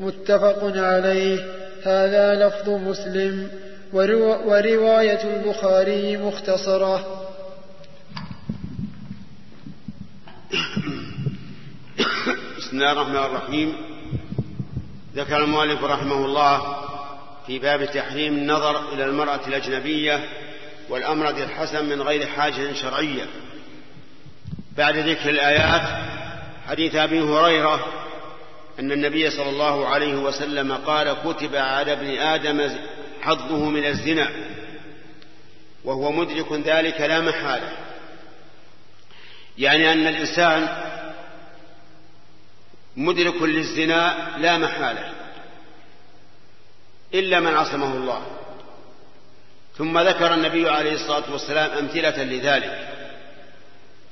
متفق 0.00 0.72
عليه 0.76 1.38
هذا 1.84 2.34
لفظ 2.34 2.68
مسلم 2.68 3.48
ورواية 4.46 5.20
البخاري 5.36 6.16
مختصرة 6.16 7.25
بسم 12.58 12.70
الله 12.72 12.92
الرحمن 12.92 13.16
الرحيم. 13.16 13.76
ذكر 15.14 15.44
المؤلف 15.44 15.84
رحمه 15.84 16.24
الله 16.24 16.76
في 17.46 17.58
باب 17.58 17.84
تحريم 17.84 18.34
النظر 18.34 18.92
إلى 18.92 19.04
المرأة 19.04 19.40
الأجنبية 19.46 20.28
والأمرد 20.88 21.38
الحسن 21.38 21.88
من 21.88 22.02
غير 22.02 22.26
حاجة 22.26 22.72
شرعية. 22.72 23.26
بعد 24.76 24.96
ذكر 24.96 25.30
الآيات 25.30 25.82
حديث 26.68 26.94
أبي 26.94 27.20
هريرة 27.20 27.86
أن 28.78 28.92
النبي 28.92 29.30
صلى 29.30 29.50
الله 29.50 29.88
عليه 29.88 30.14
وسلم 30.14 30.72
قال 30.72 31.16
كتب 31.24 31.56
على 31.56 31.92
ابن 31.92 32.18
آدم 32.18 32.70
حظه 33.20 33.70
من 33.70 33.86
الزنا 33.86 34.28
وهو 35.84 36.12
مدرك 36.12 36.52
ذلك 36.52 37.00
لا 37.00 37.20
محالة. 37.20 37.85
يعني 39.58 39.92
أن 39.92 40.06
الإنسان 40.06 40.68
مدرك 42.96 43.42
للزنا 43.42 44.28
لا 44.38 44.58
محالة 44.58 45.12
إلا 47.14 47.40
من 47.40 47.54
عصمه 47.54 47.94
الله. 47.94 48.26
ثم 49.78 49.98
ذكر 49.98 50.34
النبي 50.34 50.68
عليه 50.68 50.92
الصلاة 50.92 51.32
والسلام 51.32 51.70
أمثلة 51.78 52.24
لذلك. 52.24 52.88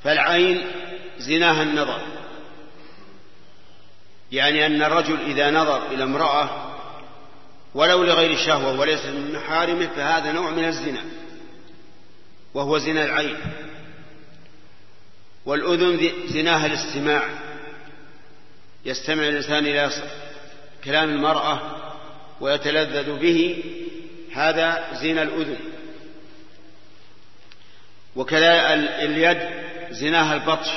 فالعين 0.04 0.70
زناها 1.18 1.62
النظر. 1.62 2.00
يعني 4.32 4.66
أن 4.66 4.82
الرجل 4.82 5.20
إذا 5.20 5.50
نظر 5.50 5.86
إلى 5.86 6.02
امرأة 6.02 6.74
ولو 7.74 8.04
لغير 8.04 8.36
شهوة 8.36 8.80
وليس 8.80 9.04
من 9.04 9.32
محارمه 9.32 9.86
فهذا 9.86 10.32
نوع 10.32 10.50
من 10.50 10.64
الزنا 10.64 11.04
وهو 12.54 12.78
زنا 12.78 13.04
العين. 13.04 13.36
والأذن 15.46 16.10
زناها 16.26 16.66
الاستماع. 16.66 17.28
يستمع 18.84 19.28
الإنسان 19.28 19.66
إلى 19.66 19.90
كلام 20.84 21.10
المرأة 21.10 21.60
ويتلذذ 22.40 23.18
به. 23.18 23.64
هذا 24.32 24.94
زنا 25.02 25.22
الأذن. 25.22 25.56
وكذا 28.16 28.74
اليد 28.74 29.38
زناها 29.90 30.34
البطش. 30.34 30.68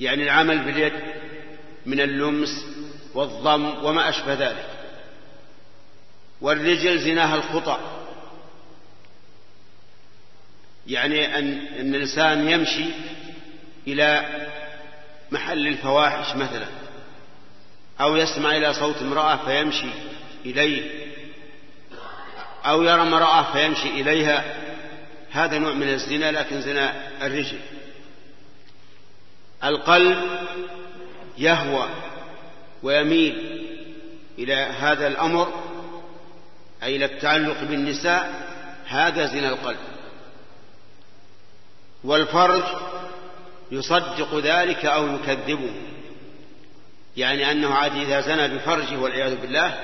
يعني 0.00 0.22
العمل 0.22 0.58
باليد 0.58 0.92
من 1.86 2.00
اللمس 2.00 2.66
والضم 3.14 3.84
وما 3.84 4.08
أشبه 4.08 4.34
ذلك. 4.34 4.70
والرجل 6.40 6.98
زناها 6.98 7.34
الخطأ. 7.34 8.03
يعني 10.86 11.38
أن, 11.38 11.66
أن 11.80 11.94
الإنسان 11.94 12.48
يمشي 12.48 12.84
إلى 13.86 14.24
محل 15.30 15.66
الفواحش 15.66 16.36
مثلا 16.36 16.66
أو 18.00 18.16
يسمع 18.16 18.56
إلى 18.56 18.74
صوت 18.74 19.02
امرأة 19.02 19.36
فيمشي 19.36 19.90
إليه 20.46 21.04
أو 22.66 22.82
يرى 22.82 23.02
امرأة 23.02 23.52
فيمشي 23.52 23.88
إليها 23.88 24.44
هذا 25.30 25.58
نوع 25.58 25.72
من 25.72 25.88
الزنا 25.88 26.32
لكن 26.32 26.60
زنا 26.60 26.94
الرجل. 27.22 27.58
القلب 29.64 30.18
يهوى 31.38 31.88
ويميل 32.82 33.64
إلى 34.38 34.54
هذا 34.54 35.06
الأمر 35.06 35.52
أي 36.82 36.96
إلى 36.96 37.04
التعلق 37.04 37.64
بالنساء 37.64 38.48
هذا 38.86 39.26
زنا 39.26 39.48
القلب. 39.48 39.93
والفرج 42.04 42.62
يصدق 43.70 44.38
ذلك 44.38 44.84
أو 44.84 45.14
يكذبه. 45.14 45.70
يعني 47.16 47.50
أنه 47.50 47.74
عاد 47.74 47.96
إذا 47.96 48.20
زنى 48.20 48.48
بفرجه 48.48 48.98
والعياذ 48.98 49.36
بالله 49.36 49.78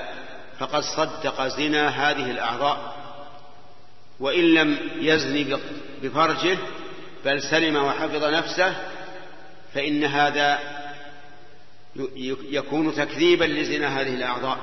فقد 0.59 0.83
صدق 0.83 1.47
زنا 1.47 1.87
هذه 1.89 2.31
الأعضاء. 2.31 2.95
وإن 4.19 4.53
لم 4.53 4.77
يزني 4.95 5.57
بفرجه 6.03 6.57
بل 7.25 7.41
سلم 7.41 7.75
وحفظ 7.75 8.23
نفسه 8.23 8.75
فإن 9.73 10.03
هذا 10.03 10.59
يكون 12.49 12.95
تكذيبا 12.95 13.45
لزنا 13.45 14.01
هذه 14.01 14.15
الأعضاء. 14.15 14.57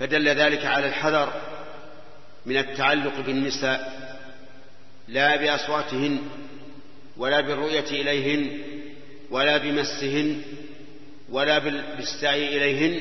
فدل 0.00 0.28
ذلك 0.28 0.66
على 0.66 0.88
الحذر 0.88 1.32
من 2.46 2.56
التعلق 2.56 3.20
بالنساء. 3.20 4.05
لا 5.08 5.36
بأصواتهن 5.36 6.18
ولا 7.16 7.40
بالرؤية 7.40 7.90
إليهن 7.90 8.60
ولا 9.30 9.56
بمسهن 9.56 10.42
ولا 11.28 11.58
بالسعي 11.96 12.56
إليهن 12.56 13.00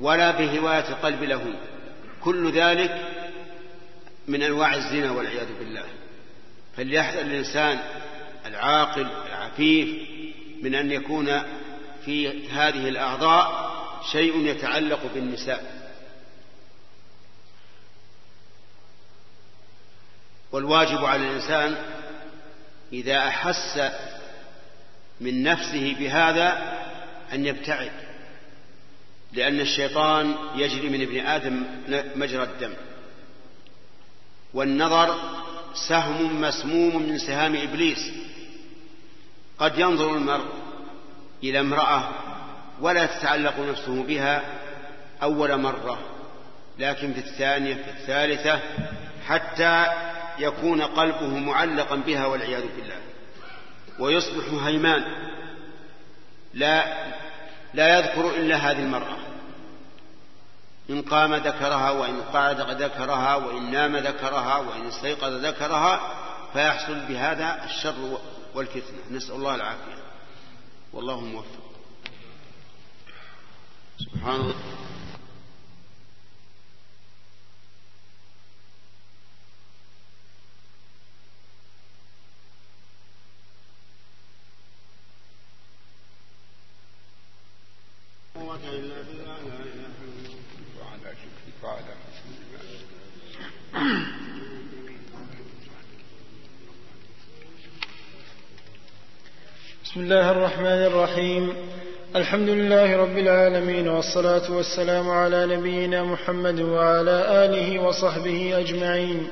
ولا 0.00 0.30
بهواية 0.30 0.88
القلب 0.88 1.22
لهن. 1.22 1.54
كل 2.20 2.52
ذلك 2.52 3.08
من 4.28 4.42
أنواع 4.42 4.74
الزنا 4.74 5.10
والعياذ 5.10 5.46
بالله. 5.58 5.84
فليحذر 6.76 7.20
الإنسان 7.20 7.78
العاقل 8.46 9.06
العفيف 9.28 9.88
من 10.62 10.74
أن 10.74 10.92
يكون 10.92 11.42
في 12.04 12.48
هذه 12.48 12.88
الأعضاء 12.88 13.72
شيء 14.12 14.46
يتعلق 14.46 15.00
بالنساء. 15.14 15.81
والواجب 20.52 21.04
على 21.04 21.30
الإنسان 21.30 21.76
إذا 22.92 23.18
أحس 23.18 23.80
من 25.20 25.42
نفسه 25.42 25.96
بهذا 25.98 26.78
أن 27.32 27.46
يبتعد 27.46 27.92
لأن 29.32 29.60
الشيطان 29.60 30.34
يجري 30.54 30.88
من 30.88 31.02
ابن 31.02 31.26
آدم 31.26 31.64
مجرى 32.14 32.42
الدم. 32.42 32.72
والنظر 34.54 35.18
سهم 35.74 36.40
مسموم 36.40 37.02
من 37.02 37.18
سهام 37.18 37.56
إبليس. 37.56 38.12
قد 39.58 39.78
ينظر 39.78 40.14
المرء 40.16 40.46
إلى 41.44 41.60
امرأة 41.60 42.08
ولا 42.80 43.06
تتعلق 43.06 43.58
نفسه 43.58 44.02
بها 44.02 44.42
أول 45.22 45.60
مرة 45.60 45.98
لكن 46.78 47.12
في 47.12 47.18
الثانية 47.20 47.74
في 47.74 47.90
الثالثة 47.90 48.60
حتى 49.26 49.86
يكون 50.38 50.82
قلبه 50.82 51.38
معلقا 51.38 51.96
بها 51.96 52.26
والعياذ 52.26 52.62
بالله. 52.76 53.00
ويصبح 53.98 54.64
هيمان 54.64 55.04
لا 56.54 57.04
لا 57.74 57.98
يذكر 57.98 58.36
إلا 58.36 58.56
هذه 58.56 58.78
المرأة. 58.78 59.16
إن 60.90 61.02
قام 61.02 61.34
ذكرها 61.34 61.90
وإن 61.90 62.22
قعد 62.22 62.60
ذكرها 62.82 63.34
وإن 63.34 63.70
نام 63.70 63.96
ذكرها 63.96 64.56
وإن 64.56 64.86
استيقظ 64.86 65.32
ذكرها 65.32 66.00
فيحصل 66.52 67.00
بهذا 67.00 67.64
الشر 67.64 68.18
والفتنة. 68.54 68.98
نسأل 69.10 69.34
الله 69.34 69.54
العافية. 69.54 70.02
والله 70.92 71.20
موفق. 71.20 71.62
سبحان 73.98 74.34
الله. 74.40 74.54
بسم 88.34 88.40
الله 99.96 100.30
الرحمن 100.30 100.64
الرحيم. 100.66 101.54
الحمد 102.16 102.48
لله 102.48 102.96
رب 102.96 103.18
العالمين 103.18 103.88
والصلاة 103.88 104.52
والسلام 104.52 105.10
على 105.10 105.56
نبينا 105.56 106.04
محمد 106.04 106.60
وعلى 106.60 107.44
آله 107.44 107.78
وصحبه 107.78 108.58
أجمعين. 108.58 109.28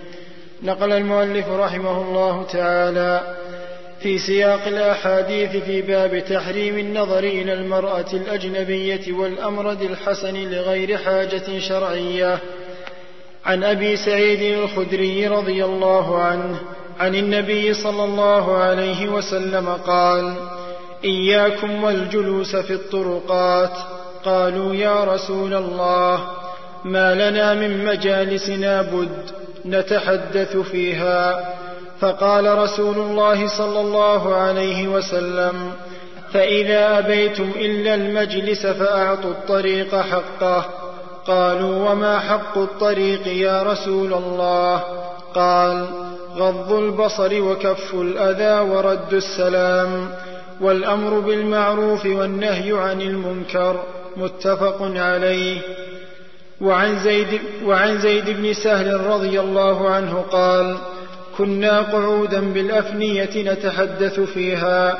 نقل 0.63 0.93
المؤلف 0.93 1.49
رحمه 1.49 2.03
الله 2.03 2.43
تعالى 2.43 3.40
في 4.03 4.19
سياق 4.19 4.67
الأحاديث 4.67 5.57
في 5.57 5.83
باب 5.83 6.25
تحريم 6.25 6.79
النظر 6.79 7.19
إلى 7.19 7.53
المرأة 7.53 8.13
الأجنبية 8.13 9.13
والأمرد 9.13 9.83
الحسن 9.83 10.51
لغير 10.51 10.97
حاجة 10.97 11.59
شرعية. 11.59 12.39
عن 13.45 13.65
أبي 13.65 13.97
سعيد 13.97 14.59
الخدري 14.59 15.29
رضي 15.29 15.65
الله 15.65 16.23
عنه 16.23 16.61
عن 17.01 17.15
النبي 17.15 17.75
صلى 17.75 18.05
الله 18.05 18.57
عليه 18.57 19.09
وسلم 19.09 19.69
قال 19.69 20.35
إياكم 21.05 21.85
والجلوس 21.85 22.57
في 22.57 22.73
الطرقات. 22.73 23.77
قالوا 24.25 24.75
يا 24.75 25.05
رسول 25.05 25.55
الله 25.55 26.31
ما 26.85 27.31
لنا 27.31 27.55
من 27.55 27.85
مجالسنا 27.85 28.83
بد 28.83 29.31
نتحدث 29.67 30.57
فيها. 30.57 31.55
فقال 32.01 32.59
رسول 32.59 32.99
الله 32.99 33.49
صلى 33.59 33.81
الله 33.81 34.35
عليه 34.35 34.89
وسلم 34.89 35.73
فإذا 36.33 36.99
أبيتم 36.99 37.51
إلا 37.57 37.95
المجلس 37.95 38.67
فأعطوا 38.67 39.31
الطريق 39.31 39.97
حقه. 39.97 40.65
قالوا 41.27 41.91
وما 41.91 42.19
حق 42.19 42.59
الطريق 42.59 43.27
يا 43.27 43.63
رسول 43.63 44.15
الله؟ 44.15 44.83
قال 45.35 45.87
غض 46.37 46.73
البصر 46.73 47.43
وكف 47.43 47.95
الأذى 47.95 48.71
ورد 48.71 49.13
السلام 49.13 50.11
والأمر 50.61 51.21
بالمعروف 51.21 52.07
والنهي 52.07 52.73
عن 52.73 53.01
المنكر 53.03 53.81
متفق 54.17 54.77
عليه. 54.81 55.61
وعن 56.61 56.99
زيد, 56.99 57.41
وعن 57.65 57.99
زيد 57.99 58.31
بن 58.31 58.53
سهل 58.53 59.01
رضي 59.01 59.41
الله 59.41 59.91
عنه 59.91 60.25
قال 60.31 60.77
كنا 61.41 61.81
قعودا 61.81 62.41
بالأفنية 62.41 63.53
نتحدث 63.53 64.21
فيها 64.21 64.99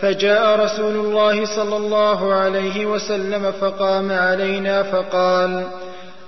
فجاء 0.00 0.60
رسول 0.60 0.96
الله 0.96 1.56
صلى 1.56 1.76
الله 1.76 2.34
عليه 2.34 2.86
وسلم 2.86 3.52
فقام 3.52 4.12
علينا 4.12 4.82
فقال 4.82 5.64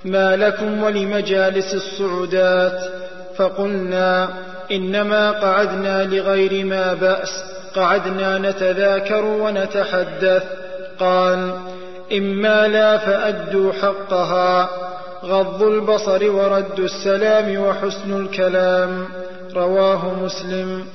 ما 0.05 0.35
لكم 0.35 0.83
ولمجالس 0.83 1.73
الصعودات؟ 1.73 2.81
فقلنا 3.35 4.29
إنما 4.71 5.31
قعدنا 5.31 6.03
لغير 6.03 6.65
ما 6.65 6.93
بأس 6.93 7.43
قعدنا 7.75 8.37
نتذاكر 8.37 9.25
ونتحدث. 9.25 10.43
قال 10.99 11.53
إما 12.11 12.67
لا 12.67 12.97
فأدوا 12.97 13.73
حقها 13.73 14.69
غض 15.25 15.63
البصر 15.63 16.31
ورد 16.31 16.79
السلام 16.79 17.57
وحسن 17.63 18.25
الكلام. 18.25 19.07
رواه 19.55 20.13
مسلم. 20.23 20.87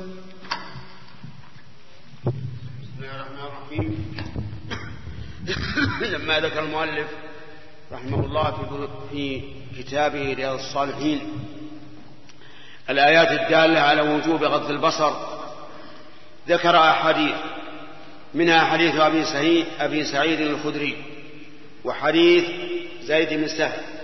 بسم 2.83 2.99
الله 2.99 3.17
الرحمن 3.17 3.47
الرحيم. 3.47 4.17
لما 6.13 6.41
ذكر 6.41 6.65
المؤلف 6.65 7.07
رحمه 7.93 8.25
الله 8.25 8.45
في 9.11 9.43
كتابه 9.79 10.33
رياض 10.35 10.59
الصالحين 10.59 11.21
الآيات 12.91 13.29
الدالة 13.41 13.81
على 13.81 14.03
وجوب 14.03 14.45
غض 14.45 14.71
البصر 14.71 15.13
ذكر 16.49 16.77
أحاديث 16.77 17.37
منها 18.35 18.65
حديث 18.65 18.95
أبي 18.95 19.25
سعيد 19.25 19.67
أبي 19.79 20.05
سعيد 20.05 20.41
الخدري 20.41 20.97
وحديث 21.85 22.45
زيد 23.03 23.35
بن 23.35 23.49
سهل. 23.49 23.95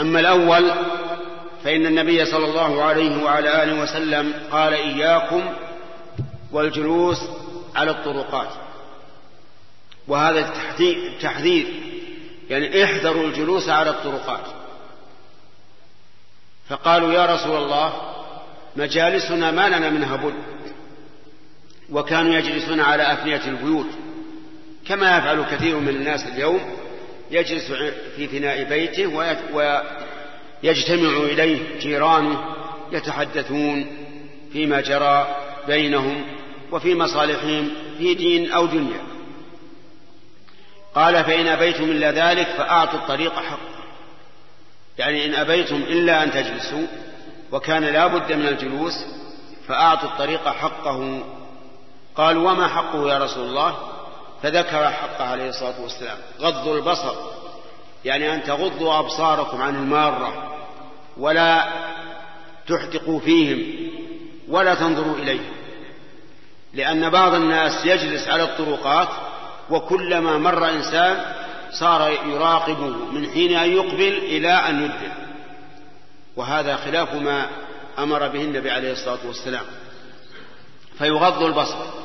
أما 0.00 0.20
الأول 0.20 0.70
فإن 1.64 1.86
النبي 1.86 2.24
صلى 2.24 2.44
الله 2.44 2.82
عليه 2.82 3.24
وعلى 3.24 3.62
آله 3.62 3.82
وسلم 3.82 4.32
قال 4.50 4.74
إياكم 4.74 5.54
والجلوس 6.52 7.18
على 7.76 7.90
الطرقات. 7.90 8.48
وهذا 10.08 10.52
التحذير 10.80 11.66
يعني 12.50 12.84
احذروا 12.84 13.26
الجلوس 13.26 13.68
على 13.68 13.90
الطرقات. 13.90 14.44
فقالوا 16.68 17.12
يا 17.12 17.26
رسول 17.26 17.62
الله 17.62 17.92
مجالسنا 18.76 19.50
ما 19.50 19.68
لنا 19.68 19.90
منها 19.90 20.16
بد 20.16 20.34
وكانوا 21.90 22.34
يجلسون 22.34 22.80
على 22.80 23.12
أفنية 23.12 23.44
البيوت 23.46 23.86
كما 24.86 25.18
يفعل 25.18 25.44
كثير 25.50 25.78
من 25.78 25.88
الناس 25.88 26.26
اليوم. 26.26 26.83
يجلس 27.34 27.72
في 28.16 28.28
فناء 28.28 28.64
بيته 28.64 29.06
ويجتمع 30.62 31.16
إليه 31.16 31.78
جيرانه 31.78 32.54
يتحدثون 32.92 33.86
فيما 34.52 34.80
جرى 34.80 35.36
بينهم 35.66 36.24
وفي 36.72 36.94
مصالحهم 36.94 37.70
في 37.98 38.14
دين 38.14 38.52
أو 38.52 38.66
دنيا. 38.66 39.00
قال 40.94 41.24
فإن 41.24 41.46
أبيتم 41.46 41.84
إلا 41.84 42.10
ذلك 42.10 42.46
فأعطوا 42.46 42.98
الطريق 42.98 43.34
حقه 43.34 43.74
يعني 44.98 45.26
إن 45.26 45.34
أبيتم 45.34 45.76
إلا 45.76 46.22
أن 46.22 46.30
تجلسوا 46.30 46.86
وكان 47.52 47.84
لا 47.84 48.06
بد 48.06 48.32
من 48.32 48.48
الجلوس 48.48 48.94
فأعطوا 49.68 50.08
الطريق 50.08 50.48
حقه. 50.48 51.24
قالوا 52.16 52.50
وما 52.50 52.68
حقه 52.68 53.12
يا 53.12 53.18
رسول 53.18 53.44
الله؟ 53.44 53.93
فذكر 54.44 54.90
حقه 54.90 55.24
عليه 55.24 55.48
الصلاة 55.48 55.80
والسلام. 55.82 56.18
غض 56.40 56.68
البصر. 56.68 57.14
يعني 58.04 58.34
أن 58.34 58.42
تغضوا 58.42 58.98
أبصاركم 58.98 59.62
عن 59.62 59.76
المارة 59.76 60.54
ولا 61.16 61.72
تحدقوا 62.68 63.20
فيهم 63.20 63.90
ولا 64.48 64.74
تنظروا 64.74 65.16
إليهم. 65.16 65.52
لأن 66.74 67.10
بعض 67.10 67.34
الناس 67.34 67.84
يجلس 67.86 68.28
على 68.28 68.42
الطرقات 68.42 69.08
وكلما 69.70 70.38
مر 70.38 70.70
إنسان 70.70 71.24
صار 71.72 72.10
يراقبه 72.10 72.88
من 73.12 73.30
حين 73.30 73.56
أن 73.56 73.72
يقبل 73.72 74.18
إلى 74.18 74.52
أن 74.52 74.82
يدبر 74.84 75.12
وهذا 76.36 76.76
خلاف 76.76 77.14
ما 77.14 77.46
أمر 77.98 78.28
به 78.28 78.42
النبي 78.42 78.70
عليه 78.70 78.92
الصلاة 78.92 79.26
والسلام. 79.26 79.64
فيغض 80.98 81.42
البصر. 81.42 82.03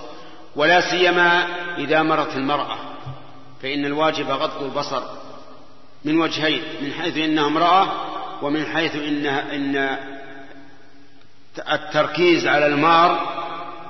ولا 0.56 0.82
سيما 0.82 1.48
إذا 1.78 2.04
مرت 2.04 2.36
المرأة 2.36 2.78
فإن 3.62 3.86
الواجب 3.86 4.30
غض 4.30 4.64
البصر 4.64 5.04
من 6.06 6.20
وجهين 6.20 6.64
من 6.82 6.94
حيث 6.94 7.18
إنها 7.18 7.48
امرأة 7.48 7.90
ومن 8.42 8.66
حيث 8.66 8.96
إنها 8.96 9.56
إن 9.56 9.98
التركيز 11.72 12.48
على 12.48 12.66
المار 12.66 13.40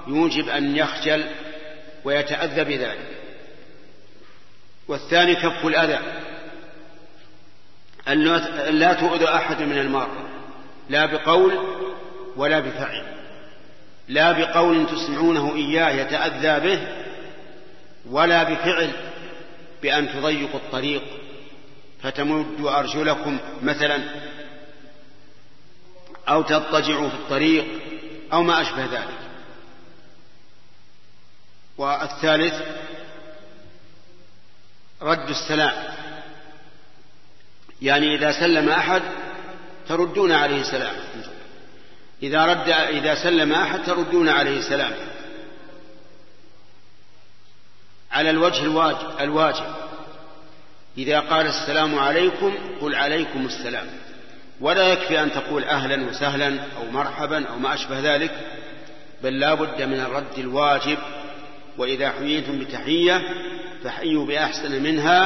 يوجب 0.07 0.49
أن 0.49 0.75
يخجل 0.75 1.25
ويتأذى 2.03 2.63
بذلك. 2.63 3.07
والثاني 4.87 5.35
كف 5.35 5.65
الأذى 5.65 5.99
أن 8.07 8.23
لا 8.79 8.93
تؤذى 8.93 9.27
أحد 9.27 9.61
من 9.61 9.77
المار 9.77 10.09
لا 10.89 11.05
بقول 11.05 11.59
ولا 12.35 12.59
بفعل. 12.59 13.18
لا 14.09 14.31
بقول 14.31 14.87
تسمعونه 14.87 15.55
إياه 15.55 15.89
يتأذى 15.89 16.67
به 16.67 16.87
ولا 18.09 18.43
بفعل 18.43 18.91
بأن 19.81 20.13
تضيقوا 20.13 20.59
الطريق 20.59 21.01
فتمدوا 22.03 22.79
أرجلكم 22.79 23.37
مثلا 23.61 23.99
أو 26.27 26.41
تضطجعوا 26.41 27.09
في 27.09 27.15
الطريق 27.15 27.65
أو 28.33 28.43
ما 28.43 28.61
أشبه 28.61 28.85
ذلك. 28.85 29.19
والثالث 31.77 32.53
رد 35.01 35.29
السلام. 35.29 35.93
يعني 37.81 38.15
إذا 38.15 38.31
سلم 38.31 38.69
أحد 38.69 39.01
تردون 39.87 40.31
عليه 40.31 40.61
السلام 40.61 40.95
إذا 42.23 42.45
رد 42.45 42.69
إذا 42.69 43.23
سلم 43.23 43.51
أحد 43.53 43.83
تردون 43.83 44.29
عليه 44.29 44.57
السلام. 44.57 44.93
على 48.11 48.29
الوجه 48.29 48.61
الواجب, 48.61 49.07
الواجب. 49.19 49.75
إذا 50.97 51.19
قال 51.19 51.45
السلام 51.47 51.99
عليكم 51.99 52.53
قل 52.81 52.95
عليكم 52.95 53.45
السلام. 53.45 53.87
ولا 54.61 54.87
يكفي 54.87 55.23
أن 55.23 55.31
تقول 55.31 55.63
أهلا 55.63 56.09
وسهلا 56.09 56.59
أو 56.77 56.91
مرحبا 56.91 57.45
أو 57.45 57.59
ما 57.59 57.73
أشبه 57.73 58.15
ذلك 58.15 58.31
بل 59.23 59.39
لا 59.39 59.53
بد 59.53 59.81
من 59.81 59.99
الرد 59.99 60.37
الواجب. 60.37 60.97
وإذا 61.77 62.11
حييتم 62.11 62.59
بتحية 62.59 63.21
فحيوا 63.83 64.25
بأحسن 64.25 64.83
منها 64.83 65.25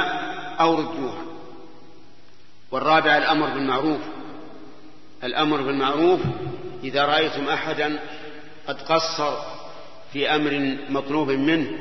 أو 0.60 0.76
ردوها. 0.76 1.24
والرابع 2.72 3.18
الأمر 3.18 3.50
بالمعروف. 3.50 4.02
الأمر 5.24 5.62
بالمعروف 5.62 6.22
إذا 6.84 7.06
رأيتم 7.06 7.50
أحدا 7.50 8.00
قد 8.68 8.82
قصر 8.82 9.38
في 10.14 10.36
أمر 10.36 10.78
مطلوب 10.90 11.32
منه 11.32 11.72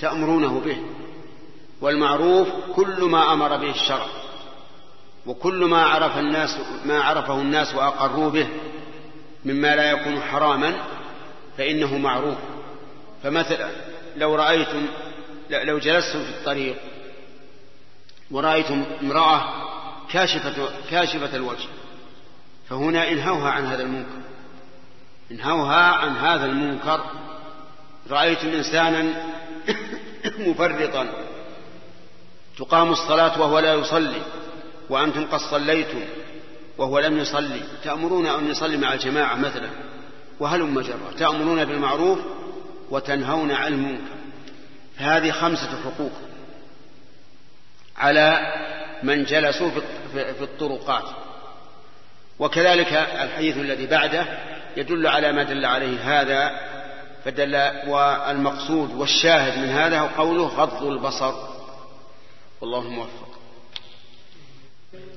تأمرونه 0.00 0.60
به 0.60 0.76
والمعروف 1.80 2.48
كل 2.76 3.02
ما 3.04 3.32
أمر 3.32 3.56
به 3.56 3.70
الشرع 3.70 4.06
وكل 5.26 5.64
ما 5.64 5.84
عرف 5.84 6.18
الناس 6.18 6.58
ما 6.84 7.02
عرفه 7.02 7.40
الناس 7.40 7.74
وأقروا 7.74 8.30
به 8.30 8.48
مما 9.44 9.76
لا 9.76 9.90
يكون 9.90 10.20
حراما 10.20 10.74
فإنه 11.58 11.98
معروف. 11.98 12.38
فمثلا 13.22 13.70
لو 14.16 14.34
رأيتم 14.34 14.86
لو 15.50 15.78
جلستم 15.78 16.24
في 16.24 16.30
الطريق 16.30 16.76
ورأيتم 18.30 18.84
امرأة 19.02 19.44
كاشفة 20.12 20.68
كاشفة 20.90 21.36
الوجه 21.36 21.68
فهنا 22.68 23.08
انهوها 23.08 23.50
عن 23.50 23.66
هذا 23.66 23.82
المنكر. 23.82 24.22
انهوها 25.30 25.82
عن 25.82 26.16
هذا 26.16 26.46
المنكر. 26.46 27.04
رأيتم 28.10 28.48
إنسانا 28.48 29.12
مفرطا. 30.46 31.06
تقام 32.58 32.92
الصلاة 32.92 33.40
وهو 33.40 33.58
لا 33.58 33.74
يصلي. 33.74 34.22
وأنتم 34.90 35.26
قد 35.26 35.40
صليتم 35.40 36.00
وهو 36.78 36.98
لم 36.98 37.18
يصلي. 37.18 37.60
تأمرون 37.84 38.26
أن 38.26 38.50
يصلي 38.50 38.76
مع 38.76 38.94
الجماعة 38.94 39.34
مثلا. 39.36 39.68
وهلم 40.40 40.80
جرا 40.80 41.12
تأمرون 41.18 41.64
بالمعروف 41.64 42.18
وتنهون 42.90 43.52
عن 43.52 43.72
المنكر. 43.72 44.12
هذه 44.96 45.30
خمسة 45.30 45.68
حقوق 45.84 46.12
على 47.96 48.52
من 49.02 49.24
جلسوا 49.24 49.70
في 50.12 50.42
الطرقات. 50.42 51.21
وكذلك 52.42 52.92
الحديث 52.92 53.56
الذي 53.56 53.86
بعده 53.86 54.24
يدل 54.76 55.06
على 55.06 55.32
ما 55.32 55.42
دل 55.42 55.64
عليه 55.64 56.20
هذا 56.20 56.50
فدل 57.24 57.54
والمقصود 57.88 58.94
والشاهد 58.94 59.58
من 59.58 59.68
هذا 59.68 59.98
هو 59.98 60.06
قوله 60.06 60.46
غض 60.46 60.82
البصر. 60.82 61.34
والله 62.60 62.80
موفق. 62.80 63.28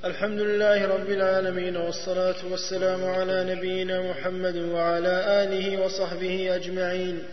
الحمد 0.05 0.39
لله 0.39 0.88
رب 0.88 1.09
العالمين 1.09 1.78
والصلاة 1.78 2.36
والسلام 2.51 3.05
على 3.05 3.55
نبينا 3.55 4.01
محمد 4.01 4.57
وعلى 4.57 5.43
آله 5.43 5.82
وصحبه 5.82 6.55
أجمعين. 6.55 7.23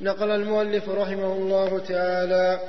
نقل 0.00 0.30
المؤلف 0.30 0.88
رحمه 0.88 1.32
الله 1.32 1.78
تعالى 1.78 2.60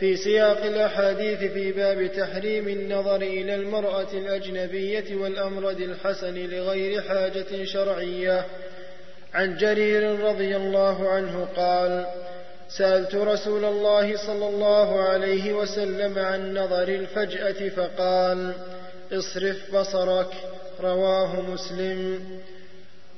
في 0.00 0.16
سياق 0.16 0.64
الأحاديث 0.64 1.38
في 1.38 1.72
باب 1.72 2.06
تحريم 2.06 2.68
النظر 2.68 3.16
إلى 3.16 3.54
المرأة 3.54 4.12
الأجنبية 4.12 5.16
والأمرد 5.16 5.80
الحسن 5.80 6.34
لغير 6.34 7.02
حاجة 7.02 7.64
شرعية. 7.64 8.44
عن 9.34 9.56
جرير 9.56 10.20
رضي 10.20 10.56
الله 10.56 11.08
عنه 11.08 11.48
قال 11.56 12.06
سألت 12.68 13.14
رسول 13.14 13.64
الله 13.64 14.16
صلى 14.16 14.48
الله 14.48 15.00
عليه 15.02 15.52
وسلم 15.52 16.18
عن 16.18 16.54
نظر 16.54 16.88
الفجأة 16.88 17.68
فقال 17.68 18.52
اصرف 19.12 19.74
بصرك 19.74 20.32
رواه 20.80 21.40
مسلم. 21.40 22.20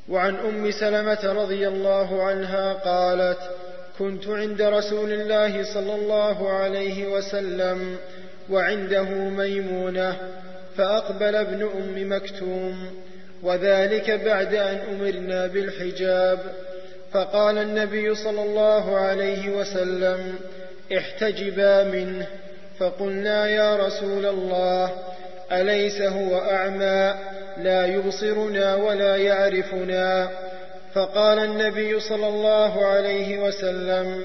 وعن 0.09 0.37
أم 0.37 0.71
سلمة 0.71 1.33
رضي 1.33 1.69
الله 1.69 2.23
عنها 2.23 2.73
قالت 2.73 3.60
كنت 4.01 4.29
عند 4.29 4.63
رسول 4.63 5.13
الله 5.13 5.75
صلى 5.75 5.95
الله 5.95 6.53
عليه 6.53 7.07
وسلم 7.07 7.97
وعنده 8.51 9.05
ميمونة 9.11 10.17
فأقبل 10.77 11.35
ابن 11.37 11.63
أم 11.63 12.13
مكتوم 12.13 12.91
وذلك 13.43 14.11
بعد 14.11 14.55
أن 14.55 14.79
أمرنا 14.95 15.47
بالحجاب. 15.47 16.39
فقال 17.13 17.59
النبي 17.59 18.15
صلى 18.15 18.43
الله 18.43 18.97
عليه 18.97 19.51
وسلم 19.57 20.35
احتجبا 20.97 21.85
منه. 21.85 22.27
فقلنا 22.79 23.49
يا 23.49 23.77
رسول 23.77 24.27
الله 24.27 24.91
أليس 25.53 26.03
هو 26.03 26.39
أعمى؟ 26.39 27.15
لا 27.63 27.87
يبصرنا 27.87 28.75
ولا 28.75 29.17
يعرفنا. 29.17 30.31
فقال 30.95 31.39
النبي 31.39 32.01
صلى 32.01 32.29
الله 32.29 32.87
عليه 32.87 33.39
وسلم 33.39 34.25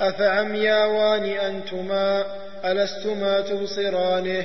أفعمياوان 0.00 1.24
أنتما 1.24 2.24
ألستما 2.64 3.40
تبصرانه؟ 3.40 4.44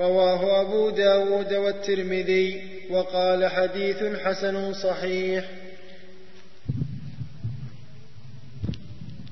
رواه 0.00 0.60
أبو 0.60 0.90
داود 0.90 1.54
والترمذي 1.54 2.62
وقال 2.90 3.46
حديث 3.46 4.04
حسن 4.24 4.72
صحيح. 4.72 5.44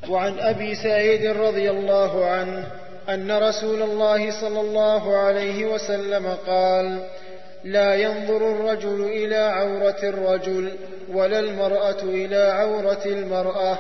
وعن 0.09 0.39
أبي 0.39 0.75
سعيد 0.75 1.27
رضي 1.27 1.71
الله 1.71 2.25
عنه 2.25 2.67
أن 3.09 3.33
رسول 3.33 3.83
الله 3.83 4.41
صلى 4.41 4.61
الله 4.61 5.17
عليه 5.17 5.67
وسلم 5.67 6.37
قال 6.47 7.09
لا 7.65 7.95
ينظر 7.95 8.37
الرجل 8.37 9.05
إلى 9.05 9.37
عورة 9.37 9.99
الرجل 10.03 10.73
ولا 11.09 11.41
المرأة 11.41 12.03
إلى 12.03 12.37
عورة 12.37 13.03
المرأة 13.07 13.79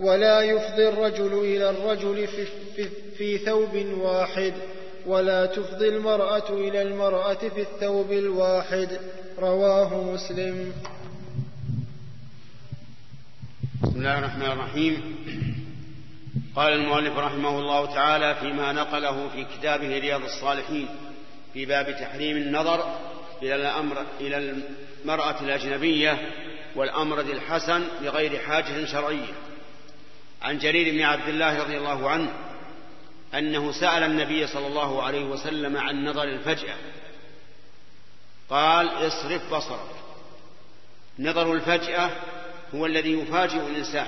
ولا 0.00 0.40
يفضي 0.40 0.88
الرجل 0.88 1.38
إلى 1.38 1.70
الرجل 1.70 2.26
في, 2.26 2.46
في, 2.76 2.88
في 3.18 3.38
ثوب 3.38 3.74
واحد 4.00 4.54
ولا 5.06 5.46
تفضي 5.46 5.88
المرأة 5.88 6.50
إلى 6.50 6.82
المرأة 6.82 7.34
في 7.34 7.60
الثوب 7.60 8.12
الواحد. 8.12 8.88
رواه 9.38 10.04
مسلم. 10.04 10.72
بسم 13.82 13.96
الله 13.96 14.18
الرحمن 14.18 14.52
الرحيم. 14.52 15.16
قال 16.56 16.72
المؤلف 16.72 17.18
رحمه 17.18 17.58
الله 17.58 17.94
تعالى 17.94 18.34
فيما 18.34 18.72
نقله 18.72 19.28
في 19.28 19.44
كتابه 19.44 19.98
رياض 19.98 20.22
الصالحين 20.22 20.88
في 21.54 21.66
باب 21.66 21.96
تحريم 22.00 22.36
النظر 22.36 22.84
إلى 23.42 23.54
الأمر 23.54 24.06
إلى 24.20 24.62
المرأة 25.04 25.40
الأجنبية 25.40 26.32
والأمرد 26.76 27.28
الحسن 27.28 27.84
بغير 28.02 28.38
حاجة 28.38 28.84
شرعية. 28.84 29.34
عن 30.42 30.58
جرير 30.58 30.94
بن 30.94 31.02
عبد 31.02 31.28
الله 31.28 31.62
رضي 31.62 31.78
الله 31.78 32.10
عنه 32.10 32.32
أنه 33.34 33.72
سأل 33.72 34.02
النبي 34.02 34.46
صلى 34.46 34.66
الله 34.66 35.02
عليه 35.02 35.24
وسلم 35.24 35.76
عن 35.76 36.04
نظر 36.04 36.24
الفجأة. 36.24 36.76
قال 38.50 38.88
اصرف 38.88 39.54
بصرك. 39.54 39.90
نظر 41.18 41.52
الفجأة 41.52 42.10
هو 42.74 42.86
الذي 42.86 43.12
يفاجئ 43.12 43.66
الإنسان 43.66 44.06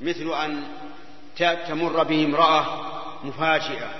مثل 0.00 0.32
أن 0.34 0.64
تمر 1.38 2.02
به 2.02 2.24
امرأة 2.24 2.92
مفاجئة 3.24 3.90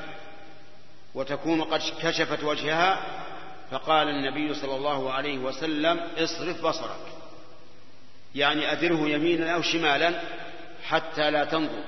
وتكون 1.15 1.63
قد 1.63 1.81
كشفت 2.03 2.45
وجهها 2.45 3.22
فقال 3.73 4.09
النبي 4.09 4.55
صلى 4.55 4.77
الله 4.77 5.13
عليه 5.13 5.39
وسلم 5.39 6.01
اصرف 6.19 6.65
بصرك. 6.65 7.13
يعني 8.35 8.73
أدره 8.73 9.09
يمينا 9.09 9.55
أو 9.55 9.63
شمالا 9.63 10.21
حتى 10.85 11.31
لا 11.31 11.45
تنظر. 11.45 11.85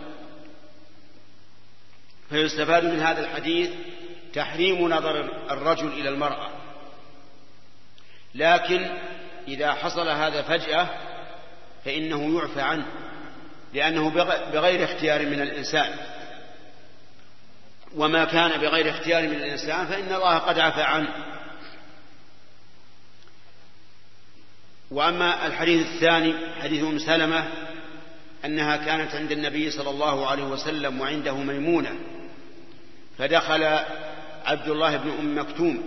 فيستفاد 2.28 2.85
من 2.85 3.01
هذا 3.01 3.20
الحديث 3.20 3.70
تحريم 4.35 4.89
نظر 4.89 5.20
الرجل 5.51 5.87
إلى 5.87 6.09
المرأة. 6.09 6.51
لكن 8.35 8.99
إذا 9.49 9.72
حصل 9.72 10.09
هذا 10.09 10.43
فجأة 10.43 10.89
فإنه 11.85 12.39
يعفى 12.39 12.61
عنه 12.61 12.87
لأنه 13.74 14.11
بغير 14.53 14.85
اختيار 14.85 15.26
من 15.26 15.41
الإنسان. 15.41 15.97
وما 17.95 18.24
كان 18.24 18.61
بغير 18.61 18.91
اختيار 18.91 19.22
من 19.22 19.35
الإنسان 19.35 19.87
فإن 19.87 20.14
الله 20.14 20.39
قد 20.39 20.59
عفى 20.59 20.82
عنه. 20.82 21.34
وأما 24.91 25.47
الحديث 25.47 25.87
الثاني 25.87 26.35
حديث 26.62 26.85
أم 26.85 26.99
سلمة 26.99 27.49
أنها 28.45 28.76
كانت 28.76 29.14
عند 29.14 29.32
النبي 29.32 29.70
صلى 29.70 29.91
الله 29.91 30.26
عليه 30.26 30.45
وسلم 30.45 31.01
وعنده 31.01 31.35
ميمونة 31.35 31.95
فدخل 33.18 33.62
عبد 34.45 34.68
الله 34.68 34.97
بن 34.97 35.11
أم 35.11 35.39
مكتوم 35.39 35.82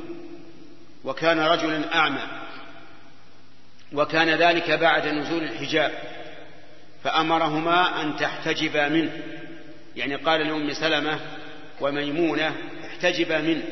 وكان 1.04 1.40
رجلا 1.40 1.96
أعمى 1.96 2.22
وكان 3.94 4.30
ذلك 4.30 4.72
بعد 4.72 5.08
نزول 5.08 5.44
الحجاب 5.44 5.92
فأمرهما 7.04 8.02
أن 8.02 8.16
تحتجبا 8.16 8.90
منه 8.90 9.12
يعني 9.96 10.16
قال 10.16 10.48
لأم 10.48 10.74
سلمة 10.74 11.20
وميمونة 11.82 12.56
احتجبا 12.86 13.42
منه 13.42 13.64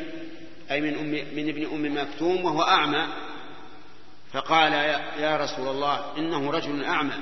أي 0.72 0.82
من, 0.82 0.98
أم 0.98 1.36
من 1.36 1.50
ابن 1.50 1.66
أم 1.66 1.98
مكتوم 1.98 2.46
وهو 2.46 2.62
أعمى 2.62 3.08
فقال 4.36 4.74
يا 5.20 5.38
رسول 5.38 5.68
الله 5.68 6.18
إنه 6.18 6.52
رجل 6.52 6.84
أعمى 6.84 7.14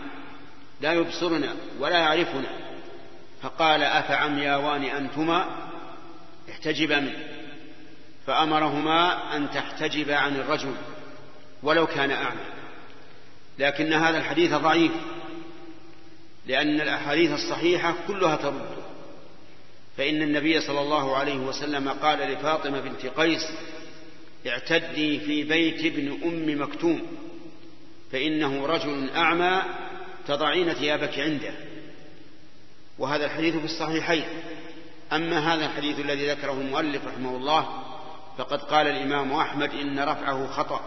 لا 0.82 0.94
يبصرنا 0.94 1.56
ولا 1.80 2.00
يعرفنا. 2.00 2.50
فقال 3.42 3.84
أفعمياوان 3.84 4.84
أنتما؟ 4.84 5.46
احتجبا 6.50 7.00
منه. 7.00 7.28
فأمرهما 8.28 9.36
أن 9.36 9.52
تحتجبا 9.52 10.16
عن 10.16 10.36
الرجل 10.36 10.76
ولو 11.64 11.88
كان 11.88 12.12
أعمى. 12.12 12.46
لكن 13.60 13.94
هذا 13.94 14.18
الحديث 14.18 14.54
ضعيف 14.54 14.92
لأن 16.46 16.82
الأحاديث 16.82 17.32
الصحيحة 17.32 17.94
كلها 18.08 18.36
ترد. 18.36 18.68
فإن 19.98 20.22
النبي 20.22 20.62
صلى 20.62 20.82
الله 20.82 21.18
عليه 21.18 21.38
وسلم 21.38 21.90
قال 21.90 22.20
لفاطمة 22.20 22.80
بنت 22.80 23.06
قيس 23.06 23.44
اعتدي 24.48 25.20
في 25.20 25.44
بيت 25.44 25.86
ابن 25.86 26.20
أم 26.24 26.62
مكتوم 26.62 27.02
فإنه 28.12 28.66
رجل 28.66 29.10
أعمى 29.10 29.62
تضعين 30.28 30.74
ثيابك 30.74 31.20
عنده. 31.20 31.54
وهذا 33.00 33.26
الحديث 33.26 33.56
في 33.56 33.66
الصحيحين. 33.66 34.24
أما 35.14 35.54
هذا 35.54 35.66
الحديث 35.66 36.00
الذي 36.00 36.30
ذكره 36.30 36.52
المؤلف 36.52 37.06
رحمه 37.06 37.38
الله 37.38 37.84
فقد 38.38 38.62
قال 38.62 38.88
الإمام 38.88 39.34
أحمد 39.34 39.74
إن 39.74 40.00
رفعه 40.00 40.48
خطأ. 40.48 40.82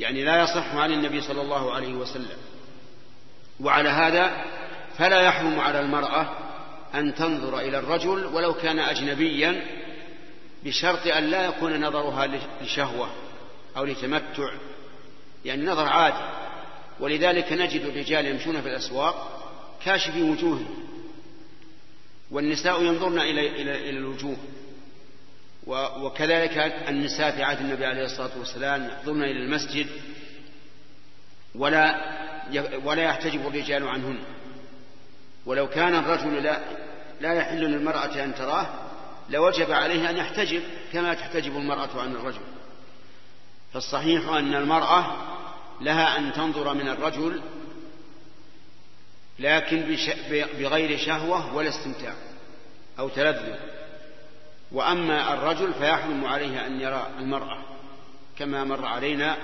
يعني 0.00 0.24
لا 0.24 0.42
يصح 0.42 0.74
عن 0.74 0.92
النبي 0.92 1.20
صلى 1.20 1.42
الله 1.42 1.74
عليه 1.74 1.94
وسلم. 1.94 2.38
وعلى 3.60 3.88
هذا 3.88 4.44
فلا 4.98 5.20
يحرم 5.20 5.60
على 5.60 5.80
المرأة 5.80 6.30
أن 6.94 7.14
تنظر 7.14 7.58
إلى 7.58 7.78
الرجل 7.78 8.26
ولو 8.26 8.54
كان 8.54 8.78
أجنبيا 8.78 9.64
بشرط 10.64 11.06
أن 11.06 11.24
لا 11.24 11.44
يكون 11.44 11.84
نظرها 11.84 12.40
لشهوة 12.62 13.10
أو 13.76 13.84
لتمتع 13.84 14.52
يعني 15.44 15.66
نظر 15.66 15.86
عادي. 15.88 16.42
ولذلك 17.00 17.52
نجد 17.52 17.80
الرجال 17.80 18.26
يمشون 18.26 18.60
في 18.62 18.68
الأسواق 18.68 19.42
كاشفي 19.84 20.22
وجوههم. 20.22 20.88
والنساء 22.30 22.82
ينظرن 22.82 23.18
إلى 23.18 23.62
إلى 23.62 23.90
إلى 23.90 23.98
الوجوه. 23.98 24.36
وكذلك 26.02 26.58
النساء 26.88 27.30
في 27.30 27.42
عهد 27.42 27.60
النبي 27.60 27.86
عليه 27.86 28.04
الصلاة 28.04 28.38
والسلام 28.38 28.86
يحضرن 28.86 29.22
إلى 29.22 29.44
المسجد 29.44 29.86
ولا 31.54 32.12
ولا 32.84 33.02
يحتجب 33.02 33.46
الرجال 33.46 33.88
عنهن. 33.88 34.18
ولو 35.46 35.68
كان 35.68 35.94
الرجل 35.94 36.42
لا 36.42 36.60
لا 37.20 37.32
يحل 37.32 37.60
للمرأة 37.60 38.24
أن 38.24 38.34
تراه 38.34 38.81
لوجب 39.32 39.72
عليه 39.72 40.10
أن 40.10 40.16
يحتجب 40.16 40.62
كما 40.92 41.14
تحتجب 41.14 41.56
المرأة 41.56 42.00
عن 42.00 42.12
الرجل. 42.12 42.42
فالصحيح 43.72 44.28
أن 44.28 44.54
المرأة 44.54 45.16
لها 45.80 46.18
أن 46.18 46.32
تنظر 46.32 46.74
من 46.74 46.88
الرجل 46.88 47.42
لكن 49.38 49.96
بغير 50.58 50.98
شهوة 50.98 51.54
ولا 51.54 51.68
استمتاع 51.68 52.14
أو 52.98 53.08
تلذذ. 53.08 53.54
وأما 54.72 55.34
الرجل 55.34 55.74
فيحرم 55.74 56.24
عليه 56.24 56.66
أن 56.66 56.80
يرى 56.80 57.06
المرأة 57.18 57.62
كما 58.38 58.64
مر 58.64 58.86
علينا 58.86 59.36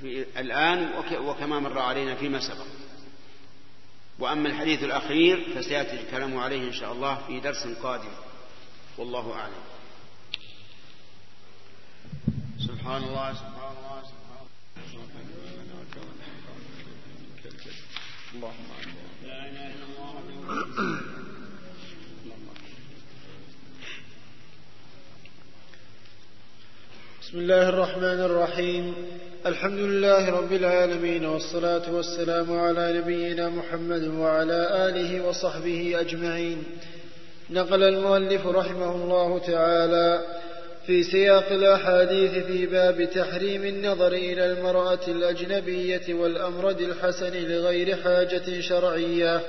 في 0.00 0.26
الآن 0.38 0.90
وكما 1.20 1.58
مر 1.58 1.78
علينا 1.78 2.14
فيما 2.14 2.40
سبق. 2.40 2.66
وأما 4.18 4.48
الحديث 4.48 4.84
الأخير 4.84 5.46
فسيأتي 5.54 6.00
الكلام 6.00 6.38
عليه 6.38 6.68
إن 6.68 6.72
شاء 6.72 6.92
الله 6.92 7.18
في 7.26 7.40
درس 7.40 7.66
قادم. 7.82 8.21
والله 8.98 9.32
أعلم. 9.32 9.64
سبحان 12.58 13.02
الله 13.04 13.32
سبحان 13.32 13.76
الله 13.76 14.02
سبحان 14.04 14.44
الله. 14.44 15.12
اللهم 18.34 18.68
لا 19.24 19.38
إله 19.48 19.66
إلا 19.74 19.84
الله 19.88 20.12
بسم 27.22 27.38
الله 27.38 27.68
الرحمن 27.68 28.20
الرحيم. 28.28 28.94
الحمد 29.46 29.78
لله 29.78 30.30
رب 30.30 30.52
العالمين 30.52 31.24
والصلاة 31.24 31.92
والسلام 31.92 32.58
على 32.58 32.98
نبينا 33.00 33.48
محمد 33.48 34.02
وعلى 34.02 34.88
آله 34.88 35.24
وصحبه 35.24 36.00
أجمعين. 36.00 36.64
نقل 37.52 37.82
المؤلف 37.82 38.46
رحمه 38.46 38.94
الله 38.94 39.38
تعالى 39.38 40.20
في 40.86 41.02
سياق 41.02 41.52
الأحاديث 41.52 42.30
في 42.30 42.66
باب 42.66 43.10
تحريم 43.10 43.64
النظر 43.64 44.12
إلى 44.12 44.46
المرأة 44.46 44.98
الأجنبية 45.08 46.14
والأمرد 46.14 46.80
الحسن 46.80 47.32
لغير 47.32 47.96
حاجة 47.96 48.60
شرعية. 48.60 49.40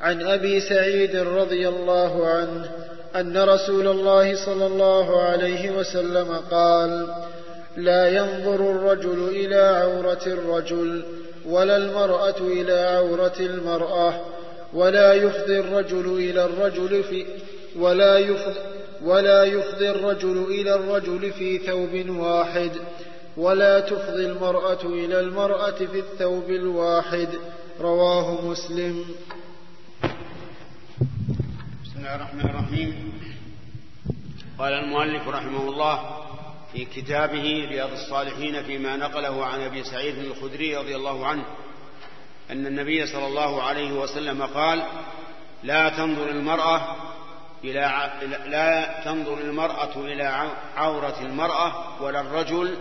عن 0.00 0.22
أبي 0.26 0.60
سعيد 0.60 1.16
رضي 1.16 1.68
الله 1.68 2.26
عنه 2.26 2.70
أن 3.16 3.38
رسول 3.38 3.88
الله 3.88 4.46
صلى 4.46 4.66
الله 4.66 5.22
عليه 5.22 5.70
وسلم 5.70 6.40
قال 6.50 7.14
لا 7.76 8.08
ينظر 8.08 8.54
الرجل 8.54 9.28
إلى 9.28 9.56
عورة 9.56 10.22
الرجل 10.26 11.02
ولا 11.46 11.76
المرأة 11.76 12.38
إلى 12.40 12.72
عورة 12.72 13.40
المرأة 13.40 14.14
ولا 14.74 15.14
يفضي 15.14 15.60
الرجل 15.60 16.18
إلى 16.18 16.44
الرجل 16.44 17.02
في 17.04 17.26
ولا 17.76 18.18
يفضي 18.18 18.60
ولا 19.02 19.44
يفضي 19.44 19.90
الرجل 19.90 20.44
إلى 20.44 20.74
الرجل 20.74 21.32
في 21.32 21.58
ثوب 21.58 22.08
واحد 22.08 22.70
ولا 23.36 23.80
تفضي 23.80 24.26
المرأة 24.26 24.82
إلى 24.84 25.20
المرأة 25.20 25.70
في 25.70 25.98
الثوب 25.98 26.50
الواحد. 26.50 27.28
رواه 27.80 28.44
مسلم. 28.46 29.04
بسم 31.84 31.98
الله 31.98 32.14
الرحمن 32.14 32.40
الرحيم. 32.40 33.12
قال 34.58 34.72
المؤلف 34.72 35.28
رحمه 35.28 35.68
الله 35.68 36.00
في 36.72 36.84
كتابه 36.84 37.66
رياض 37.70 37.92
الصالحين 37.92 38.62
فيما 38.62 38.96
نقله 38.96 39.44
عن 39.44 39.60
أبي 39.60 39.84
سعيد 39.84 40.18
الخدري 40.18 40.76
رضي 40.76 40.96
الله 40.96 41.26
عنه 41.26 41.44
أن 42.52 42.66
النبي 42.66 43.06
صلى 43.06 43.26
الله 43.26 43.62
عليه 43.62 43.92
وسلم 43.92 44.42
قال 44.42 44.86
لا 45.62 45.88
تنظر 45.88 46.30
المرأة 46.30 46.96
إلى 47.64 48.10
لا 48.46 49.00
تنظر 49.04 49.40
المرأة 49.40 49.96
إلى 49.96 50.50
عورة 50.76 51.20
المرأة 51.20 52.02
ولا 52.02 52.20
الرجل 52.20 52.78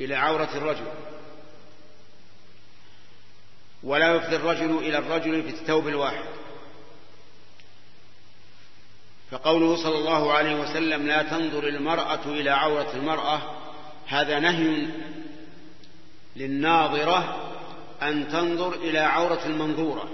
إلى 0.00 0.14
عورة 0.14 0.48
الرجل. 0.54 0.86
ولا 3.82 4.14
يفضي 4.14 4.36
الرجل 4.36 4.78
إلى 4.78 4.98
الرجل 4.98 5.42
في 5.42 5.48
الثوب 5.48 5.88
الواحد. 5.88 6.24
فقوله 9.30 9.76
صلى 9.76 9.98
الله 9.98 10.32
عليه 10.32 10.54
وسلم 10.54 11.06
لا 11.06 11.22
تنظر 11.22 11.68
المرأة 11.68 12.20
إلى 12.26 12.50
عورة 12.50 12.92
المرأة 12.94 13.40
هذا 14.06 14.38
نهي 14.38 14.86
للناظرة 16.36 17.51
أن 18.08 18.28
تنظر 18.28 18.74
إلى 18.74 18.98
عورة 18.98 19.40
المنظورة. 19.46 20.08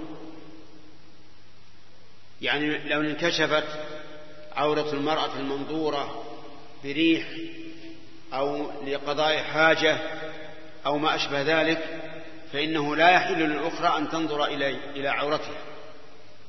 يعني 2.41 2.89
لو 2.89 3.01
انكشفت 3.01 3.67
عورة 4.55 4.93
المرأة 4.93 5.39
المنظورة 5.39 6.23
بريح 6.83 7.27
أو 8.33 8.71
لقضاء 8.87 9.37
حاجة 9.37 9.97
أو 10.85 10.97
ما 10.97 11.15
أشبه 11.15 11.41
ذلك 11.41 11.99
فإنه 12.53 12.95
لا 12.95 13.09
يحل 13.09 13.39
للأخرى 13.39 13.97
أن 13.97 14.09
تنظر 14.09 14.45
إلى 14.95 15.07
عورتها 15.07 15.61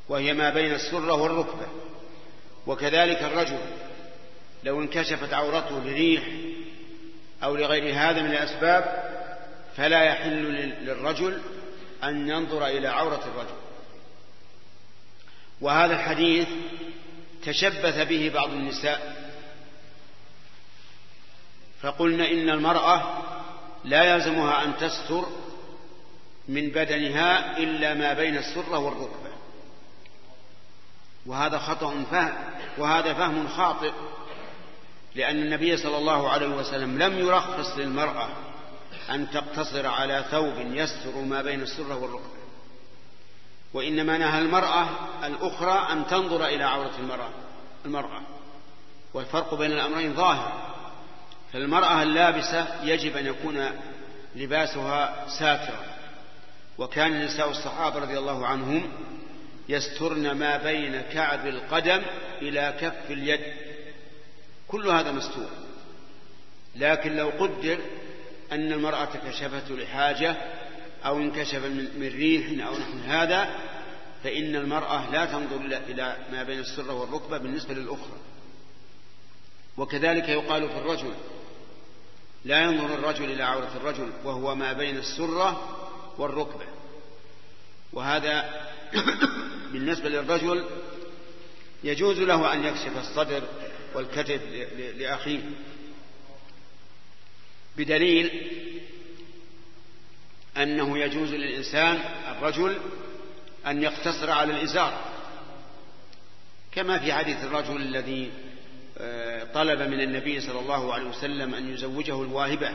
وهي 0.08 0.32
ما 0.32 0.50
بين 0.50 0.74
السرة 0.74 1.12
والركبة. 1.12 1.66
وكذلك 2.66 3.22
الرجل 3.22 3.58
لو 4.64 4.80
انكشفت 4.80 5.32
عورته 5.32 5.78
لريح 5.78 6.22
أو 7.42 7.56
لغير 7.56 7.94
هذا 7.94 8.22
من 8.22 8.30
الأسباب 8.30 9.10
فلا 9.76 10.02
يحل 10.02 10.42
للرجل 10.84 11.40
أن 12.04 12.28
ينظر 12.28 12.66
إلى 12.66 12.88
عورة 12.88 13.24
الرجل. 13.24 13.56
وهذا 15.60 15.94
الحديث 15.94 16.48
تشبث 17.44 18.08
به 18.08 18.30
بعض 18.34 18.50
النساء. 18.50 19.30
فقلنا 21.82 22.30
إن 22.30 22.50
المرأة 22.50 23.22
لا 23.84 24.14
يلزمها 24.14 24.64
أن 24.64 24.76
تستر 24.76 25.26
من 26.48 26.68
بدنها 26.68 27.56
إلا 27.58 27.94
ما 27.94 28.12
بين 28.12 28.36
السرة 28.36 28.78
والركبة. 28.78 29.30
وهذا 31.26 31.58
خطأ 31.58 32.04
فهم 32.10 32.32
وهذا 32.78 33.14
فهم 33.14 33.48
خاطئ 33.48 33.92
لأن 35.14 35.36
النبي 35.36 35.76
صلى 35.76 35.96
الله 35.98 36.30
عليه 36.30 36.48
وسلم 36.48 37.02
لم 37.02 37.18
يرخص 37.18 37.78
للمرأة 37.78 38.28
أن 39.10 39.30
تقتصر 39.30 39.86
على 39.86 40.24
ثوب 40.30 40.54
يستر 40.58 41.16
ما 41.16 41.42
بين 41.42 41.62
السرة 41.62 41.96
والركبة. 41.96 42.40
وإنما 43.74 44.18
نهى 44.18 44.38
المرأة 44.38 44.88
الأخرى 45.26 45.92
أن 45.92 46.06
تنظر 46.06 46.46
إلى 46.46 46.64
عورة 46.64 46.92
المرأة 46.98 47.30
المرأة. 47.84 48.20
والفرق 49.14 49.54
بين 49.54 49.72
الأمرين 49.72 50.14
ظاهر. 50.14 50.70
فالمرأة 51.52 52.02
اللابسة 52.02 52.84
يجب 52.84 53.16
أن 53.16 53.26
يكون 53.26 53.66
لباسها 54.36 55.26
ساترا 55.38 55.84
وكان 56.78 57.24
نساء 57.24 57.50
الصحابة 57.50 57.98
رضي 57.98 58.18
الله 58.18 58.46
عنهم 58.46 58.92
يسترن 59.68 60.30
ما 60.30 60.56
بين 60.56 61.00
كعب 61.00 61.46
القدم 61.46 62.02
إلى 62.42 62.74
كف 62.80 63.10
اليد. 63.10 63.40
كل 64.68 64.88
هذا 64.88 65.12
مستور. 65.12 65.48
لكن 66.76 67.16
لو 67.16 67.28
قدر 67.28 67.78
أن 68.52 68.72
المرأة 68.72 69.04
كشفت 69.04 69.70
لحاجة 69.70 70.36
أو 71.04 71.18
انكشف 71.18 71.64
من 71.96 72.10
ريح 72.16 72.66
أو 72.66 72.78
نحو 72.78 72.98
هذا 73.06 73.48
فإن 74.24 74.56
المرأة 74.56 75.10
لا 75.10 75.24
تنظر 75.24 75.80
إلى 75.88 76.16
ما 76.32 76.42
بين 76.42 76.58
السرة 76.58 76.92
والركبة 76.92 77.38
بالنسبة 77.38 77.74
للأخرى. 77.74 78.18
وكذلك 79.76 80.28
يقال 80.28 80.68
في 80.68 80.78
الرجل 80.78 81.14
لا 82.44 82.62
ينظر 82.62 82.94
الرجل 82.94 83.30
إلى 83.30 83.42
عورة 83.42 83.72
الرجل 83.76 84.10
وهو 84.24 84.54
ما 84.54 84.72
بين 84.72 84.96
السرة 84.98 85.78
والركبة. 86.18 86.64
وهذا 87.92 88.50
بالنسبة 89.72 90.08
للرجل 90.08 90.64
يجوز 91.84 92.18
له 92.18 92.52
أن 92.52 92.64
يكشف 92.64 92.98
الصدر 92.98 93.42
والكتف 93.94 94.40
لأخيه. 94.98 95.40
بدليل 97.76 98.50
أنه 100.56 100.98
يجوز 100.98 101.34
للإنسان 101.34 102.00
الرجل 102.28 102.78
أن 103.66 103.82
يقتصر 103.82 104.30
على 104.30 104.52
الإزار 104.52 105.00
كما 106.72 106.98
في 106.98 107.12
حديث 107.12 107.44
الرجل 107.44 107.76
الذي 107.76 108.30
آه، 108.98 109.44
طلب 109.54 109.80
من 109.80 110.00
النبي 110.00 110.40
صلى 110.40 110.60
الله 110.60 110.94
عليه 110.94 111.08
وسلم 111.08 111.54
أن 111.54 111.74
يزوجه 111.74 112.22
الواهبة. 112.22 112.70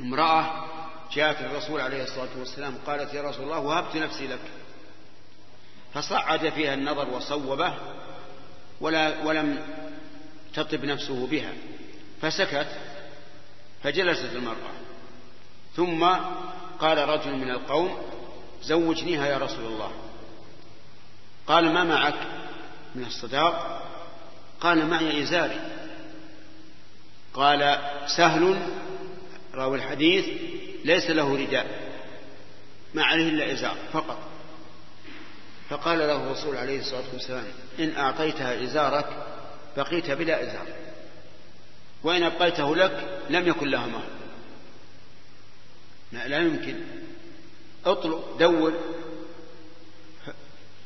امرأة 0.00 0.66
جاءت 1.12 1.40
الرسول 1.40 1.80
عليه 1.80 2.02
الصلاة 2.02 2.38
والسلام 2.38 2.78
قالت 2.86 3.14
يا 3.14 3.22
رسول 3.22 3.44
الله 3.44 3.58
وهبت 3.58 3.96
نفسي 3.96 4.26
لك. 4.26 4.40
فصعد 5.94 6.48
فيها 6.48 6.74
النظر 6.74 7.10
وصوبه 7.10 7.74
ولا 8.80 9.22
ولم 9.24 9.66
تطب 10.54 10.84
نفسه 10.84 11.26
بها. 11.26 11.52
فسكت. 12.22 12.66
فجلست 13.84 14.32
المرأة. 14.32 14.74
ثم 15.76 16.04
قال 16.78 17.08
رجل 17.08 17.36
من 17.36 17.50
القوم 17.50 17.98
زوجنيها 18.62 19.26
يا 19.26 19.38
رسول 19.38 19.64
الله. 19.64 19.92
قال 21.46 21.72
ما 21.72 21.84
معك 21.84 22.14
من 22.94 23.04
الصداق؟ 23.04 23.82
قال 24.60 24.86
معي 24.86 25.22
إزاري. 25.22 25.60
قال 27.34 27.78
سهل 28.16 28.56
راوي 29.54 29.78
الحديث 29.78 30.24
ليس 30.84 31.10
له 31.10 31.36
رداء 31.36 31.90
ما 32.94 33.04
عليه 33.04 33.28
إلا 33.28 33.52
إزار 33.52 33.76
فقط. 33.92 34.18
فقال 35.70 35.98
له 35.98 36.16
الرسول 36.16 36.56
عليه 36.56 36.80
الصلاة 36.80 37.12
والسلام 37.12 37.44
إن 37.78 37.96
أعطيتها 37.96 38.62
إزارك 38.64 39.06
بقيت 39.76 40.10
بلا 40.10 40.42
إزار. 40.42 40.83
وإن 42.04 42.22
أبقيته 42.22 42.76
لك 42.76 43.22
لم 43.30 43.48
يكن 43.48 43.68
لها 43.68 43.86
مهر 43.86 44.14
لا 46.12 46.38
يمكن. 46.38 46.80
اطلب 47.86 48.22
دور. 48.38 48.72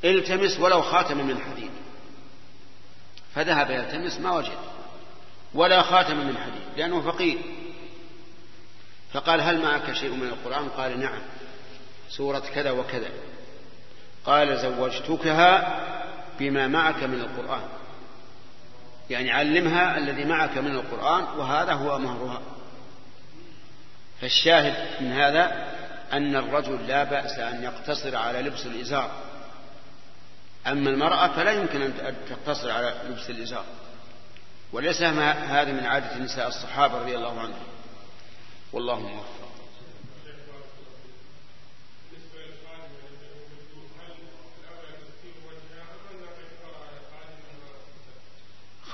التمس 0.05 0.61
ولو 0.61 0.83
خاتم 0.83 1.27
من 1.27 1.41
حديد. 1.41 1.71
فذهب 3.35 3.71
يلتمس 3.71 4.21
ما 4.21 4.37
وجد. 4.37 4.59
ولا 5.55 5.83
خاتم 5.83 6.17
من 6.17 6.39
حديد 6.39 6.63
لأنه 6.77 7.01
فقير. 7.01 7.39
فقال 9.13 9.41
هل 9.41 9.63
معك 9.63 9.93
شيء 9.93 10.11
من 10.11 10.27
القرآن؟ 10.27 10.69
قال 10.69 11.01
نعم. 11.01 11.21
سورة 12.09 12.39
كذا 12.39 12.71
وكذا. 12.71 13.11
قال 14.25 14.59
زوجتكها 14.59 15.81
بما 16.41 16.69
معك 16.69 17.03
من 17.03 17.21
القرآن. 17.21 17.78
يعني 19.11 19.31
علمها 19.33 19.99
الذي 19.99 20.25
معك 20.25 20.59
من 20.59 20.71
القرآن 20.71 21.23
وهذا 21.23 21.73
هو 21.73 21.99
مهرها. 21.99 22.43
فالشاهد 24.21 25.03
من 25.03 25.13
هذا 25.13 25.67
أن 26.13 26.37
الرجل 26.37 26.87
لا 26.87 27.05
بأس 27.05 27.39
أن 27.39 27.63
يقتصر 27.63 28.17
على 28.17 28.43
لبس 28.43 28.67
الإزار. 28.67 29.11
أما 30.67 30.91
المرأة 30.91 31.29
فلا 31.29 31.53
يمكن 31.53 31.83
أن 31.83 32.15
تقتصر 32.29 32.71
على 32.71 32.95
لبس 33.09 33.31
الإزار. 33.31 33.65
وليس 34.73 35.03
هذا 35.03 35.73
من 35.73 35.87
عادة 35.87 36.19
نساء 36.19 36.49
الصحابة 36.49 36.99
رضي 36.99 37.17
الله 37.17 37.41
عنهم. 37.41 37.63
والله 38.73 39.01
موفق. 39.01 39.48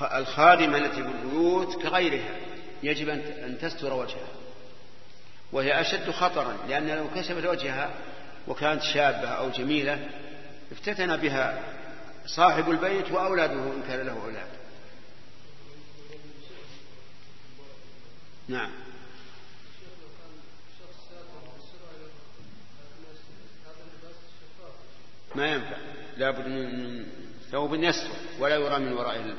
الخادمة 0.02 0.78
التي 0.78 1.02
في 1.02 1.08
البيوت 1.08 1.82
كغيرها 1.82 2.36
يجب 2.82 3.08
أن 3.08 3.58
تستر 3.60 3.92
وجهها. 3.92 4.28
وهي 5.52 5.80
أشد 5.80 6.10
خطرا 6.10 6.56
لأن 6.68 6.88
لو 6.88 7.08
كشفت 7.14 7.46
وجهها 7.46 7.90
وكانت 8.48 8.82
شابة 8.82 9.28
أو 9.28 9.50
جميلة 9.50 10.08
افتتن 10.72 11.16
بها 11.16 11.62
صاحب 12.26 12.70
البيت 12.70 13.12
وأولاده 13.12 13.52
إن 13.52 13.82
كان 13.88 14.06
له 14.06 14.22
أولاد. 14.24 14.48
نعم. 18.48 18.70
ما 25.34 25.46
ينفع. 25.46 25.76
لابد 26.16 26.46
من 26.46 27.06
ثوب 27.50 27.74
يسر 27.74 28.08
ولا 28.38 28.56
يرى 28.56 28.78
من 28.78 28.92
وراء 28.92 29.36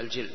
الجلد. 0.00 0.30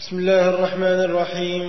بسم 0.00 0.18
الله 0.18 0.48
الرحمن 0.48 1.00
الرحيم. 1.00 1.68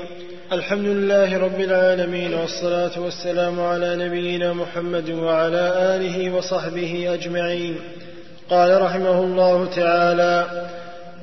الحمد 0.52 0.86
لله 0.86 1.38
رب 1.38 1.60
العالمين 1.62 2.34
والصلاة 2.34 3.00
والسلام 3.00 3.60
على 3.60 3.96
نبينا 3.96 4.54
محمد 4.54 5.10
وعلى 5.10 5.96
آله 5.96 6.32
وصحبه 6.36 7.14
أجمعين. 7.14 7.80
قال 8.50 8.82
رحمه 8.82 9.24
الله 9.24 9.66
تعالى 9.66 10.70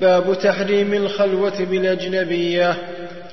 باب 0.01 0.39
تحريم 0.39 0.95
الخلوة 0.95 1.65
بالأجنبية. 1.65 2.77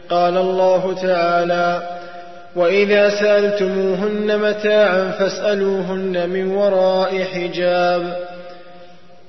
قال 0.09 0.37
الله 0.37 0.93
تعالى 0.93 2.00
وإذا 2.55 3.09
سألتموهن 3.09 4.39
متاعا 4.39 5.11
فاسألوهن 5.19 6.29
من 6.29 6.47
وراء 6.47 7.23
حجاب. 7.23 8.17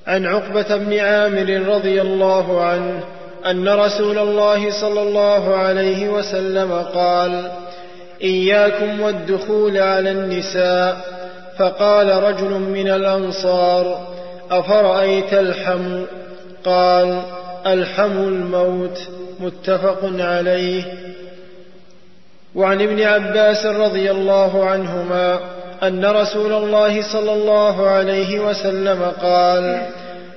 عن 0.07 0.25
عقبة 0.25 0.77
بن 0.77 0.99
عامر 0.99 1.75
رضي 1.75 2.01
الله 2.01 2.61
عنه 2.63 3.03
أن 3.45 3.69
رسول 3.69 4.17
الله 4.17 4.81
صلى 4.81 5.01
الله 5.01 5.55
عليه 5.55 6.09
وسلم 6.09 6.71
قال 6.73 7.51
إياكم 8.21 9.01
والدخول 9.01 9.77
على 9.77 10.11
النساء. 10.11 10.97
فقال 11.59 12.23
رجل 12.23 12.49
من 12.49 12.89
الأنصار 12.89 14.07
أفرأيت 14.51 15.33
الحم؟ 15.33 16.01
قال 16.65 17.21
الحم 17.67 18.17
الموت. 18.17 18.99
متفق 19.39 19.99
عليه. 20.03 20.83
وعن 22.55 22.81
ابن 22.81 23.01
عباس 23.01 23.65
رضي 23.65 24.11
الله 24.11 24.65
عنهما 24.65 25.39
أن 25.83 26.05
رسول 26.05 26.53
الله 26.53 27.01
صلى 27.01 27.33
الله 27.33 27.89
عليه 27.89 28.39
وسلم 28.39 29.11
قال 29.21 29.81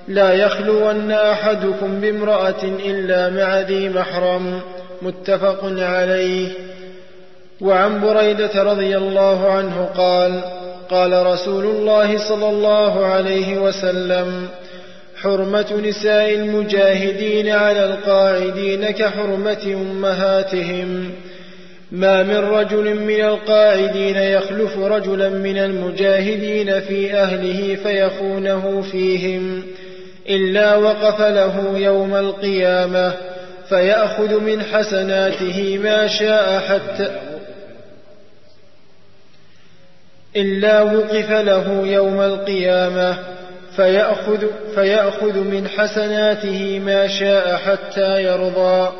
لا 0.09 0.33
يخلون 0.33 1.13
أحدكم 1.13 2.01
بامرأة 2.01 2.63
إلا 2.63 3.31
مع 3.31 3.61
ذي 3.61 3.89
محرم. 3.89 4.61
متفق 5.03 5.61
عليه. 5.79 6.49
وعن 7.61 8.01
بريدة 8.01 8.63
رضي 8.63 8.97
الله 8.97 9.53
عنه 9.53 9.89
قال 9.97 10.41
قال 10.91 11.27
رسول 11.27 11.65
الله 11.65 12.29
صلى 12.29 12.49
الله 12.49 13.07
عليه 13.07 13.59
وسلم 13.59 14.49
حرمة 15.23 15.81
نساء 15.85 16.35
المجاهدين 16.35 17.49
على 17.49 17.85
القاعدين 17.85 18.91
كحرمة 18.91 19.67
أمهاتهم. 19.67 21.11
ما 21.93 22.23
من 22.23 22.37
رجل 22.37 22.95
من 22.95 23.25
القاعدين 23.25 24.17
يخلف 24.17 24.79
رجلا 24.79 25.29
من 25.29 25.59
المجاهدين 25.59 26.81
في 26.81 27.15
أهله 27.15 27.75
فيخونه 27.75 28.83
فيهم 28.83 29.63
إلا 30.29 30.77
وقف 30.77 31.21
له 31.21 31.79
يوم 31.79 32.15
القيامة 32.15 33.13
فيأخذ 33.69 34.41
من 34.41 34.63
حسناته 34.63 35.79
ما 35.83 36.07
شاء 36.07 36.59
حتى 36.59 37.11
إلا 40.37 40.83
وقف 40.83 41.31
له 41.31 41.87
يوم 41.87 42.21
القيامة 42.21 43.19
فيأخذ, 43.77 44.47
فيأخذ 44.75 45.39
من 45.39 45.69
حسناته 45.69 46.79
ما 46.79 47.07
شاء 47.07 47.57
حتى 47.57 48.23
يرضى. 48.23 48.93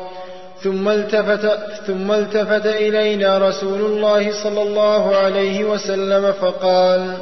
ثم 0.63 0.89
التفت, 0.89 1.45
ثم 1.87 2.11
التفت 2.11 2.65
إلينا 2.65 3.37
رسول 3.37 3.81
الله 3.81 4.43
صلى 4.43 4.61
الله 4.61 5.15
عليه 5.15 5.63
وسلم 5.63 6.31
فقال 6.31 7.17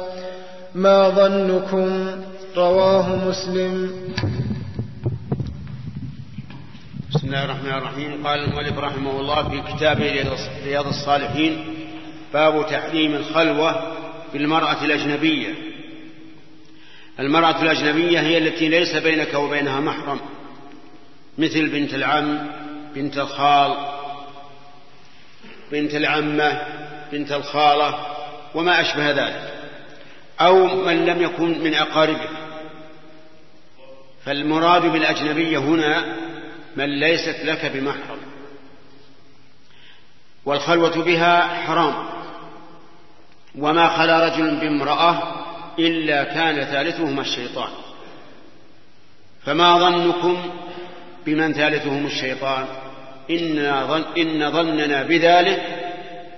ما 0.74 1.08
ظنكم؟ 1.08 2.10
رواه 2.56 3.28
مسلم. 3.28 3.90
بسم 7.14 7.26
الله 7.26 7.44
الرحمن 7.44 7.72
الرحيم. 7.72 8.26
قال 8.26 8.38
المؤلف 8.44 8.78
رحمه 8.78 9.20
الله 9.20 9.48
في 9.48 9.72
كتاب 9.72 10.00
رياض 10.64 10.86
الصالحين 10.86 11.64
باب 12.34 12.66
تحريم 12.66 13.14
الخلوة 13.14 13.92
بالمرأة 14.32 14.84
الأجنبية. 14.84 15.54
المرأة 17.20 17.62
الأجنبية 17.62 18.20
هي 18.20 18.38
التي 18.38 18.68
ليس 18.68 18.96
بينك 18.96 19.34
وبينها 19.34 19.80
محرم 19.80 20.20
مثل 21.38 21.68
بنت 21.68 21.94
العم 21.94 22.38
بنت 22.96 23.18
الخال 23.18 23.76
بنت 25.72 25.94
العمة 25.94 26.62
بنت 27.12 27.32
الخالة 27.32 28.06
وما 28.54 28.80
أشبه 28.80 29.10
ذلك. 29.10 29.52
أو 30.40 30.66
من 30.66 31.06
لم 31.06 31.22
يكن 31.22 31.58
من 31.58 31.74
أقاربه 31.74 32.28
فالمراد 34.24 34.82
بالأجنبية 34.82 35.58
هنا 35.58 36.16
من 36.76 37.00
ليست 37.00 37.44
لك 37.44 37.66
بمحرم 37.66 38.18
والخلوة 40.44 41.02
بها 41.02 41.40
حرام. 41.66 41.94
وما 43.58 43.88
خلا 43.88 44.24
رجل 44.24 44.56
بامرأة 44.56 45.44
إلا 45.78 46.24
كان 46.24 46.64
ثالثهما 46.64 47.20
الشيطان. 47.20 47.70
فما 49.44 49.78
ظنكم 49.78 50.50
بمن 51.26 51.52
ثالثهم 51.52 52.06
الشيطان؟ 52.06 52.85
إن, 53.30 53.86
ظن 53.88 54.04
إن 54.18 54.52
ظننا 54.52 55.02
بذلك 55.02 55.62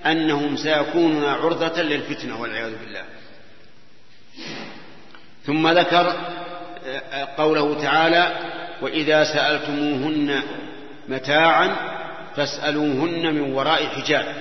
أنهم 0.07 0.57
سيكونون 0.57 1.25
عرضة 1.25 1.83
للفتنة 1.83 2.41
والعياذ 2.41 2.79
بالله. 2.79 3.03
ثم 5.47 5.69
ذكر 5.69 6.17
قوله 7.37 7.83
تعالى 7.83 8.33
وإذا 8.83 9.25
سألتموهن 9.25 10.43
متاعا 11.09 11.77
فاسألوهن 12.37 13.35
من 13.35 13.53
وراء 13.53 13.87
حجاب. 13.87 14.35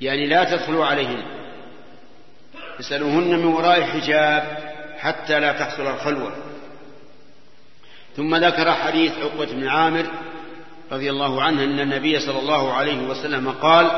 يعني 0.00 0.26
لا 0.26 0.44
تدخلوا 0.44 0.86
عليهن. 0.86 1.22
اسألوهن 2.80 3.38
من 3.38 3.44
وراء 3.44 3.82
حجاب 3.82 4.58
حتى 4.98 5.40
لا 5.40 5.52
تحصل 5.52 5.86
الخلوة. 5.86 6.32
ثم 8.16 8.36
ذكر 8.36 8.72
حديث 8.72 9.12
عقبة 9.18 9.52
بن 9.52 9.68
عامر 9.68 10.06
رضي 10.94 11.10
الله 11.10 11.42
عنه 11.42 11.64
أن 11.64 11.80
النبي 11.80 12.20
صلى 12.20 12.38
الله 12.38 12.72
عليه 12.72 13.02
وسلم 13.02 13.50
قال 13.50 13.90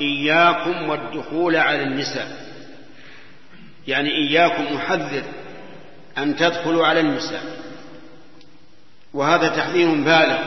إياكم 0.00 0.88
والدخول 0.88 1.56
على 1.56 1.82
النساء. 1.82 2.50
يعني 3.88 4.10
إياكم 4.10 4.76
أحذر 4.76 5.22
أن 6.18 6.36
تدخلوا 6.36 6.86
على 6.86 7.00
النساء. 7.00 7.60
وهذا 9.14 9.48
تحذير 9.48 9.90
بالغ. 9.90 10.38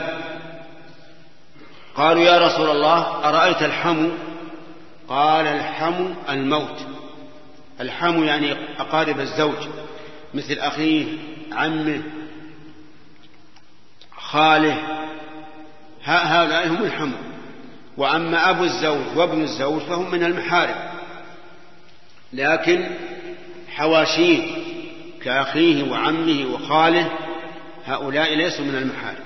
قالوا 1.94 2.22
يا 2.22 2.46
رسول 2.46 2.70
الله 2.70 3.28
أرأيت 3.28 3.62
الحم؟ 3.62 4.08
قال 5.08 5.46
الحم 5.46 6.14
الموت. 6.28 6.86
الحم 7.80 8.24
يعني 8.24 8.52
أقارب 8.78 9.20
الزوج 9.20 9.68
مثل 10.34 10.54
أخيه 10.54 11.06
عمه 11.52 12.02
خاله. 14.16 14.78
هؤلاء 16.04 16.68
هم 16.68 16.84
الحم 16.84 17.12
وأما 17.96 18.50
أبو 18.50 18.64
الزوج 18.64 19.16
وابن 19.16 19.42
الزوج 19.42 19.82
فهم 19.82 20.10
من 20.10 20.24
المحارم. 20.24 20.74
لكن 22.32 22.90
حواشيه 23.68 24.42
كأخيه 25.22 25.90
وعمه 25.90 26.54
وخاله 26.54 27.10
هؤلاء 27.86 28.34
ليسوا 28.34 28.64
من 28.64 28.74
المحارم. 28.74 29.24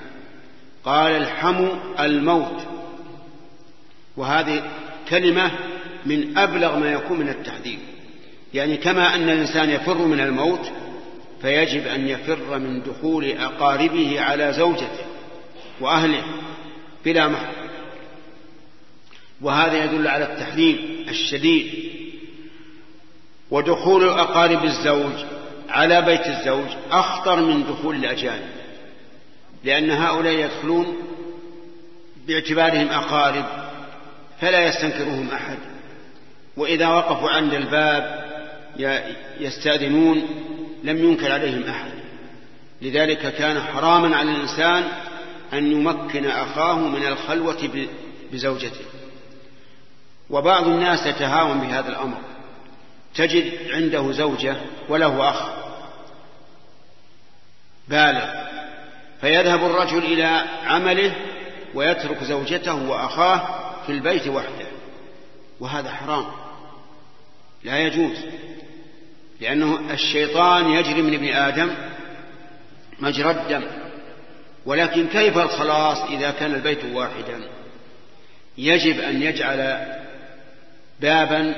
قال 0.85 1.13
الحم 1.13 1.69
الموت. 2.01 2.61
وهذه 4.17 4.63
كلمة 5.09 5.51
من 6.07 6.39
أبلغ 6.39 6.79
ما 6.79 6.93
يكون 6.93 7.19
من 7.19 7.29
التحذير. 7.29 7.79
يعني 8.55 8.77
كما 8.77 9.15
أن 9.15 9.23
الإنسان 9.23 9.71
يفر 9.71 9.99
من 9.99 10.21
الموت 10.21 10.71
فيجب 11.43 11.87
أن 11.87 12.09
يفر 12.09 12.59
من 12.59 12.83
دخول 12.83 13.25
أقاربه 13.25 14.21
على 14.21 14.53
زوجته 14.53 15.07
وأهله. 15.81 16.23
بلا 17.05 17.29
محرم 17.29 17.69
وهذا 19.41 19.85
يدل 19.85 20.09
على 20.09 20.25
التحذير 20.25 21.05
الشديد 21.09 21.89
ودخول 23.51 24.09
أقارب 24.09 24.65
الزوج 24.65 25.13
على 25.69 26.03
بيت 26.03 26.27
الزوج 26.27 26.69
أخطر 26.91 27.41
من 27.41 27.65
دخول 27.65 27.97
الأجانب 27.97 28.49
لأن 29.65 29.91
هؤلاء 29.91 30.33
يدخلون 30.33 30.97
باعتبارهم 32.27 32.89
أقارب 32.89 33.45
فلا 34.41 34.67
يستنكرهم 34.67 35.29
أحد. 35.33 35.59
وإذا 36.57 36.89
وقفوا 36.89 37.31
عند 37.31 37.55
الباب 37.55 38.25
يستأذنون 39.41 40.23
لم 40.85 41.05
ينكر 41.05 41.33
عليهم 41.33 41.63
أحد. 41.63 41.91
لذلك 42.83 43.35
كان 43.35 43.61
حراما 43.61 44.17
على 44.17 44.31
الإنسان 44.31 44.85
أن 45.53 45.73
يمكن 45.73 46.27
أخاه 46.27 46.75
من 46.75 47.07
الخلوة 47.07 47.89
بزوجته. 48.33 48.85
وبعض 50.31 50.67
الناس 50.67 51.07
يتهاون 51.07 51.61
بهذا 51.61 51.89
الأمر. 51.89 52.19
تجد 53.15 53.71
عنده 53.71 54.13
زوجة 54.13 54.57
وله 54.89 55.31
أخ 55.31 55.49
بالغ 57.89 58.25
فيذهب 59.21 59.65
الرجل 59.65 59.99
إلى 59.99 60.45
عمله 60.65 61.15
ويترك 61.75 62.25
زوجته 62.25 62.75
وأخاه 62.89 63.65
في 63.87 63.93
البيت 63.93 64.29
وحده. 64.29 64.67
وهذا 65.61 65.91
حرام. 65.91 66.27
لا 67.65 67.79
يجوز 67.79 68.17
لأنه 69.41 69.81
الشيطان 69.91 70.71
يجري 70.71 71.03
من 71.03 71.15
ابن 71.15 71.29
آدم 71.29 71.71
مجرى 73.01 73.31
الدم. 73.31 73.88
ولكن 74.69 75.07
كيف 75.09 75.39
الخلاص 75.39 75.99
إذا 75.99 76.31
كان 76.31 76.55
البيت 76.55 76.85
واحدا؟ 76.85 77.41
يجب 78.59 79.01
أن 79.01 79.23
يجعل 79.23 79.87
بابا 81.01 81.55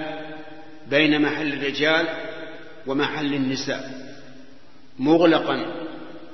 بين 0.86 1.22
محل 1.22 1.52
الرجال 1.52 2.06
ومحل 2.86 3.34
النساء. 3.34 3.90
مغلقا 4.98 5.86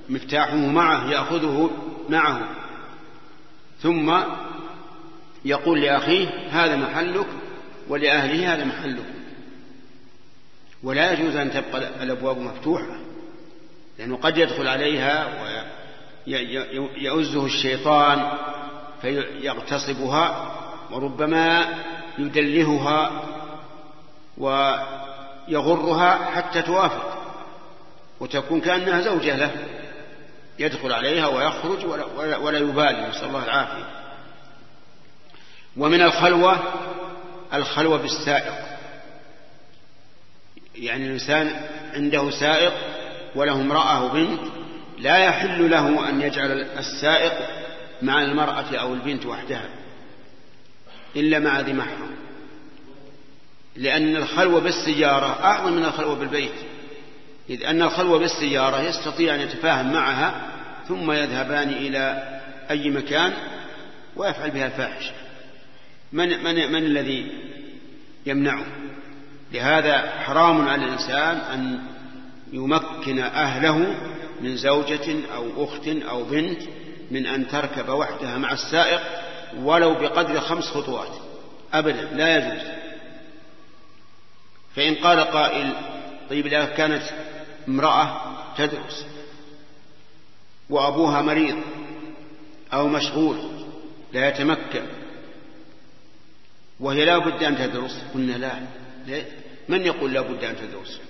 مفتاحه 0.09 0.57
معه 0.57 1.11
يأخذه 1.11 1.70
معه. 2.09 2.48
ثم 3.82 4.16
يقول 5.44 5.81
لأخيه 5.81 6.28
هذا 6.51 6.77
محلك 6.77 7.27
ولأهله 7.89 8.55
هذا 8.55 8.65
محلك. 8.65 9.07
ولا 10.82 11.12
يجوز 11.12 11.36
أن 11.36 11.51
تبقى 11.51 12.03
الأبواب 12.03 12.39
مفتوحة 12.39 13.01
لأنه 13.98 14.16
قد 14.16 14.39
يدخل 14.39 14.69
عليها 14.69 15.43
ويؤزه 16.27 17.47
الشيطان 17.47 18.32
فيغتصبها 19.03 20.53
وربما 20.90 21.74
يدلهها 22.19 23.11
ويغرها 24.39 26.31
حتى 26.31 26.62
توافق 26.62 27.16
وتكون 28.20 28.61
كأنها 28.61 29.01
زوجة 29.01 29.36
له 29.36 29.51
يدخل 30.59 30.93
عليها 30.93 31.27
ويخرج 31.27 31.85
ولا, 31.85 32.36
ولا 32.36 32.59
يبالي 32.59 33.09
نسأل 33.09 33.24
الله 33.24 33.44
العافية. 33.44 33.89
ومن 35.77 36.03
الخلوة 36.03 36.59
الخلوة 37.55 37.98
بالسائق. 37.98 38.55
يعني 40.74 41.07
الإنسان 41.07 41.69
عنده 41.94 42.31
سائق 42.31 42.73
وله 43.35 43.53
امرأة 43.53 44.05
وبنت 44.05 44.40
لا 44.98 45.18
يحل 45.18 45.70
له 45.70 46.09
أن 46.09 46.20
يجعل 46.20 46.51
السائق 46.78 47.32
مع 48.02 48.23
المرأة 48.23 48.77
أو 48.77 48.94
البنت 48.94 49.27
وحدها 49.27 49.68
إلا 51.16 51.39
مع 51.39 51.60
ذي 51.60 51.73
محرم. 51.73 52.16
لأن 53.77 54.16
الخلوة 54.16 54.60
بالسيارة 54.60 55.44
أعظم 55.44 55.73
من 55.73 55.85
الخلوة 55.85 56.14
بالبيت. 56.14 56.55
إذ 57.51 57.64
أن 57.64 57.82
الخلوة 57.82 58.18
بالسيارة 58.18 58.81
يستطيع 58.81 59.35
أن 59.35 59.40
يتفاهم 59.40 59.93
معها 59.93 60.40
ثم 60.89 61.12
يذهبان 61.12 61.68
إلى 61.68 62.23
أي 62.70 62.90
مكان 62.90 63.32
ويفعل 64.16 64.51
بها 64.51 64.66
الفاحشة. 64.66 65.12
من, 66.12 66.28
من, 66.44 66.73
من 66.73 66.82
الذي 66.86 67.32
يمنعه؟ 68.27 68.64
لهذا 69.52 70.10
حرام 70.24 70.68
على 70.68 70.85
الإنسان 70.85 71.36
أن 71.36 71.81
يمكن 72.52 73.18
أهله 73.18 73.94
من 74.41 74.57
زوجة 74.57 75.35
أو 75.35 75.65
أخت 75.65 75.89
أو 75.89 76.25
بنت 76.25 76.63
من 77.11 77.27
أن 77.27 77.49
تركب 77.49 77.89
وحدها 77.89 78.39
مع 78.39 78.53
السائق 78.53 79.01
ولو 79.59 79.95
بقدر 79.95 80.41
خمس 80.41 80.65
خطوات. 80.65 81.13
أبدا 81.73 82.03
لا 82.03 82.37
يجوز. 82.37 82.67
فإن 84.77 84.95
قال 84.95 85.21
قائل 85.21 85.73
طيب 86.31 86.47
إذا 86.47 86.65
كانت 86.65 87.03
امرأة 87.69 88.37
تدرس 88.57 89.07
وأبوها 90.71 91.23
مريض 91.23 91.57
أو 92.73 92.89
مشغول 92.89 93.37
لا 94.13 94.29
يتمكن 94.29 94.87
وهي 96.81 97.05
لا 97.05 97.19
بد 97.19 97.43
أن 97.43 97.59
تدرس 97.59 98.03
قلنا 98.15 98.33
لا. 98.33 99.23
من 99.69 99.87
يقول 99.87 100.13
لا 100.13 100.21
بد 100.21 100.45
أن 100.45 100.57
تدرس؟ 100.57 101.01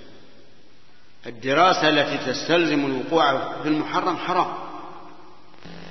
الدراسة 1.27 1.89
التي 1.89 2.33
تستلزم 2.33 2.87
الوقوع 2.87 3.53
في 3.63 3.69
المحرم 3.69 4.17
حرام. 4.17 4.55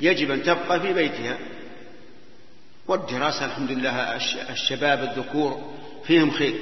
يجب 0.01 0.31
أن 0.31 0.43
تبقى 0.43 0.79
في 0.79 0.93
بيتها. 0.93 1.37
والدراسة 2.87 3.45
الحمد 3.45 3.71
لله 3.71 4.15
الشباب 4.49 5.03
الذكور 5.03 5.73
فيهم 6.07 6.31
خير. 6.31 6.55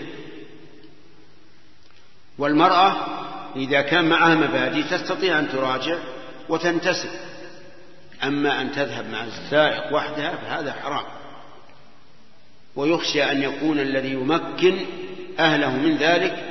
والمرأة 2.38 2.96
إذا 3.56 3.82
كان 3.82 4.10
معها 4.10 4.36
مبادئ 4.36 4.84
تستطيع 4.84 5.40
أن 5.40 5.50
تراجع 5.50 5.98
وتنتسب. 6.50 7.10
أما 8.24 8.62
أن 8.62 8.72
تذهب 8.72 9.10
مع 9.10 9.24
السائق 9.24 9.94
وحدها 9.94 10.36
فهذا 10.36 10.74
حرام. 10.74 11.06
ويخشى 12.76 13.24
أن 13.24 13.44
يكون 13.44 13.80
الذي 13.80 14.12
يمكن 14.12 14.78
أهله 15.40 15.70
من 15.70 15.98
ذلك 15.98 16.44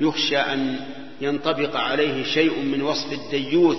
يخشى 0.00 0.38
أن 0.38 0.86
ينطبق 1.20 1.76
عليه 1.76 2.24
شيء 2.24 2.58
من 2.62 2.82
وصف 2.82 3.12
الديوث 3.12 3.78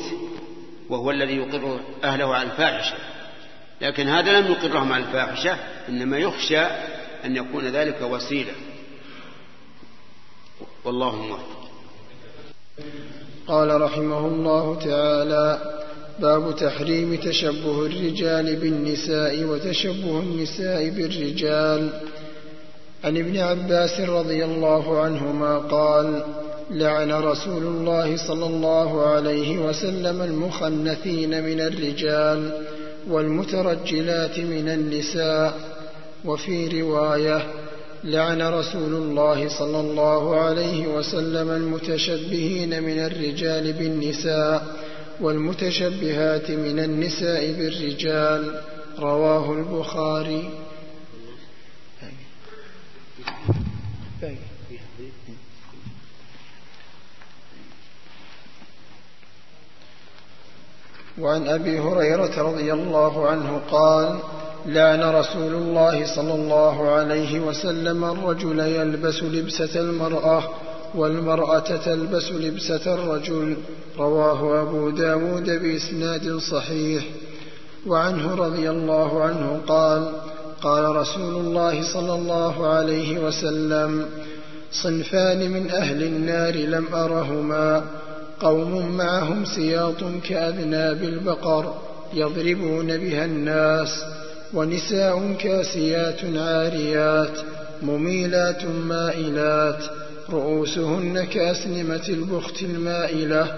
وهو 0.89 1.11
الذي 1.11 1.35
يقر 1.35 1.79
أهله 2.03 2.35
على 2.35 2.43
الفاحشة. 2.43 2.95
لكن 3.81 4.07
هذا 4.07 4.39
لم 4.39 4.51
يقرهم 4.51 4.93
على 4.93 5.03
الفاحشة 5.03 5.55
إنما 5.89 6.17
يخشى 6.17 6.61
أن 7.25 7.35
يكون 7.35 7.67
ذلك 7.67 8.01
وسيلة. 8.01 8.53
والله 10.85 11.15
موفق. 11.15 11.69
قال 13.47 13.81
رحمه 13.81 14.25
الله 14.27 14.79
تعالى 14.79 15.77
باب 16.19 16.55
تحريم 16.55 17.15
تشبه 17.15 17.85
الرجال 17.85 18.55
بالنساء 18.55 19.43
وتشبه 19.43 20.19
النساء 20.19 20.89
بالرجال. 20.89 22.01
عن 23.03 23.17
ابن 23.17 23.37
عباس 23.37 23.99
رضي 23.99 24.45
الله 24.45 24.99
عنهما 24.99 25.57
قال 25.57 26.23
لعن 26.71 27.11
رسول 27.11 27.63
الله 27.63 28.27
صلى 28.27 28.45
الله 28.45 29.05
عليه 29.05 29.59
وسلم 29.59 30.21
المخنثين 30.21 31.43
من 31.43 31.61
الرجال 31.61 32.51
والمترجلات 33.09 34.39
من 34.39 34.69
النساء. 34.69 35.53
وفي 36.25 36.81
رواية 36.81 37.47
لعن 38.03 38.41
رسول 38.41 38.93
الله 38.93 39.49
صلى 39.59 39.79
الله 39.79 40.39
عليه 40.39 40.87
وسلم 40.87 41.51
المتشبهين 41.51 42.83
من 42.83 42.99
الرجال 42.99 43.73
بالنساء 43.73 44.65
والمتشبهات 45.21 46.51
من 46.51 46.79
النساء 46.79 47.51
بالرجال. 47.51 48.61
رواه 48.99 49.53
البخاري. 49.53 50.49
وعن 61.19 61.47
أبي 61.47 61.79
هريرة 61.79 62.41
رضي 62.41 62.73
الله 62.73 63.27
عنه 63.29 63.61
قال 63.71 64.19
لعن 64.65 65.01
رسول 65.01 65.53
الله 65.53 66.15
صلى 66.15 66.33
الله 66.33 66.91
عليه 66.91 67.39
وسلم 67.39 68.03
الرجل 68.03 68.59
يلبس 68.59 69.23
لبسة 69.23 69.79
المرأة 69.79 70.43
والمرأة 70.95 71.77
تلبس 71.85 72.31
لبسة 72.31 72.93
الرجل. 72.93 73.57
رواه 73.97 74.61
أبو 74.61 74.89
داود 74.89 75.49
بإسناد 75.49 76.37
صحيح. 76.37 77.03
وعنه 77.87 78.35
رضي 78.35 78.69
الله 78.69 79.23
عنه 79.23 79.61
قال 79.67 80.13
قال 80.61 80.95
رسول 80.95 81.35
الله 81.35 81.93
صلى 81.93 82.13
الله 82.13 82.67
عليه 82.67 83.19
وسلم 83.19 84.05
صنفان 84.71 85.51
من 85.51 85.71
أهل 85.71 86.03
النار 86.03 86.55
لم 86.55 86.85
أرهما 86.93 87.83
قوم 88.39 88.97
معهم 88.97 89.45
سياط 89.45 90.03
كأذناب 90.23 91.03
البقر 91.03 91.73
يضربون 92.13 92.97
بها 92.97 93.25
الناس 93.25 94.03
ونساء 94.53 95.33
كاسيات 95.39 96.19
عاريات 96.37 97.37
مميلات 97.81 98.65
مائلات 98.65 99.83
رؤوسهن 100.29 101.23
كأسنمة 101.23 102.05
البخت 102.09 102.61
المائلة 102.61 103.55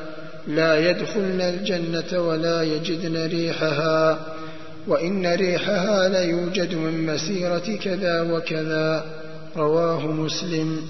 لا 0.48 0.90
يدخلن 0.90 1.42
الجنة 1.42 2.22
ولا 2.22 2.64
يجدن 2.64 3.26
ريحها. 3.28 4.20
وإن 4.88 5.28
ريحها 5.28 6.10
ليوجد 6.10 6.76
من 6.76 7.06
مسيرة 7.06 7.78
كذا 7.84 8.22
وكذا. 8.22 9.06
رواه 9.58 10.08
مسلم. 10.08 10.90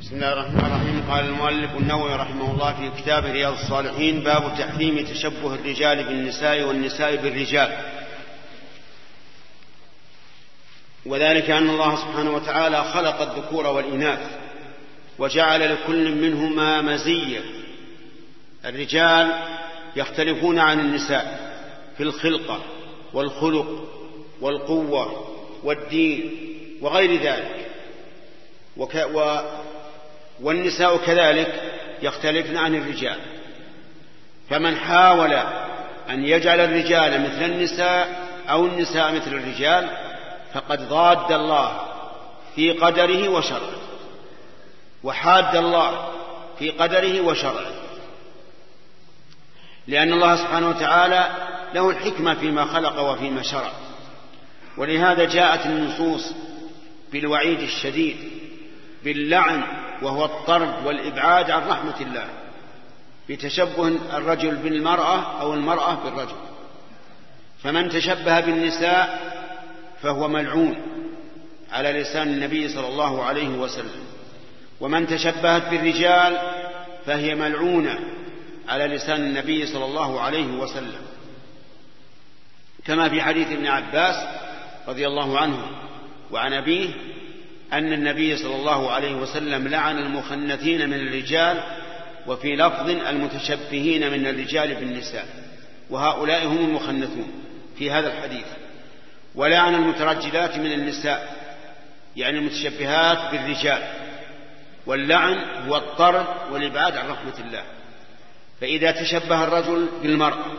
بسم 0.00 0.16
الله 0.16 0.32
الرحمن 0.32 0.58
الرحيم. 0.58 1.10
قال 1.10 1.24
المؤلف 1.24 1.76
النووي 1.76 2.14
رحمه 2.14 2.54
الله 2.54 2.72
في 2.74 3.02
كتابه 3.02 3.32
رياض 3.32 3.52
الصالحين 3.52 4.20
باب 4.20 4.54
تحريم 4.58 5.04
تشبه 5.06 5.54
الرجال 5.54 6.04
بالنساء 6.04 6.62
والنساء 6.62 7.16
بالرجال. 7.16 7.72
وذلك 11.06 11.50
أن 11.50 11.70
الله 11.70 11.96
سبحانه 11.96 12.30
وتعالى 12.30 12.84
خلق 12.84 13.20
الذكور 13.20 13.66
والإناث 13.66 14.20
وجعل 15.18 15.72
لكل 15.72 16.14
منهما 16.14 16.82
مزية. 16.82 17.40
الرجال 18.64 19.57
يختلفون 19.96 20.58
عن 20.58 20.80
النساء 20.80 21.52
في 21.96 22.02
الخلقة 22.02 22.60
والخلق 23.14 23.88
والقوة 24.40 25.28
والدين 25.64 26.36
وغير 26.80 27.22
ذلك. 27.22 27.66
وك 28.76 28.94
و 29.14 29.38
والنساء 30.40 30.96
كذلك 30.96 31.72
يختلفن 32.02 32.56
عن 32.56 32.74
الرجال. 32.74 33.18
فمن 34.50 34.76
حاول 34.76 35.32
أن 36.10 36.24
يجعل 36.24 36.60
الرجال 36.60 37.20
مثل 37.20 37.44
النساء 37.44 38.28
أو 38.50 38.66
النساء 38.66 39.12
مثل 39.12 39.30
الرجال 39.32 39.88
فقد 40.54 40.88
ضاد 40.88 41.32
الله 41.32 41.80
في 42.54 42.72
قدره 42.72 43.28
وشره 43.28 43.72
وحاد 45.04 45.56
الله 45.56 46.08
في 46.58 46.70
قدره 46.70 47.20
وشرعه. 47.20 47.77
لأن 49.88 50.12
الله 50.12 50.36
سبحانه 50.36 50.68
وتعالى 50.68 51.30
له 51.74 51.90
الحكمة 51.90 52.34
فيما 52.34 52.64
خلق 52.64 53.00
وفيما 53.00 53.42
شرع. 53.42 53.72
ولهذا 54.76 55.24
جاءت 55.24 55.66
النصوص 55.66 56.32
بالوعيد 57.12 57.60
الشديد 57.60 58.16
باللعن 59.04 59.62
وهو 60.02 60.24
الطرد 60.24 60.86
والإبعاد 60.86 61.50
عن 61.50 61.68
رحمة 61.68 62.00
الله 62.00 62.28
بتشبه 63.28 63.88
الرجل 64.16 64.56
بالمرأة 64.56 65.40
أو 65.40 65.54
المرأة 65.54 65.94
بالرجل. 66.04 66.36
فمن 67.62 67.88
تشبه 67.88 68.40
بالنساء 68.40 69.32
فهو 70.02 70.28
ملعون 70.28 70.76
على 71.72 71.92
لسان 71.92 72.28
النبي 72.28 72.68
صلى 72.68 72.86
الله 72.88 73.24
عليه 73.24 73.48
وسلم. 73.48 74.04
ومن 74.80 75.06
تشبهت 75.06 75.68
بالرجال 75.70 76.38
فهي 77.06 77.34
ملعونة 77.34 77.98
على 78.68 78.86
لسان 78.86 79.20
النبي 79.20 79.66
صلى 79.66 79.84
الله 79.84 80.20
عليه 80.20 80.46
وسلم. 80.46 81.00
كما 82.84 83.08
في 83.08 83.22
حديث 83.22 83.46
ابن 83.46 83.66
عباس 83.66 84.28
رضي 84.88 85.06
الله 85.06 85.38
عنه 85.38 85.66
وعن 86.30 86.52
أبيه 86.52 86.88
أن 87.72 87.92
النبي 87.92 88.36
صلى 88.36 88.56
الله 88.56 88.90
عليه 88.90 89.14
وسلم 89.14 89.68
لعن 89.68 89.98
المخنثين 89.98 90.88
من 90.88 90.94
الرجال 90.94 91.62
وفي 92.26 92.56
لفظ 92.56 92.90
المتشبهين 92.90 94.10
من 94.10 94.26
الرجال 94.26 94.74
بالنساء 94.74 95.26
وهؤلاء 95.90 96.46
هم 96.46 96.58
المخنثون 96.58 97.44
في 97.78 97.90
هذا 97.90 98.12
الحديث. 98.12 98.46
ولعن 99.34 99.74
المترجلات 99.74 100.56
من 100.56 100.72
النساء 100.72 101.36
يعني 102.16 102.38
المتشبهات 102.38 103.32
بالرجال. 103.32 103.82
واللعن 104.86 105.38
هو 105.68 105.76
الطرد 105.76 106.26
والإبعاد 106.52 106.96
عن 106.96 107.08
رحمة 107.08 107.34
الله. 107.46 107.62
فإذا 108.60 108.90
تشبه 108.90 109.44
الرجل 109.44 109.88
بالمراه 110.02 110.52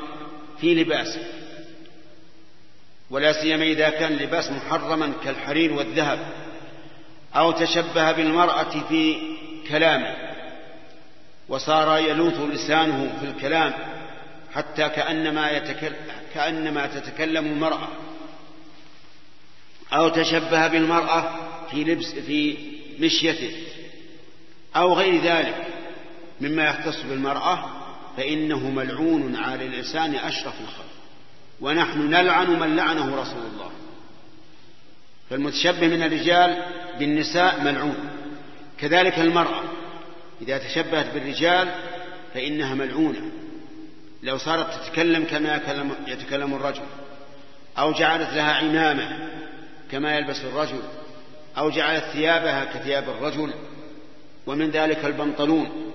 في 0.62 0.76
لباسه 0.76 1.22
ولا 3.10 3.32
سيما 3.32 3.64
إذا 3.64 3.90
كان 3.90 4.14
لباس 4.14 4.52
محرما 4.52 5.14
كالحرير 5.24 5.74
والذهب 5.74 6.20
أو 7.36 7.52
تشبه 7.52 8.12
بالمرأة 8.12 8.88
في 8.90 9.18
كلامه 9.70 10.16
وصار 11.50 11.98
يلوث 11.98 12.40
لسانه 12.40 13.18
في 13.20 13.26
الكلام 13.26 13.74
حتى 14.54 14.90
كأنما 14.90 15.52
يتكلم 15.52 15.96
كأنما 16.34 16.88
تتكلم 16.88 17.46
المرأة 17.46 17.88
أو 19.94 20.10
تشبه 20.10 20.68
بالمرأة 20.68 21.36
في 21.72 21.84
لبس 21.84 22.16
في 22.16 22.58
مشيته 23.00 23.52
أو 24.76 24.94
غير 24.94 25.22
ذلك 25.24 25.68
مما 26.42 26.66
يختص 26.70 27.02
بالمرأة 27.02 27.79
فإنه 28.20 28.70
ملعون 28.70 29.36
على 29.36 29.66
الإنسان 29.66 30.16
أشرف 30.16 30.54
الخلق. 30.62 30.86
ونحن 31.62 32.10
نلعن 32.10 32.60
من 32.60 32.76
لعنه 32.76 33.22
رسول 33.22 33.44
الله. 33.54 33.72
فالمتشبه 35.30 35.88
من 35.88 36.04
الرجال 36.04 36.64
بالنساء 37.00 37.62
ملعون. 37.62 37.96
كذلك 38.80 39.20
المرأة. 39.20 39.64
إذا 40.42 40.58
تشبهت 40.58 41.14
بالرجال 41.14 41.72
فإنها 42.34 42.76
ملعونة. 42.76 43.22
لو 44.24 44.38
صارت 44.38 44.74
تتكلم 44.74 45.24
كما 45.24 45.62
يتكلم 46.08 46.54
الرجل. 46.54 46.86
أو 47.78 47.92
جعلت 47.92 48.34
لها 48.34 48.54
عمامة 48.54 49.30
كما 49.92 50.18
يلبس 50.18 50.42
الرجل. 50.42 50.82
أو 51.58 51.70
جعلت 51.70 52.04
ثيابها 52.04 52.66
كثياب 52.66 53.10
الرجل. 53.10 53.54
ومن 54.48 54.70
ذلك 54.70 55.06
البنطلون. 55.06 55.89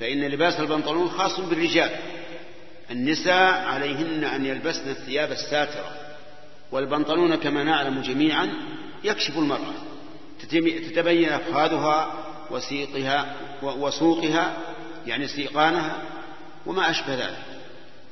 فإن 0.00 0.24
لباس 0.24 0.60
البنطلون 0.60 1.08
خاص 1.08 1.40
بالرجال. 1.40 1.90
النساء 2.90 3.64
عليهن 3.64 4.24
أن 4.24 4.46
يلبسن 4.46 4.90
الثياب 4.90 5.32
الساترة 5.32 5.90
والبنطلون 6.72 7.34
كما 7.34 7.64
نعلم 7.64 8.00
جميعا 8.00 8.50
يكشف 9.04 9.38
المرأة 9.38 9.74
تتبين 10.88 11.28
أفخاذها 11.28 12.12
وسيقها 12.50 13.34
وسوقها 13.62 14.56
يعني 15.06 15.26
سيقانها 15.28 16.02
وما 16.66 16.90
أشبه 16.90 17.14
ذلك. 17.14 17.44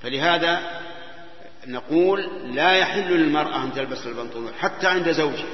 فلهذا 0.02 0.80
نقول 1.66 2.20
لا 2.54 2.72
يحل 2.72 3.12
للمرأة 3.12 3.64
أن 3.64 3.72
تلبس 3.72 4.06
البنطلون 4.06 4.52
حتى 4.60 4.86
عند 4.86 5.12
زوجها 5.12 5.46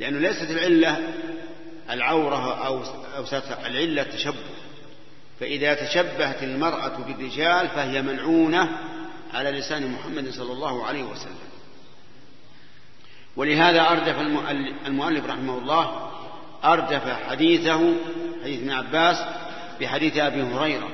لأنه 0.00 0.18
ليست 0.18 0.50
العلة 0.50 1.14
العورة 1.90 2.66
أو 2.66 2.82
العلة 3.66 4.02
التشبه. 4.02 4.34
فإذا 5.40 5.74
تشبهت 5.74 6.42
المرأة 6.42 6.96
بالرجال 6.96 7.68
فهي 7.68 8.02
ملعونة 8.02 8.78
على 9.34 9.50
لسان 9.50 9.92
محمد 9.92 10.30
صلى 10.30 10.52
الله 10.52 10.86
عليه 10.86 11.02
وسلم. 11.02 11.52
ولهذا 13.36 13.90
أردف 13.90 14.20
المؤلف 14.86 15.26
رحمه 15.26 15.58
الله 15.58 16.10
أردف 16.64 17.08
حديثه 17.28 17.94
حديث 18.42 18.60
ابن 18.60 18.70
عباس 18.70 19.16
بحديث 19.80 20.16
أبي 20.16 20.42
هريرة. 20.42 20.88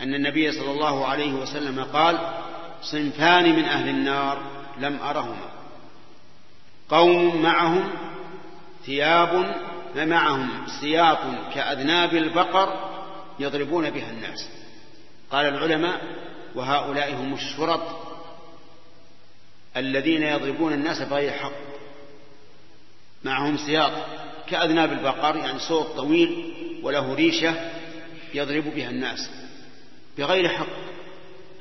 أن 0.00 0.14
النبي 0.14 0.52
صلى 0.52 0.70
الله 0.70 1.06
عليه 1.06 1.32
وسلم 1.32 1.84
قال 1.84 2.18
صنفان 2.82 3.56
من 3.56 3.64
أهل 3.64 3.88
النار 3.88 4.38
لم 4.78 4.98
أرهما. 5.02 5.48
قوم 6.88 7.42
معهم 7.42 7.90
ثياب 8.86 9.54
معهم 10.06 10.66
سياط 10.80 11.18
كأذناب 11.54 12.14
البقر 12.14 12.90
يضربون 13.38 13.90
بها 13.90 14.10
الناس. 14.10 14.48
قال 15.30 15.46
العلماء 15.46 16.00
وهؤلاء 16.54 17.14
هم 17.14 17.34
الشرط 17.34 17.80
الذين 19.76 20.22
يضربون 20.22 20.72
الناس 20.72 21.02
بغير 21.02 21.32
حق. 21.32 21.52
معهم 23.24 23.56
سياط 23.56 23.92
كأذناب 24.46 24.92
البقر 24.92 25.36
يعني 25.36 25.58
صوت 25.58 25.86
طويل 25.86 26.54
وله 26.82 27.14
ريشة 27.14 27.54
يضرب 28.34 28.64
بها 28.74 28.90
الناس 28.90 29.30
بغير 30.18 30.48
حق. 30.48 30.66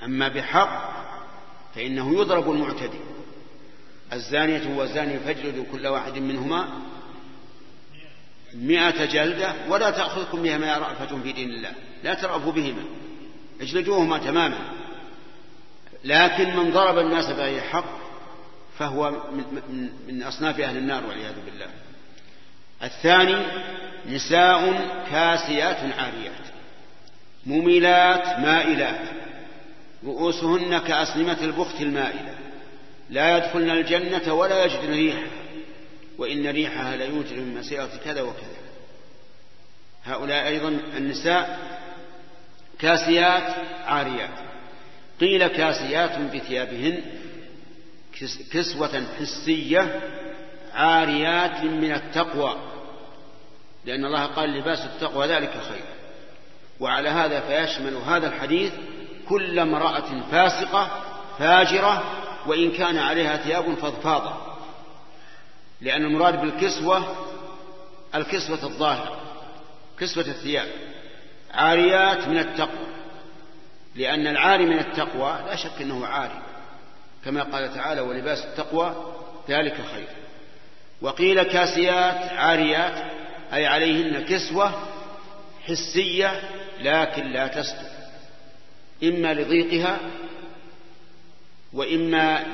أما 0.03 0.27
بحق 0.27 0.97
فإنه 1.76 2.22
يضرب 2.22 2.51
المعتدي. 2.51 2.99
الزانية 4.14 4.77
والزاني 4.77 5.19
فاجلدوا 5.19 5.64
كل 5.72 5.88
واحد 5.88 6.18
منهما 6.18 6.69
مئة 8.53 9.06
جلدة 9.06 9.53
ولا 9.69 9.90
تأخذكم 9.90 10.41
بهما 10.41 10.78
رأفة 10.78 11.22
في 11.24 11.32
دين 11.32 11.49
الله. 11.49 11.72
لا 12.03 12.14
ترأفوا 12.14 12.52
بهما. 12.52 12.84
اجلدوهما 13.61 14.18
تماما. 14.18 14.57
لكن 16.03 16.56
من 16.57 16.72
ضرب 16.72 16.99
الناس 16.99 17.26
بغير 17.26 17.61
حق 17.61 17.98
فهو 18.80 19.11
من, 19.11 19.90
من 20.07 20.24
أصناف 20.24 20.60
أهل 20.60 20.78
النار 20.78 21.06
والعياذ 21.06 21.36
بالله. 21.45 21.68
الثاني 22.84 23.38
نساء 24.10 24.86
كاسيات 25.11 25.78
عاريات. 25.78 26.48
مميلات 27.45 28.40
مائلات. 28.40 29.02
رؤوسهن 30.06 30.78
كأسنمة 30.78 31.38
البخت 31.41 31.82
المائلة. 31.82 32.36
لا 33.10 33.38
يدخلن 33.38 33.69
الجنة 33.69 34.34
ولا 34.34 34.65
يجدن 34.65 34.91
ريحها. 34.91 35.47
وإن 36.18 36.48
ريحها 36.48 36.95
ليوجد 36.95 37.34
من 37.34 37.57
مسيرة 37.57 37.89
كذا 38.06 38.22
وكذا. 38.22 38.57
هؤلاء 40.06 40.48
أيضا 40.48 40.69
النساء 40.98 41.60
كاسيات 42.80 43.56
عاريات. 43.85 44.48
قيل 45.22 45.48
كاسيات 45.48 46.19
بثيابهن 46.19 47.02
كسوة 48.52 49.03
حسية 49.19 50.02
عاريات 50.73 51.64
من 51.64 51.91
التقوى. 51.91 52.57
لأن 53.85 54.06
الله 54.06 54.26
قال 54.26 54.49
لباس 54.49 54.80
التقوى 54.80 55.27
ذلك 55.27 55.52
خير. 55.69 55.85
وعلى 56.80 57.10
هذا 57.10 57.39
فيشمل 57.39 57.95
هذا 57.95 58.27
الحديث 58.27 58.73
كل 59.30 59.60
امرأة 59.60 60.22
فاسقة 60.31 61.03
فاجرة 61.39 62.03
وإن 62.48 62.72
كان 62.72 62.98
عليها 62.98 63.38
ثياب 63.38 63.73
فضفاضة. 63.73 64.56
لأن 65.81 66.05
المراد 66.05 66.41
بالكسوة 66.41 67.15
الكسوة 68.15 68.63
الظاهرة 68.63 69.21
كسوة 69.99 70.27
الثياب 70.27 70.67
عاريات 71.53 72.27
من 72.27 72.37
التقوى 72.37 72.87
لأن 73.95 74.27
العاري 74.27 74.65
من 74.65 74.79
التقوى 74.79 75.39
لا 75.47 75.55
شك 75.55 75.81
أنه 75.81 76.05
عاري 76.05 76.41
كما 77.25 77.43
قال 77.43 77.73
تعالى 77.73 78.01
ولباس 78.01 78.45
التقوى 78.45 79.13
ذلك 79.49 79.75
خير 79.75 80.07
وقيل 81.01 81.43
كاسيات 81.43 82.31
عاريات 82.31 83.11
أي 83.53 83.65
عليهن 83.65 84.25
كسوة 84.25 84.71
حسية 85.67 86.41
لكن 86.79 87.23
لا 87.27 87.47
تستر 87.47 87.87
إما 89.03 89.33
لضيقها 89.33 89.97
وإما 91.73 92.45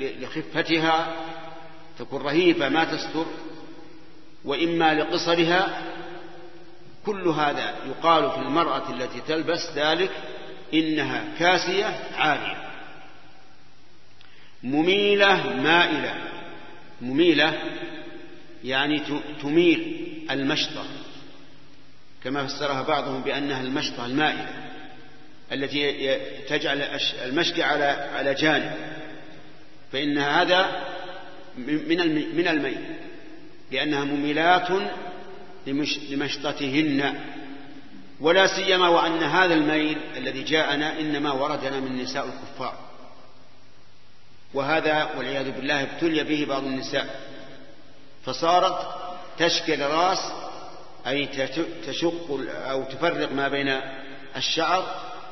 لخفتها 0.00 1.12
تكون 1.98 2.22
رهيفة 2.22 2.68
ما 2.68 2.84
تستر 2.84 3.26
وإما 4.44 4.94
لقصرها 4.94 5.82
كل 7.06 7.28
هذا 7.28 7.74
يقال 7.86 8.30
في 8.30 8.38
المرأة 8.38 8.90
التي 8.90 9.20
تلبس 9.20 9.70
ذلك 9.74 10.10
إنها 10.74 11.24
كاسية 11.38 11.98
عارية 12.16 12.66
مميلة 14.62 15.56
مائلة. 15.56 16.14
مميلة 17.00 17.54
يعني 18.64 19.02
تميل 19.42 20.06
المشطة 20.30 20.84
كما 22.24 22.46
فسرها 22.46 22.82
بعضهم 22.82 23.22
بأنها 23.22 23.60
المشطة 23.60 24.06
المائلة 24.06 24.48
التي 25.52 26.14
تجعل 26.48 26.82
المشط 27.24 27.60
على 27.60 27.84
على 28.14 28.34
جانب 28.34 28.72
فإن 29.92 30.18
هذا 30.18 30.84
من 31.58 32.36
من 32.36 32.48
الميل. 32.48 32.80
لأنها 33.72 34.04
مميلات 34.04 34.68
لمشطتهن. 36.10 37.14
ولا 38.20 38.46
سيما 38.46 38.88
وأن 38.88 39.22
هذا 39.22 39.54
الميل 39.54 39.98
الذي 40.16 40.42
جاءنا 40.42 41.00
إنما 41.00 41.32
وردنا 41.32 41.80
من 41.80 42.02
نساء 42.02 42.24
الكفار. 42.24 42.78
وهذا 44.54 45.10
والعياذ 45.18 45.50
بالله 45.50 45.82
ابتلي 45.82 46.24
به 46.24 46.44
بعض 46.44 46.64
النساء. 46.64 47.20
فصارت 48.24 48.88
تشكل 49.38 49.80
راس 49.80 50.32
أي 51.06 51.26
تشق 51.86 52.40
أو 52.50 52.84
تفرق 52.84 53.32
ما 53.32 53.48
بين 53.48 53.80
الشعر 54.36 54.84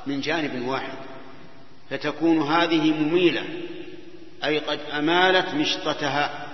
من 0.07 0.21
جانب 0.21 0.69
واحد. 0.69 0.99
فتكون 1.91 2.43
هذه 2.43 2.93
مميلة. 2.93 3.45
أي 4.45 4.59
قد 4.59 4.81
أمالت 4.99 5.55
مشطتها. 5.55 6.47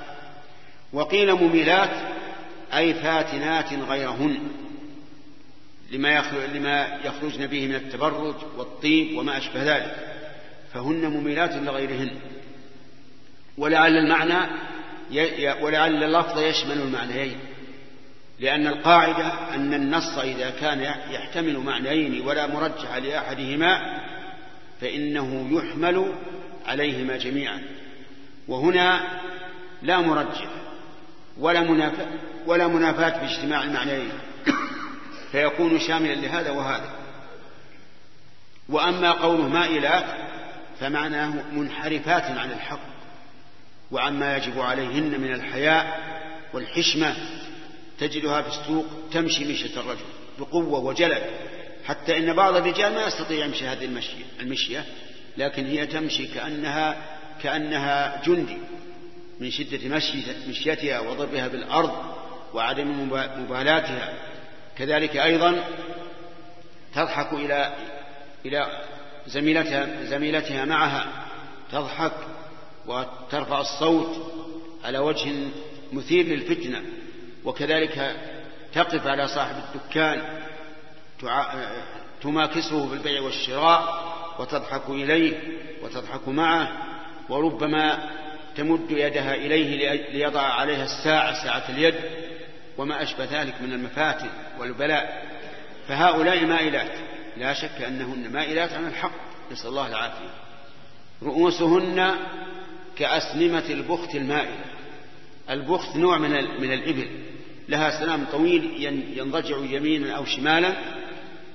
وقيل 0.93 1.35
مميلات 1.35 1.91
أي 2.75 2.95
فاتنات 2.95 3.73
غيرهن 3.73 4.39
لما 5.93 6.11
يخرجن 7.05 7.47
به 7.47 7.67
من 7.67 7.75
التبرج 7.75 8.35
والطيب 8.57 9.19
وما 9.19 9.39
أشبه 9.39 9.63
ذلك. 9.63 10.17
فهن 10.75 11.07
مميلات 11.07 11.55
لغيرهن. 11.55 12.11
ولعل 13.59 13.97
المعنى 13.97 14.51
ولعل 15.61 16.05
اللفظ 16.05 16.39
يشمل 16.39 16.79
المعنيين. 16.79 17.39
لأن 18.41 18.67
القاعدة 18.67 19.55
أن 19.55 19.75
النص 19.75 20.19
إذا 20.19 20.51
كان 20.51 20.81
يحتمل 21.11 21.59
معنيين 21.59 22.21
ولا 22.27 22.47
مرجح 22.47 22.97
لأحدهما 22.97 24.01
فإنه 24.81 25.49
يحمل 25.51 26.15
عليهما 26.67 27.17
جميعا. 27.17 27.61
وهنا 28.49 29.21
لا 29.83 30.01
مرجح 30.01 30.49
ولا 31.39 31.61
منافاة 31.61 32.09
ولا 32.47 32.67
منافاة 32.67 33.21
باجتماع 33.21 33.63
المعنيين. 33.63 34.13
فيكون 35.33 35.79
شاملا 35.79 36.15
لهذا 36.15 36.51
وهذا. 36.51 36.91
وأما 38.69 39.13
قوله 39.13 39.49
مائلات 39.49 40.05
فمعناه 40.81 41.35
منحرفات 41.53 42.25
عن 42.25 42.51
الحق 42.51 42.81
وعما 43.91 44.37
يجب 44.37 44.61
عليهن 44.61 45.21
من 45.21 45.33
الحياء 45.33 46.01
والحشمة 46.53 47.17
تجدها 47.99 48.43
في 48.43 48.49
السوق 48.49 48.87
تمشي 49.13 49.53
مشية 49.53 49.81
الرجل 49.81 50.05
بقوة 50.39 50.79
وجلد. 50.79 51.23
حتى 51.87 52.19
إن 52.19 52.33
بعض 52.33 52.57
الرجال 52.57 52.95
ما 52.95 53.07
يستطيع 53.07 53.45
يمشي 53.45 53.67
هذه 53.67 53.85
المشية, 53.85 54.25
المشية 54.41 54.85
لكن 55.37 55.67
هي 55.67 55.87
تمشي 55.87 56.27
كأنها 56.27 56.97
كأنها 57.43 58.23
جندي 58.27 58.57
من 59.41 59.51
شدة 59.51 59.97
مشيتها 60.49 61.01
وضربها 61.01 61.49
بالأرض 61.49 61.93
وعدم 62.55 63.09
مبالاتها. 63.39 64.13
كذلك 64.79 65.17
أيضا 65.17 65.65
تضحك 66.95 67.33
إلى 67.33 67.75
إلى 68.47 68.83
زميلتها 69.27 70.05
زميلتها 70.05 70.65
معها 70.65 71.07
تضحك 71.73 72.13
وترفع 72.87 73.61
الصوت 73.61 74.33
على 74.85 74.99
وجه 74.99 75.33
مثير 75.93 76.27
للفتنة. 76.27 76.83
وكذلك 77.45 78.17
تقف 78.75 79.07
على 79.07 79.29
صاحب 79.29 79.55
الدكان 79.75 80.23
تماكسه 82.23 82.87
بالبيع 82.91 83.23
والشراء 83.23 84.11
وتضحك 84.39 84.89
إليه 84.89 85.41
وتضحك 85.83 86.29
معه 86.29 86.90
وربما 87.31 88.11
تمد 88.57 88.91
يدها 88.91 89.35
إليه 89.35 89.99
ليضع 90.13 90.43
عليها 90.43 90.85
الساعة 90.85 91.45
ساعة 91.45 91.65
اليد 91.69 91.95
وما 92.79 93.03
أشبه 93.03 93.25
ذلك 93.25 93.55
من 93.63 93.73
المفاتن 93.73 94.29
والبلاء. 94.59 95.31
فهؤلاء 95.89 96.45
مائلات 96.45 96.93
لا 97.37 97.53
شك 97.53 97.83
أنهن 97.83 98.33
مائلات 98.33 98.73
عن 98.73 98.87
الحق 98.87 99.13
نسأل 99.53 99.69
الله 99.69 99.87
العافية. 99.87 100.31
رؤوسهن 101.23 102.15
كأسنمة 102.97 103.65
البخت 103.71 104.15
المائلة. 104.15 104.65
البخت 105.51 105.97
نوع 105.97 106.19
من 106.19 106.31
من 106.61 106.73
الإبل. 106.73 107.09
لها 107.69 108.01
سلام 108.01 108.25
طويل 108.33 108.85
ينضجع 109.19 109.57
يمينا 109.57 110.17
أو 110.17 110.25
شمالا. 110.25 110.73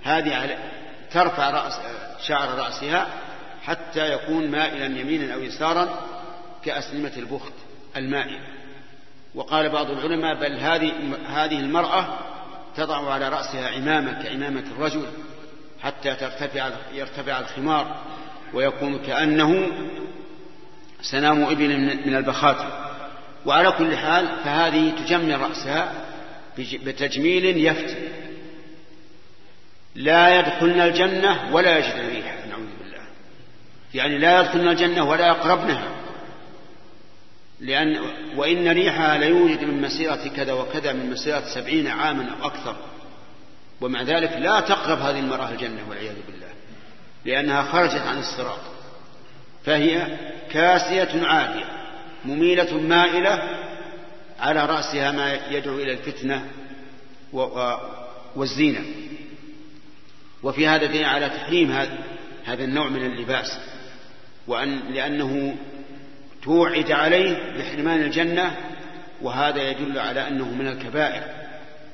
هذه 0.04 0.36
على 0.36 0.58
ترفع 1.12 1.50
رأس 1.50 1.80
شعر 2.28 2.50
رأسها 2.50 3.25
حتى 3.66 4.14
يكون 4.14 4.52
مائلا 4.52 5.00
يمينا 5.00 5.34
أو 5.34 5.40
يسارا 5.40 6.00
كأسنمة 6.66 7.12
البخت 7.18 7.54
المائلة 7.98 8.40
وقال 9.36 9.70
بعض 9.70 9.90
العلماء 9.90 10.36
بل 10.36 10.58
هذه 10.60 10.92
هذه 11.28 11.60
المرأة 11.60 12.20
تضع 12.76 13.14
على 13.14 13.30
رأسها 13.30 13.70
عمامة 13.70 14.24
كعمامة 14.24 14.64
الرجل 14.78 15.06
حتى 15.82 16.16
ترتفع 16.16 16.70
يرتفع 16.94 17.40
الخمار 17.40 18.02
ويكون 18.54 19.00
كأنه 19.00 19.72
سنام 21.02 21.44
إبل 21.44 21.78
من 22.06 22.16
البخاتم 22.16 22.70
وعلى 23.46 23.72
كل 23.72 23.98
حال 23.98 24.28
فهذه 24.44 24.90
تجمل 24.90 25.42
رأسها 25.42 25.94
بتجميل 26.58 27.66
يفتن 27.66 27.96
لا 29.96 30.40
يدخلن 30.40 30.82
الجنة 30.82 31.56
ولا 31.56 31.78
يجدن 31.78 32.08
بالله 32.08 32.55
يعني 33.96 34.18
لا 34.18 34.40
يدخلن 34.40 34.68
الجنة 34.68 35.04
ولا 35.04 35.28
يقربنها 35.28 35.88
لأن 37.60 38.00
وإن 38.36 38.68
ريحها 38.68 39.18
ليوجد 39.18 39.64
من 39.64 39.82
مسيرة 39.82 40.28
كذا 40.36 40.54
وكذا 40.54 40.94
من 40.94 41.12
مسيرة 41.12 41.44
سبعين 41.56 41.88
عاما 41.88 42.30
أو 42.30 42.48
أكثر. 42.48 42.76
ومع 43.82 44.02
ذلك 44.02 44.32
لا 44.32 44.60
تقرب 44.60 45.00
هذه 45.00 45.20
المرأة 45.20 45.50
الجنة 45.50 45.90
والعياذ 45.90 46.16
بالله 46.28 46.48
لأنها 47.26 47.64
خرجت 47.64 48.02
عن 48.08 48.20
الصراط. 48.20 48.60
فهي 49.66 50.18
كاسية 50.52 51.28
عالية 51.28 51.66
مميلة 52.26 52.78
مائلة 52.78 53.60
على 54.40 54.66
رأسها 54.66 55.12
ما 55.12 55.34
يدعو 55.34 55.76
إلى 55.76 55.92
الفتنة 55.92 56.48
والزينة. 58.36 58.86
وفي 60.44 60.68
هذا 60.68 60.86
دليل 60.86 61.06
على 61.06 61.30
تحريم 61.30 61.72
هذا 62.46 62.64
النوع 62.64 62.90
من 62.90 63.06
اللباس. 63.06 63.75
وأن 64.48 64.80
لأنه 64.94 65.56
توعد 66.44 66.92
عليه 66.92 67.58
بحرمان 67.58 68.02
الجنة 68.02 68.58
وهذا 69.22 69.70
يدل 69.70 70.00
على 70.00 70.28
أنه 70.28 70.50
من 70.50 70.68
الكبائر. 70.68 71.24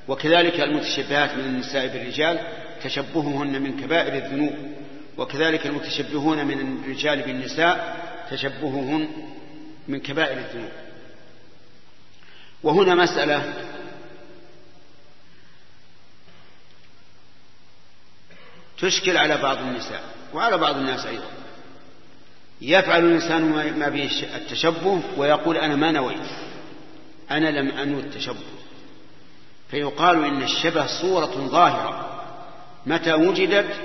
وكذلك 0.07 0.59
المتشبهات 0.59 1.35
من 1.35 1.45
النساء 1.45 1.87
بالرجال 1.87 2.39
تشبههن 2.83 3.61
من 3.61 3.79
كبائر 3.79 4.13
الذنوب. 4.25 4.55
وكذلك 5.17 5.65
المتشبهون 5.65 6.45
من 6.45 6.81
الرجال 6.83 7.21
بالنساء 7.21 7.97
تشبههن 8.31 9.07
من 9.87 9.99
كبائر 9.99 10.37
الذنوب. 10.37 10.71
وهنا 12.63 12.95
مسألة 12.95 13.53
تشكل 18.79 19.17
على 19.17 19.37
بعض 19.37 19.57
النساء 19.57 20.03
وعلى 20.33 20.57
بعض 20.57 20.75
الناس 20.75 21.05
أيضا. 21.05 21.40
يفعل 22.61 23.05
الإنسان 23.05 23.41
ما 23.79 23.89
به 23.89 24.09
التشبه 24.35 25.01
ويقول 25.17 25.57
أنا 25.57 25.75
ما 25.75 25.91
نويت. 25.91 26.29
أنا 27.31 27.49
لم 27.49 27.71
أنو 27.71 27.99
التشبه. 27.99 28.35
فيقال 29.71 30.25
إن 30.25 30.43
الشبه 30.43 30.85
صورة 31.01 31.47
ظاهرة. 31.47 32.23
متى 32.85 33.13
وجدت؟ 33.13 33.75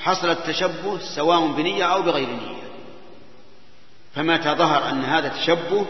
حصل 0.00 0.30
التشبه 0.30 0.98
سواء 0.98 1.46
بنية 1.46 1.84
أو 1.84 2.02
بغير 2.02 2.28
نية. 2.28 2.62
فمتى 4.14 4.54
ظهر 4.54 4.90
أن 4.90 5.04
هذا 5.04 5.28
تشبه 5.28 5.86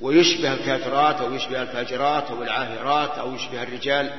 ويشبه 0.00 0.52
الكافرات 0.52 1.20
أو 1.20 1.34
يشبه 1.34 1.62
الفاجرات 1.62 2.30
أو 2.30 2.42
العاهرات 2.42 3.18
أو 3.18 3.34
يشبه 3.34 3.62
الرجال 3.62 4.10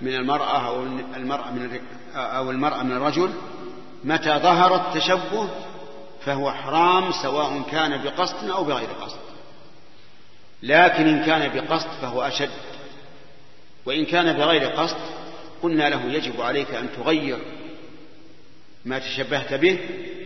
من 0.00 0.14
المرأة 0.14 0.66
أو 0.68 0.82
المرأة 1.16 1.50
من 1.50 1.80
أو 2.14 2.50
المرأة 2.50 2.82
من 2.82 2.92
الرجل 2.92 3.30
متى 4.04 4.38
ظهر 4.38 4.74
التشبه؟ 4.76 5.48
فهو 6.26 6.52
حرام 6.52 7.12
سواء 7.12 7.62
كان 7.70 8.02
بقصد 8.02 8.50
أو 8.50 8.64
بغير 8.64 8.88
قصد. 8.88 9.18
لكن 10.62 11.06
إن 11.06 11.24
كان 11.24 11.48
بقصد 11.54 11.88
فهو 12.02 12.22
أشد. 12.22 12.50
وإن 13.86 14.04
كان 14.04 14.32
بغير 14.32 14.70
قصد 14.70 14.96
قلنا 15.62 15.88
له 15.88 16.04
يجب 16.04 16.40
عليك 16.40 16.74
أن 16.74 16.88
تغير 16.96 17.38
ما 18.84 18.98
تشبهت 18.98 19.54
به 19.54 19.78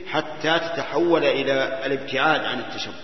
حتى 0.07 0.59
تتحول 0.59 1.25
إلى 1.25 1.87
الابتعاد 1.87 2.45
عن 2.45 2.59
التشبه. 2.59 2.95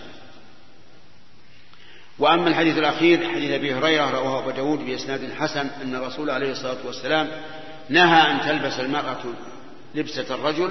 وأما 2.19 2.49
الحديث 2.49 2.79
الأخير 2.79 3.29
حديث 3.29 3.51
أبي 3.51 3.75
هريرة 3.75 4.11
رواه 4.11 4.39
أبو 4.39 4.51
داود 4.51 4.79
بإسناد 4.79 5.33
حسن 5.33 5.71
أن 5.83 5.95
الرسول 5.95 6.31
عليه 6.31 6.53
الصلاة 6.53 6.87
والسلام 6.87 7.29
نهى 7.89 8.31
أن 8.31 8.41
تلبس 8.41 8.81
المرأة 8.81 9.23
لبسة 9.95 10.35
الرجل 10.35 10.71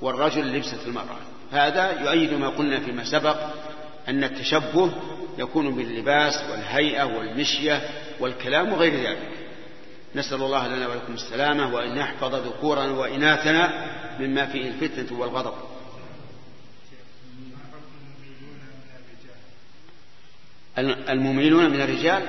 والرجل 0.00 0.56
لبسة 0.56 0.86
المرأة. 0.86 1.31
هذا 1.52 2.00
يؤيد 2.00 2.34
ما 2.34 2.48
قلنا 2.48 2.80
فيما 2.80 3.04
سبق 3.04 3.36
أن 4.08 4.24
التشبه 4.24 4.92
يكون 5.38 5.74
باللباس 5.74 6.50
والهيئة 6.50 7.04
والمشية 7.04 7.82
والكلام 8.20 8.72
وغير 8.72 8.94
ذلك. 8.94 9.28
نسأل 10.14 10.42
الله 10.42 10.68
لنا 10.68 10.88
ولكم 10.88 11.14
السلامة 11.14 11.74
وأن 11.74 11.96
يحفظ 11.96 12.34
ذكورنا 12.34 12.92
وإناثنا 12.92 13.72
مما 14.20 14.46
فيه 14.46 14.68
الفتنة 14.68 15.18
والغضب. 15.18 15.54
المميلون 21.08 21.70
من 21.70 21.80
الرجال 21.80 22.26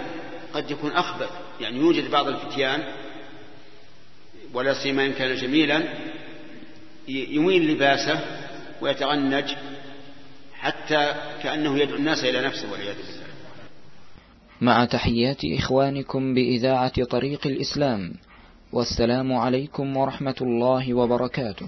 قد 0.53 0.71
يكون 0.71 0.91
أخبث 0.91 1.29
يعني 1.59 1.77
يوجد 1.77 2.11
بعض 2.11 2.27
الفتيان 2.27 2.83
ولا 4.53 4.73
سيما 4.73 5.05
إن 5.05 5.13
كان 5.13 5.35
جميلا 5.35 5.83
يميل 7.07 7.71
لباسه 7.71 8.42
ويتغنج 8.83 9.55
حتى 10.53 11.13
كأنه 11.43 11.79
يدعو 11.79 11.97
الناس 11.97 12.23
إلى 12.23 12.41
نفسه 12.41 12.71
والعياذ 12.71 12.95
بالله. 12.95 13.23
مع 14.61 14.85
تحيات 14.85 15.41
إخوانكم 15.45 16.33
بإذاعة 16.33 17.03
طريق 17.03 17.47
الإسلام 17.47 18.13
والسلام 18.73 19.33
عليكم 19.33 19.97
ورحمة 19.97 20.35
الله 20.41 20.93
وبركاته. 20.93 21.67